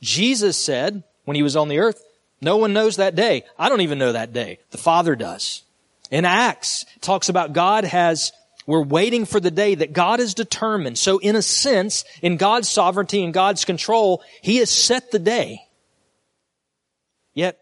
Jesus 0.00 0.56
said 0.56 1.02
when 1.24 1.34
he 1.34 1.42
was 1.42 1.56
on 1.56 1.68
the 1.68 1.80
earth, 1.80 2.04
no 2.40 2.56
one 2.56 2.72
knows 2.72 2.96
that 2.96 3.16
day. 3.16 3.44
I 3.58 3.68
don't 3.68 3.80
even 3.80 3.98
know 3.98 4.12
that 4.12 4.32
day. 4.32 4.60
The 4.70 4.78
Father 4.78 5.16
does. 5.16 5.62
In 6.10 6.24
Acts, 6.24 6.86
talks 7.00 7.28
about 7.28 7.52
God 7.52 7.84
has, 7.84 8.30
we're 8.64 8.82
waiting 8.82 9.24
for 9.24 9.40
the 9.40 9.50
day 9.50 9.74
that 9.74 9.92
God 9.92 10.20
is 10.20 10.34
determined. 10.34 10.98
So 10.98 11.18
in 11.18 11.34
a 11.34 11.42
sense, 11.42 12.04
in 12.22 12.36
God's 12.36 12.68
sovereignty 12.68 13.24
and 13.24 13.34
God's 13.34 13.64
control, 13.64 14.22
He 14.40 14.58
has 14.58 14.70
set 14.70 15.10
the 15.10 15.18
day. 15.18 15.66
Yet, 17.32 17.58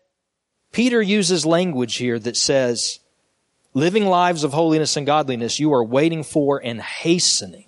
Peter 0.73 1.03
uses 1.03 1.45
language 1.45 1.97
here 1.97 2.19
that 2.19 2.37
says, 2.37 2.99
living 3.75 4.07
lives 4.07 4.43
of 4.43 4.53
holiness 4.53 4.97
and 4.97 5.07
godliness, 5.07 5.61
you 5.61 5.73
are 5.73 5.85
waiting 5.85 6.25
for 6.25 6.59
and 6.63 6.81
hastening 6.81 7.67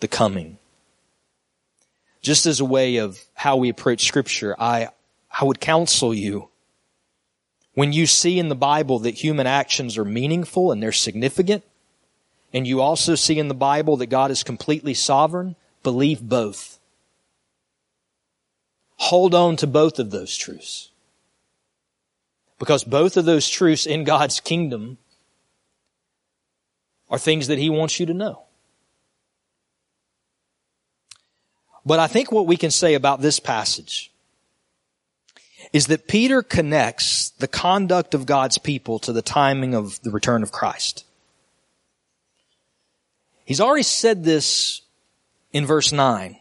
the 0.00 0.08
coming. 0.08 0.58
Just 2.22 2.46
as 2.46 2.60
a 2.60 2.64
way 2.64 2.96
of 2.96 3.18
how 3.34 3.56
we 3.56 3.68
approach 3.68 4.06
scripture, 4.06 4.56
I, 4.58 4.88
I 5.30 5.44
would 5.44 5.60
counsel 5.60 6.12
you 6.14 6.48
when 7.74 7.92
you 7.92 8.06
see 8.06 8.38
in 8.38 8.48
the 8.48 8.54
Bible 8.54 8.98
that 9.00 9.22
human 9.22 9.46
actions 9.46 9.96
are 9.96 10.04
meaningful 10.04 10.72
and 10.72 10.82
they're 10.82 10.92
significant, 10.92 11.62
and 12.52 12.66
you 12.66 12.80
also 12.80 13.14
see 13.14 13.38
in 13.38 13.48
the 13.48 13.54
Bible 13.54 13.96
that 13.98 14.06
God 14.06 14.30
is 14.30 14.42
completely 14.42 14.92
sovereign, 14.92 15.56
believe 15.82 16.20
both. 16.20 16.78
Hold 18.96 19.34
on 19.34 19.56
to 19.56 19.66
both 19.66 19.98
of 19.98 20.10
those 20.10 20.36
truths. 20.36 20.90
Because 22.60 22.84
both 22.84 23.16
of 23.16 23.24
those 23.24 23.48
truths 23.48 23.86
in 23.86 24.04
God's 24.04 24.38
kingdom 24.38 24.98
are 27.08 27.18
things 27.18 27.48
that 27.48 27.58
He 27.58 27.70
wants 27.70 27.98
you 27.98 28.06
to 28.06 28.14
know. 28.14 28.44
But 31.84 31.98
I 31.98 32.06
think 32.06 32.30
what 32.30 32.46
we 32.46 32.58
can 32.58 32.70
say 32.70 32.94
about 32.94 33.22
this 33.22 33.40
passage 33.40 34.12
is 35.72 35.86
that 35.86 36.06
Peter 36.06 36.42
connects 36.42 37.30
the 37.30 37.48
conduct 37.48 38.12
of 38.12 38.26
God's 38.26 38.58
people 38.58 38.98
to 39.00 39.12
the 39.12 39.22
timing 39.22 39.74
of 39.74 40.00
the 40.02 40.10
return 40.10 40.42
of 40.42 40.52
Christ. 40.52 41.06
He's 43.46 43.60
already 43.60 43.84
said 43.84 44.22
this 44.22 44.82
in 45.52 45.64
verse 45.64 45.92
9. 45.92 46.36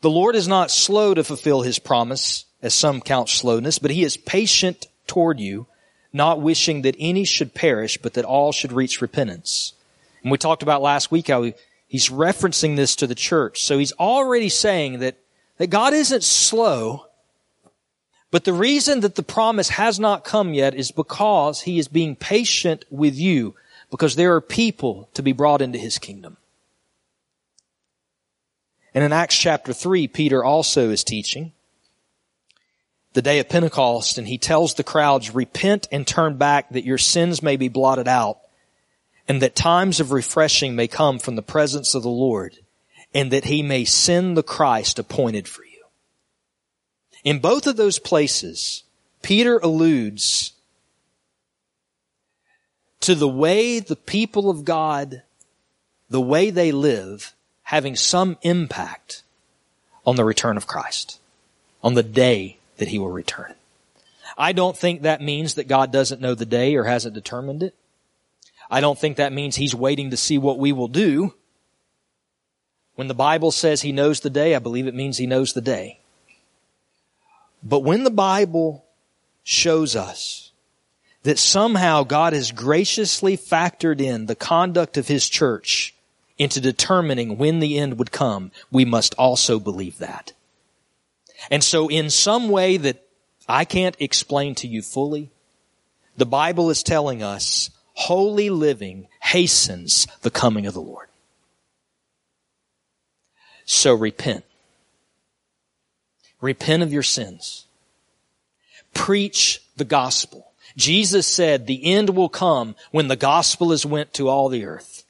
The 0.00 0.10
Lord 0.10 0.34
is 0.34 0.48
not 0.48 0.70
slow 0.70 1.12
to 1.12 1.22
fulfill 1.22 1.60
his 1.60 1.78
promise, 1.78 2.46
as 2.62 2.72
some 2.74 3.02
count 3.02 3.28
slowness, 3.28 3.78
but 3.78 3.90
he 3.90 4.02
is 4.02 4.16
patient 4.16 4.86
toward 5.06 5.40
you, 5.40 5.66
not 6.12 6.40
wishing 6.40 6.82
that 6.82 6.96
any 6.98 7.24
should 7.24 7.54
perish, 7.54 7.98
but 7.98 8.14
that 8.14 8.24
all 8.24 8.52
should 8.52 8.72
reach 8.72 9.00
repentance. 9.00 9.74
And 10.22 10.30
we 10.30 10.38
talked 10.38 10.62
about 10.62 10.82
last 10.82 11.10
week 11.10 11.28
how 11.28 11.52
he's 11.86 12.08
referencing 12.08 12.76
this 12.76 12.96
to 12.96 13.06
the 13.06 13.14
church. 13.14 13.62
So 13.62 13.78
he's 13.78 13.92
already 13.92 14.48
saying 14.48 14.98
that, 15.00 15.16
that 15.58 15.68
God 15.68 15.92
isn't 15.92 16.24
slow 16.24 17.06
but 18.30 18.44
the 18.44 18.52
reason 18.52 19.00
that 19.00 19.16
the 19.16 19.22
promise 19.22 19.70
has 19.70 19.98
not 19.98 20.24
come 20.24 20.54
yet 20.54 20.74
is 20.74 20.92
because 20.92 21.62
he 21.62 21.78
is 21.78 21.88
being 21.88 22.14
patient 22.14 22.84
with 22.90 23.16
you 23.16 23.56
because 23.90 24.14
there 24.14 24.34
are 24.34 24.40
people 24.40 25.08
to 25.14 25.22
be 25.22 25.32
brought 25.32 25.60
into 25.60 25.78
his 25.78 25.98
kingdom. 25.98 26.36
And 28.94 29.02
in 29.02 29.12
Acts 29.12 29.36
chapter 29.36 29.72
3, 29.72 30.06
Peter 30.08 30.44
also 30.44 30.90
is 30.90 31.02
teaching 31.02 31.52
the 33.12 33.22
day 33.22 33.40
of 33.40 33.48
Pentecost 33.48 34.18
and 34.18 34.28
he 34.28 34.38
tells 34.38 34.74
the 34.74 34.84
crowds, 34.84 35.34
repent 35.34 35.88
and 35.90 36.06
turn 36.06 36.36
back 36.36 36.70
that 36.70 36.84
your 36.84 36.98
sins 36.98 37.42
may 37.42 37.56
be 37.56 37.68
blotted 37.68 38.06
out 38.06 38.38
and 39.26 39.42
that 39.42 39.56
times 39.56 40.00
of 40.00 40.12
refreshing 40.12 40.76
may 40.76 40.86
come 40.88 41.18
from 41.18 41.36
the 41.36 41.42
presence 41.42 41.94
of 41.94 42.02
the 42.02 42.08
Lord 42.08 42.58
and 43.12 43.30
that 43.32 43.46
he 43.46 43.62
may 43.62 43.84
send 43.84 44.36
the 44.36 44.42
Christ 44.42 44.98
appointed 44.98 45.48
for 45.48 45.64
you. 45.64 45.70
In 47.24 47.40
both 47.40 47.66
of 47.66 47.76
those 47.76 47.98
places, 47.98 48.84
Peter 49.22 49.58
alludes 49.58 50.52
to 53.00 53.14
the 53.14 53.28
way 53.28 53.80
the 53.80 53.96
people 53.96 54.48
of 54.48 54.64
God, 54.64 55.22
the 56.08 56.20
way 56.20 56.50
they 56.50 56.70
live, 56.70 57.34
having 57.64 57.96
some 57.96 58.38
impact 58.42 59.22
on 60.06 60.16
the 60.16 60.24
return 60.24 60.56
of 60.56 60.66
Christ, 60.66 61.18
on 61.82 61.94
the 61.94 62.02
day 62.02 62.58
that 62.80 62.88
he 62.88 62.98
will 62.98 63.10
return. 63.10 63.54
I 64.36 64.52
don't 64.52 64.76
think 64.76 65.02
that 65.02 65.20
means 65.20 65.54
that 65.54 65.68
God 65.68 65.92
doesn't 65.92 66.20
know 66.20 66.34
the 66.34 66.46
day 66.46 66.74
or 66.74 66.84
hasn't 66.84 67.14
determined 67.14 67.62
it. 67.62 67.74
I 68.70 68.80
don't 68.80 68.98
think 68.98 69.16
that 69.16 69.32
means 69.32 69.56
he's 69.56 69.74
waiting 69.74 70.10
to 70.10 70.16
see 70.16 70.38
what 70.38 70.58
we 70.58 70.72
will 70.72 70.88
do. 70.88 71.34
When 72.94 73.08
the 73.08 73.14
Bible 73.14 73.50
says 73.50 73.82
he 73.82 73.92
knows 73.92 74.20
the 74.20 74.30
day, 74.30 74.54
I 74.54 74.58
believe 74.58 74.86
it 74.86 74.94
means 74.94 75.18
he 75.18 75.26
knows 75.26 75.52
the 75.52 75.60
day. 75.60 76.00
But 77.62 77.80
when 77.80 78.04
the 78.04 78.10
Bible 78.10 78.84
shows 79.42 79.94
us 79.94 80.52
that 81.22 81.38
somehow 81.38 82.02
God 82.02 82.32
has 82.32 82.50
graciously 82.52 83.36
factored 83.36 84.00
in 84.00 84.26
the 84.26 84.34
conduct 84.34 84.96
of 84.96 85.08
His 85.08 85.28
church 85.28 85.94
into 86.38 86.60
determining 86.60 87.36
when 87.36 87.60
the 87.60 87.78
end 87.78 87.98
would 87.98 88.10
come, 88.10 88.50
we 88.70 88.86
must 88.86 89.14
also 89.16 89.58
believe 89.58 89.98
that. 89.98 90.32
And 91.50 91.62
so 91.62 91.88
in 91.88 92.10
some 92.10 92.48
way 92.48 92.76
that 92.76 93.02
I 93.48 93.64
can't 93.64 93.96
explain 93.98 94.54
to 94.56 94.68
you 94.68 94.82
fully, 94.82 95.30
the 96.16 96.26
Bible 96.26 96.70
is 96.70 96.82
telling 96.82 97.22
us 97.22 97.70
holy 97.94 98.50
living 98.50 99.08
hastens 99.20 100.06
the 100.22 100.30
coming 100.30 100.66
of 100.66 100.74
the 100.74 100.80
Lord. 100.80 101.08
So 103.64 103.94
repent. 103.94 104.44
Repent 106.40 106.82
of 106.82 106.92
your 106.92 107.02
sins. 107.02 107.66
Preach 108.94 109.62
the 109.76 109.84
gospel. 109.84 110.50
Jesus 110.76 111.26
said 111.26 111.66
the 111.66 111.84
end 111.84 112.10
will 112.10 112.28
come 112.28 112.74
when 112.90 113.08
the 113.08 113.16
gospel 113.16 113.72
is 113.72 113.84
went 113.84 114.12
to 114.14 114.28
all 114.28 114.48
the 114.48 114.64
earth. 114.64 115.04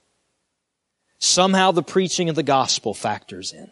Somehow 1.19 1.71
the 1.71 1.83
preaching 1.83 2.29
of 2.29 2.35
the 2.37 2.43
gospel 2.43 2.95
factors 2.95 3.53
in. 3.53 3.71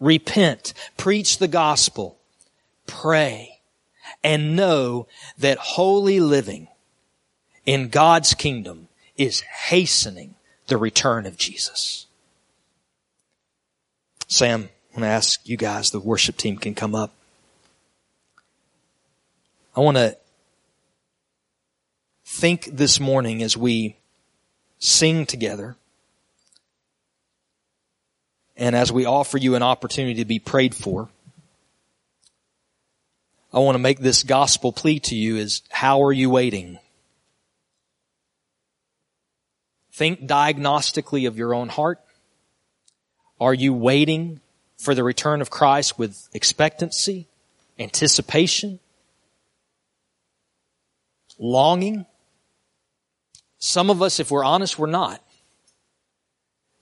Repent. 0.00 0.74
Preach 0.96 1.38
the 1.38 1.48
gospel. 1.48 2.18
Pray. 2.86 3.60
And 4.22 4.56
know 4.56 5.06
that 5.38 5.58
holy 5.58 6.20
living 6.20 6.68
in 7.66 7.88
God's 7.88 8.34
kingdom 8.34 8.88
is 9.16 9.40
hastening 9.40 10.34
the 10.66 10.76
return 10.76 11.26
of 11.26 11.36
Jesus. 11.36 12.06
Sam. 14.28 14.68
I 14.94 15.00
want 15.00 15.06
to 15.06 15.08
ask 15.08 15.48
you 15.48 15.56
guys, 15.56 15.90
the 15.90 15.98
worship 15.98 16.36
team 16.36 16.56
can 16.56 16.72
come 16.72 16.94
up. 16.94 17.12
I 19.76 19.80
want 19.80 19.96
to 19.96 20.16
think 22.24 22.66
this 22.66 23.00
morning 23.00 23.42
as 23.42 23.56
we 23.56 23.96
sing 24.78 25.26
together 25.26 25.74
and 28.56 28.76
as 28.76 28.92
we 28.92 29.04
offer 29.04 29.38
you 29.38 29.54
an 29.54 29.62
opportunity 29.62 30.16
to 30.16 30.24
be 30.24 30.38
prayed 30.38 30.74
for, 30.74 31.08
I 33.52 33.58
want 33.58 33.76
to 33.76 33.80
make 33.80 34.00
this 34.00 34.22
gospel 34.22 34.72
plea 34.72 34.98
to 35.00 35.14
you 35.14 35.36
is 35.36 35.62
how 35.70 36.02
are 36.02 36.12
you 36.12 36.28
waiting? 36.28 36.78
Think 39.92 40.26
diagnostically 40.26 41.28
of 41.28 41.38
your 41.38 41.54
own 41.54 41.68
heart. 41.68 42.00
Are 43.40 43.54
you 43.54 43.72
waiting 43.72 44.40
for 44.76 44.94
the 44.94 45.04
return 45.04 45.40
of 45.40 45.50
Christ 45.50 45.98
with 45.98 46.28
expectancy, 46.32 47.28
anticipation, 47.78 48.80
longing? 51.38 52.06
Some 53.58 53.88
of 53.88 54.02
us, 54.02 54.18
if 54.18 54.32
we're 54.32 54.44
honest, 54.44 54.78
we're 54.78 54.86
not. 54.88 55.22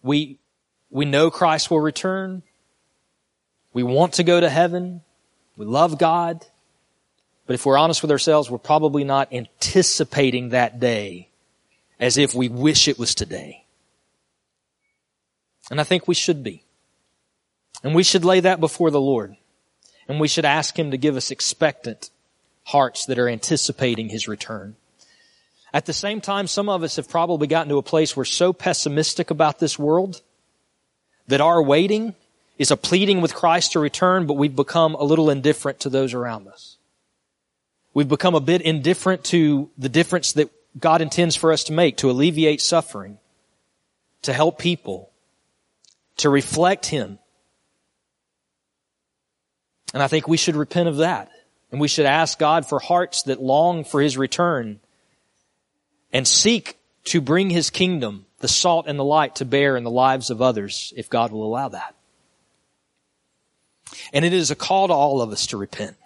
We, 0.03 0.39
we 0.93 1.07
know 1.07 1.31
Christ 1.31 1.71
will 1.71 1.81
return. 1.81 2.43
We 3.73 3.83
want 3.83 4.15
to 4.15 4.25
go 4.25 4.39
to 4.39 4.51
heaven. 4.51 5.01
We 5.57 5.65
love 5.65 5.99
God. 5.99 6.45
But 7.47 7.55
if 7.55 7.65
we're 7.65 7.79
honest 7.79 8.03
with 8.03 8.11
ourselves, 8.11 8.51
we're 8.51 8.59
probably 8.59 9.03
not 9.03 9.33
anticipating 9.33 10.51
that 10.51 10.79
day 10.79 11.31
as 11.99 12.19
if 12.19 12.35
we 12.35 12.49
wish 12.49 12.89
it 12.89 12.99
was 12.99 13.15
today. 13.15 13.65
And 15.71 15.81
I 15.81 15.85
think 15.85 16.07
we 16.07 16.15
should 16.15 16.43
be. 16.43 16.63
And 17.83 17.95
we 17.95 18.03
should 18.03 18.25
lay 18.25 18.41
that 18.41 18.61
before 18.61 18.91
the 18.91 19.01
Lord. 19.01 19.35
And 20.09 20.21
we 20.21 20.29
should 20.29 20.45
ask 20.45 20.79
Him 20.79 20.91
to 20.91 20.99
give 20.99 21.17
us 21.17 21.31
expectant 21.31 22.11
hearts 22.65 23.07
that 23.07 23.19
are 23.19 23.29
anticipating 23.29 24.11
His 24.11 24.29
return. 24.29 24.77
At 25.73 25.87
the 25.87 25.95
same 25.95 26.21
time, 26.21 26.47
some 26.47 26.69
of 26.69 26.83
us 26.83 26.97
have 26.97 27.09
probably 27.09 27.47
gotten 27.47 27.71
to 27.71 27.79
a 27.79 27.83
place 27.83 28.15
where 28.15 28.27
so 28.27 28.53
pessimistic 28.53 29.31
about 29.31 29.59
this 29.59 29.79
world 29.79 30.21
that 31.29 31.41
our 31.41 31.63
waiting 31.63 32.15
is 32.59 32.71
a 32.71 32.77
pleading 32.77 33.21
with 33.21 33.35
Christ 33.35 33.73
to 33.73 33.81
return, 33.81 34.27
but 34.27 34.35
we've 34.35 34.55
become 34.55 34.95
a 34.95 35.03
little 35.03 35.31
indifferent 35.31 35.81
to 35.81 35.89
those 35.89 36.15
around 36.15 36.49
us. 36.49 36.77
We've 37.95 38.09
become 38.09 38.35
a 38.35 38.41
bit 38.41 38.63
indifferent 38.63 39.25
to 39.25 39.71
the 39.77 39.89
difference 39.89 40.33
that 40.33 40.51
God 40.79 41.03
intends 41.03 41.37
for 41.37 41.53
us 41.53 41.65
to 41.65 41.73
make, 41.73 41.99
to 41.99 42.11
alleviate 42.11 42.61
suffering, 42.61 43.19
to 44.23 44.33
help 44.33 44.59
people, 44.59 45.11
to 46.19 46.31
reflect 46.31 46.87
Him. 46.87 47.19
And 49.93 50.03
I 50.03 50.09
think 50.09 50.27
we 50.27 50.37
should 50.37 50.57
repent 50.57 50.89
of 50.89 50.99
that. 50.99 51.31
And 51.71 51.81
we 51.81 51.89
should 51.89 52.07
ask 52.07 52.39
God 52.39 52.67
for 52.67 52.79
hearts 52.79 53.23
that 53.25 53.43
long 53.43 53.85
for 53.85 54.01
His 54.01 54.17
return 54.17 54.81
and 56.13 56.29
seek 56.29 56.77
to 57.05 57.21
bring 57.21 57.51
His 57.51 57.71
kingdom, 57.71 58.27
the 58.43 58.49
salt 58.49 58.87
and 58.87 58.99
the 58.99 59.05
light 59.05 59.37
to 59.37 59.47
bear 59.47 59.77
in 59.77 59.85
the 59.85 59.91
lives 59.91 60.29
of 60.29 60.43
others 60.43 60.93
if 60.97 61.09
God 61.09 61.33
will 61.33 61.45
allow 61.45 61.71
that. 61.71 61.95
And 64.13 64.25
it 64.25 64.35
is 64.35 64.51
a 64.51 64.55
call 64.55 64.89
to 64.89 64.95
all 64.95 65.23
of 65.23 65.33
us 65.33 65.47
to 65.49 65.57
repent. 65.57 65.97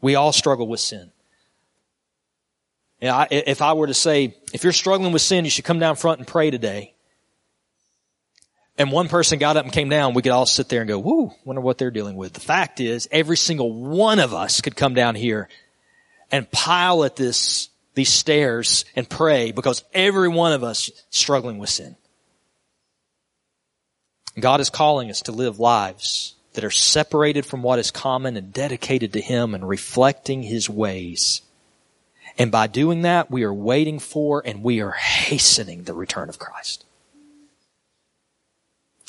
We 0.00 0.16
all 0.16 0.32
struggle 0.32 0.66
with 0.66 0.80
sin. 0.80 1.12
If 3.00 3.62
I 3.62 3.74
were 3.74 3.86
to 3.86 3.94
say, 3.94 4.36
if 4.52 4.64
you're 4.64 4.72
struggling 4.72 5.12
with 5.12 5.22
sin, 5.22 5.44
you 5.44 5.50
should 5.50 5.64
come 5.64 5.78
down 5.78 5.96
front 5.96 6.18
and 6.18 6.26
pray 6.26 6.50
today. 6.50 6.94
And 8.78 8.92
one 8.92 9.08
person 9.08 9.38
got 9.38 9.56
up 9.56 9.64
and 9.64 9.72
came 9.72 9.88
down, 9.88 10.14
we 10.14 10.22
could 10.22 10.32
all 10.32 10.44
sit 10.44 10.68
there 10.68 10.82
and 10.82 10.88
go, 10.88 10.98
whoo, 10.98 11.32
wonder 11.44 11.62
what 11.62 11.78
they're 11.78 11.90
dealing 11.90 12.16
with. 12.16 12.32
The 12.32 12.40
fact 12.40 12.80
is, 12.80 13.08
every 13.10 13.36
single 13.36 13.72
one 13.72 14.18
of 14.18 14.34
us 14.34 14.60
could 14.60 14.76
come 14.76 14.94
down 14.94 15.14
here 15.14 15.48
and 16.30 16.50
pile 16.50 17.04
at 17.04 17.16
this, 17.16 17.68
these 17.96 18.12
stairs 18.12 18.84
and 18.94 19.08
pray 19.08 19.50
because 19.50 19.82
every 19.92 20.28
one 20.28 20.52
of 20.52 20.62
us 20.62 20.90
struggling 21.10 21.58
with 21.58 21.70
sin. 21.70 21.96
God 24.38 24.60
is 24.60 24.70
calling 24.70 25.10
us 25.10 25.22
to 25.22 25.32
live 25.32 25.58
lives 25.58 26.34
that 26.52 26.62
are 26.62 26.70
separated 26.70 27.46
from 27.46 27.62
what 27.62 27.78
is 27.78 27.90
common 27.90 28.36
and 28.36 28.52
dedicated 28.52 29.14
to 29.14 29.20
Him 29.20 29.54
and 29.54 29.66
reflecting 29.66 30.42
His 30.42 30.68
ways. 30.68 31.40
And 32.38 32.52
by 32.52 32.66
doing 32.66 33.02
that, 33.02 33.30
we 33.30 33.44
are 33.44 33.54
waiting 33.54 33.98
for 33.98 34.42
and 34.44 34.62
we 34.62 34.82
are 34.82 34.90
hastening 34.90 35.84
the 35.84 35.94
return 35.94 36.28
of 36.28 36.38
Christ. 36.38 36.84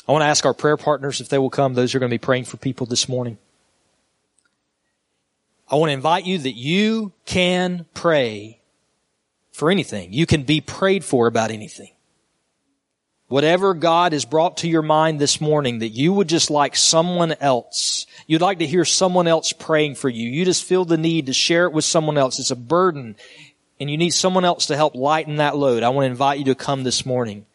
I 0.08 0.14
want 0.14 0.22
to 0.22 0.28
ask 0.28 0.46
our 0.46 0.54
prayer 0.54 0.78
partners 0.78 1.20
if 1.20 1.28
they 1.28 1.38
will 1.38 1.50
come, 1.50 1.74
those 1.74 1.92
who 1.92 1.98
are 1.98 2.00
going 2.00 2.10
to 2.10 2.14
be 2.14 2.26
praying 2.26 2.46
for 2.46 2.56
people 2.56 2.88
this 2.88 3.10
morning. 3.10 3.38
I 5.70 5.76
want 5.76 5.90
to 5.90 5.94
invite 5.94 6.26
you 6.26 6.38
that 6.38 6.54
you 6.54 7.12
can 7.26 7.86
pray 7.94 8.57
for 9.58 9.72
anything. 9.72 10.14
You 10.14 10.28
can 10.28 10.44
be 10.44 10.62
prayed 10.62 11.04
for 11.04 11.26
about 11.26 11.50
anything. 11.50 11.90
Whatever 13.28 13.74
God 13.74 14.14
has 14.14 14.24
brought 14.24 14.58
to 14.58 14.70
your 14.70 14.84
mind 14.84 15.20
this 15.20 15.42
morning 15.42 15.80
that 15.80 15.90
you 15.90 16.14
would 16.14 16.30
just 16.30 16.52
like 16.52 16.76
someone 16.76 17.34
else, 17.42 18.06
you'd 18.28 18.40
like 18.40 18.60
to 18.60 18.68
hear 18.68 18.86
someone 18.86 19.28
else 19.28 19.52
praying 19.54 19.96
for 19.96 20.10
you. 20.10 20.30
You 20.30 20.46
just 20.46 20.64
feel 20.64 20.86
the 20.86 20.96
need 20.96 21.26
to 21.26 21.34
share 21.34 21.66
it 21.66 21.74
with 21.74 21.86
someone 21.86 22.20
else. 22.20 22.38
It's 22.38 22.52
a 22.52 22.56
burden 22.56 23.16
and 23.80 23.90
you 23.90 23.98
need 23.98 24.12
someone 24.12 24.46
else 24.46 24.68
to 24.68 24.76
help 24.76 24.94
lighten 24.94 25.38
that 25.38 25.58
load. 25.58 25.82
I 25.82 25.90
want 25.90 26.06
to 26.06 26.12
invite 26.12 26.38
you 26.38 26.46
to 26.46 26.56
come 26.56 26.84
this 26.84 27.04
morning 27.04 27.48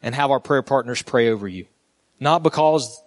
and 0.00 0.14
have 0.14 0.30
our 0.30 0.40
prayer 0.40 0.62
partners 0.62 1.02
pray 1.02 1.30
over 1.30 1.48
you. 1.48 1.66
Not 2.20 2.44
because 2.44 3.02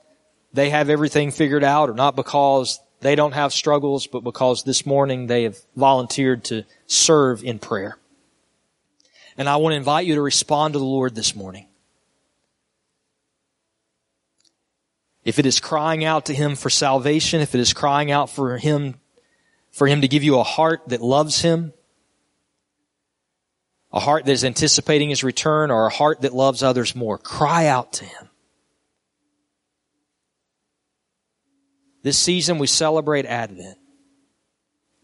they 0.52 0.70
have 0.70 0.90
everything 0.90 1.32
figured 1.32 1.64
out 1.64 1.90
or 1.90 1.94
not 1.94 2.18
because 2.18 2.82
they 3.04 3.16
don't 3.16 3.34
have 3.34 3.54
struggles, 3.54 4.08
but 4.08 4.24
because 4.24 4.64
this 4.64 4.86
morning 4.86 5.28
they 5.28 5.44
have 5.44 5.58
volunteered 5.76 6.44
to 6.46 6.64
serve 6.88 7.44
in 7.44 7.60
prayer. 7.60 7.98
And 9.38 9.50
I 9.50 9.58
want 9.58 9.74
to 9.74 9.78
invite 9.78 10.06
you 10.06 10.16
to 10.16 10.22
respond 10.22 10.74
to 10.74 10.80
the 10.80 10.86
Lord 10.86 11.16
this 11.16 11.36
morning. 11.36 11.68
If 15.24 15.40
it 15.40 15.46
is 15.46 15.60
crying 15.60 16.04
out 16.04 16.26
to 16.26 16.34
Him 16.34 16.56
for 16.56 16.70
salvation, 16.70 17.42
if 17.42 17.56
it 17.56 17.62
is 17.62 17.74
crying 17.74 18.12
out 18.12 18.30
for 18.30 18.58
Him, 18.58 18.96
for 19.72 19.88
Him 19.88 20.02
to 20.02 20.08
give 20.08 20.24
you 20.24 20.40
a 20.40 20.44
heart 20.44 20.82
that 20.88 21.02
loves 21.02 21.42
Him, 21.42 21.74
a 23.92 24.00
heart 24.00 24.26
that 24.26 24.32
is 24.32 24.44
anticipating 24.44 25.10
His 25.10 25.24
return, 25.24 25.72
or 25.72 25.88
a 25.88 25.94
heart 25.94 26.22
that 26.22 26.34
loves 26.34 26.62
others 26.62 26.96
more, 26.96 27.18
cry 27.18 27.68
out 27.68 27.94
to 27.94 28.06
Him. 28.06 28.30
This 32.04 32.18
season 32.18 32.60
we 32.60 32.68
celebrate 32.68 33.26
Advent. 33.26 33.78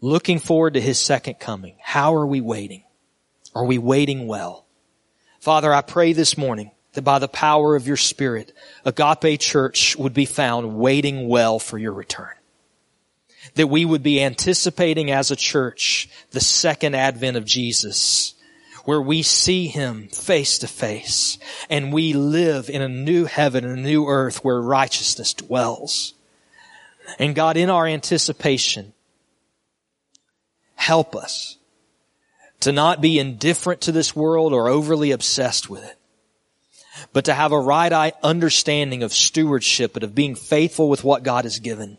Looking 0.02 0.38
forward 0.38 0.74
to 0.74 0.80
His 0.80 0.98
second 0.98 1.40
coming. 1.40 1.76
How 1.80 2.14
are 2.14 2.26
we 2.26 2.42
waiting? 2.42 2.84
Are 3.54 3.64
we 3.64 3.78
waiting 3.78 4.26
well? 4.26 4.66
Father, 5.40 5.72
I 5.72 5.80
pray 5.80 6.12
this 6.12 6.36
morning 6.36 6.72
that 6.92 7.02
by 7.02 7.18
the 7.18 7.26
power 7.28 7.74
of 7.74 7.86
your 7.86 7.96
Spirit, 7.96 8.52
Agape 8.84 9.40
Church 9.40 9.96
would 9.96 10.12
be 10.12 10.26
found 10.26 10.76
waiting 10.76 11.26
well 11.26 11.58
for 11.58 11.78
your 11.78 11.94
return. 11.94 12.34
That 13.54 13.68
we 13.68 13.86
would 13.86 14.02
be 14.02 14.22
anticipating 14.22 15.10
as 15.10 15.30
a 15.30 15.36
church 15.36 16.10
the 16.32 16.40
second 16.40 16.94
advent 16.94 17.38
of 17.38 17.46
Jesus, 17.46 18.34
where 18.84 19.00
we 19.00 19.22
see 19.22 19.68
Him 19.68 20.08
face 20.08 20.58
to 20.58 20.66
face 20.66 21.38
and 21.70 21.94
we 21.94 22.12
live 22.12 22.68
in 22.68 22.82
a 22.82 22.88
new 22.88 23.24
heaven 23.24 23.64
and 23.64 23.78
a 23.78 23.82
new 23.82 24.06
earth 24.06 24.44
where 24.44 24.60
righteousness 24.60 25.32
dwells. 25.32 26.12
And 27.18 27.34
God, 27.34 27.56
in 27.56 27.70
our 27.70 27.86
anticipation, 27.86 28.92
help 30.74 31.14
us 31.14 31.56
to 32.60 32.72
not 32.72 33.00
be 33.00 33.18
indifferent 33.18 33.80
to 33.82 33.92
this 33.92 34.14
world 34.14 34.52
or 34.52 34.68
overly 34.68 35.10
obsessed 35.10 35.68
with 35.68 35.84
it, 35.84 35.96
but 37.12 37.24
to 37.24 37.34
have 37.34 37.52
a 37.52 37.60
right 37.60 37.92
eye 37.92 38.12
understanding 38.22 39.02
of 39.02 39.12
stewardship 39.12 39.94
and 39.94 40.04
of 40.04 40.14
being 40.14 40.34
faithful 40.34 40.88
with 40.88 41.02
what 41.02 41.22
God 41.22 41.44
has 41.44 41.58
given. 41.58 41.98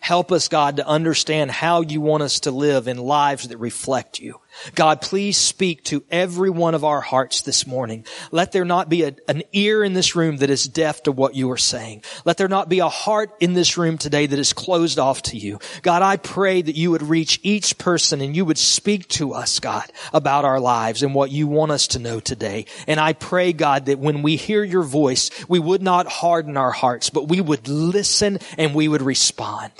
Help 0.00 0.30
us, 0.30 0.48
God, 0.48 0.76
to 0.76 0.86
understand 0.86 1.50
how 1.50 1.80
you 1.80 2.00
want 2.00 2.22
us 2.22 2.40
to 2.40 2.50
live 2.50 2.88
in 2.88 2.98
lives 2.98 3.48
that 3.48 3.56
reflect 3.56 4.20
you. 4.20 4.40
God, 4.74 5.00
please 5.00 5.36
speak 5.36 5.84
to 5.84 6.04
every 6.10 6.50
one 6.50 6.74
of 6.74 6.84
our 6.84 7.00
hearts 7.00 7.42
this 7.42 7.66
morning. 7.66 8.04
Let 8.30 8.52
there 8.52 8.64
not 8.64 8.88
be 8.88 9.02
a, 9.04 9.14
an 9.28 9.42
ear 9.52 9.82
in 9.84 9.94
this 9.94 10.16
room 10.16 10.38
that 10.38 10.50
is 10.50 10.66
deaf 10.66 11.02
to 11.04 11.12
what 11.12 11.34
you 11.34 11.50
are 11.50 11.56
saying. 11.56 12.02
Let 12.24 12.36
there 12.36 12.48
not 12.48 12.68
be 12.68 12.80
a 12.80 12.88
heart 12.88 13.30
in 13.40 13.54
this 13.54 13.78
room 13.78 13.98
today 13.98 14.26
that 14.26 14.38
is 14.38 14.52
closed 14.52 14.98
off 14.98 15.22
to 15.22 15.36
you. 15.36 15.58
God, 15.82 16.02
I 16.02 16.16
pray 16.16 16.62
that 16.62 16.76
you 16.76 16.90
would 16.90 17.02
reach 17.02 17.40
each 17.42 17.78
person 17.78 18.20
and 18.20 18.34
you 18.34 18.44
would 18.44 18.58
speak 18.58 19.08
to 19.08 19.34
us, 19.34 19.60
God, 19.60 19.84
about 20.12 20.44
our 20.44 20.60
lives 20.60 21.02
and 21.02 21.14
what 21.14 21.30
you 21.30 21.46
want 21.46 21.72
us 21.72 21.88
to 21.88 21.98
know 21.98 22.20
today. 22.20 22.66
And 22.86 23.00
I 23.00 23.12
pray, 23.12 23.52
God, 23.52 23.86
that 23.86 23.98
when 23.98 24.22
we 24.22 24.36
hear 24.36 24.64
your 24.64 24.82
voice, 24.82 25.30
we 25.48 25.58
would 25.58 25.82
not 25.82 26.06
harden 26.06 26.56
our 26.56 26.72
hearts, 26.72 27.10
but 27.10 27.28
we 27.28 27.40
would 27.40 27.68
listen 27.68 28.38
and 28.56 28.74
we 28.74 28.88
would 28.88 29.02
respond. 29.02 29.72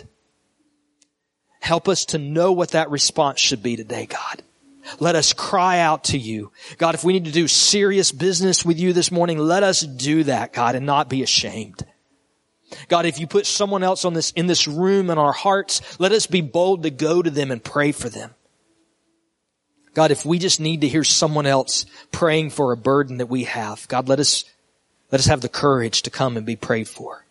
Help 1.61 1.89
us 1.89 2.07
to 2.07 2.19
know 2.19 2.53
what 2.53 2.71
that 2.71 2.91
response 2.91 3.41
should 3.41 3.63
be 3.63 3.77
today, 3.77 4.07
God. 4.07 4.43
Let 5.01 5.15
us 5.15 5.33
cry 5.33 5.79
out 5.81 6.05
to 6.05 6.19
you. 6.19 6.53
God, 6.77 6.95
if 6.95 7.05
we 7.05 7.13
need 7.13 7.25
to 7.27 7.33
do 7.33 7.49
serious 7.49 8.13
business 8.13 8.65
with 8.65 8.79
you 8.79 8.93
this 8.93 9.11
morning, 9.11 9.39
let 9.39 9.63
us 9.63 9.81
do 9.81 10.25
that, 10.25 10.53
God, 10.53 10.75
and 10.75 10.87
not 10.87 11.09
be 11.09 11.23
ashamed. 11.23 11.85
God, 12.89 13.07
if 13.07 13.19
you 13.19 13.27
put 13.27 13.47
someone 13.47 13.83
else 13.83 14.05
on 14.05 14.15
this, 14.15 14.31
in 14.33 14.47
this 14.47 14.69
room 14.69 15.11
in 15.11 15.19
our 15.19 15.33
hearts, 15.33 15.99
let 15.99 16.13
us 16.13 16.27
be 16.27 16.41
bold 16.41 16.83
to 16.83 16.91
go 16.91 17.23
to 17.23 17.31
them 17.31 17.51
and 17.51 17.63
pray 17.63 17.93
for 17.93 18.09
them. 18.09 18.35
God, 19.95 20.11
if 20.11 20.25
we 20.25 20.39
just 20.39 20.61
need 20.61 20.83
to 20.83 20.89
hear 20.89 21.05
someone 21.05 21.47
else 21.47 21.87
praying 22.13 22.51
for 22.51 22.73
a 22.73 22.77
burden 22.77 23.19
that 23.19 23.27
we 23.27 23.45
have, 23.45 23.89
God, 23.89 24.09
let 24.09 24.21
us 24.21 24.45
Let 25.11 25.21
us 25.21 25.27
have 25.27 25.41
the 25.41 25.49
courage 25.49 26.03
to 26.03 26.11
come 26.11 26.37
and 26.37 26.45
be 26.45 26.57
prayed 26.57 26.87
for. 26.87 27.25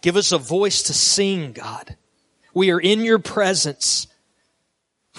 Give 0.00 0.16
us 0.16 0.32
a 0.32 0.38
voice 0.38 0.82
to 0.84 0.92
sing, 0.92 1.52
God. 1.52 1.96
We 2.52 2.72
are 2.72 2.80
in 2.80 3.04
your 3.04 3.20
presence. 3.20 4.08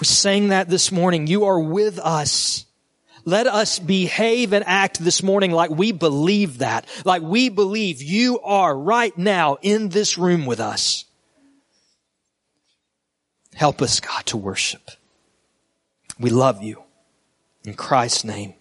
We 0.00 0.06
sang 0.06 0.48
that 0.48 0.68
this 0.68 0.90
morning. 0.90 1.26
You 1.26 1.44
are 1.44 1.60
with 1.60 1.98
us. 1.98 2.64
Let 3.24 3.46
us 3.46 3.78
behave 3.78 4.52
and 4.52 4.64
act 4.66 4.98
this 4.98 5.22
morning 5.22 5.50
like 5.50 5.70
we 5.70 5.92
believe 5.92 6.58
that, 6.58 6.86
like 7.04 7.22
we 7.22 7.48
believe 7.48 8.02
you 8.02 8.40
are 8.40 8.76
right 8.76 9.16
now 9.16 9.56
in 9.62 9.88
this 9.88 10.18
room 10.18 10.44
with 10.44 10.60
us. 10.60 11.06
Help 13.54 13.80
us, 13.80 14.00
God, 14.00 14.26
to 14.26 14.36
worship. 14.36 14.90
We 16.18 16.30
love 16.30 16.62
you. 16.62 16.82
In 17.64 17.74
Christ's 17.74 18.24
name. 18.24 18.54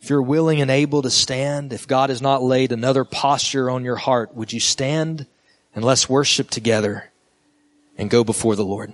If 0.00 0.10
you're 0.10 0.22
willing 0.22 0.60
and 0.60 0.70
able 0.70 1.02
to 1.02 1.10
stand, 1.10 1.72
if 1.72 1.86
God 1.86 2.10
has 2.10 2.20
not 2.20 2.42
laid 2.42 2.72
another 2.72 3.04
posture 3.04 3.70
on 3.70 3.84
your 3.84 3.96
heart, 3.96 4.34
would 4.34 4.52
you 4.52 4.60
stand 4.60 5.26
and 5.74 5.84
let's 5.84 6.08
worship 6.08 6.50
together 6.50 7.10
and 7.96 8.10
go 8.10 8.24
before 8.24 8.56
the 8.56 8.64
Lord? 8.64 8.92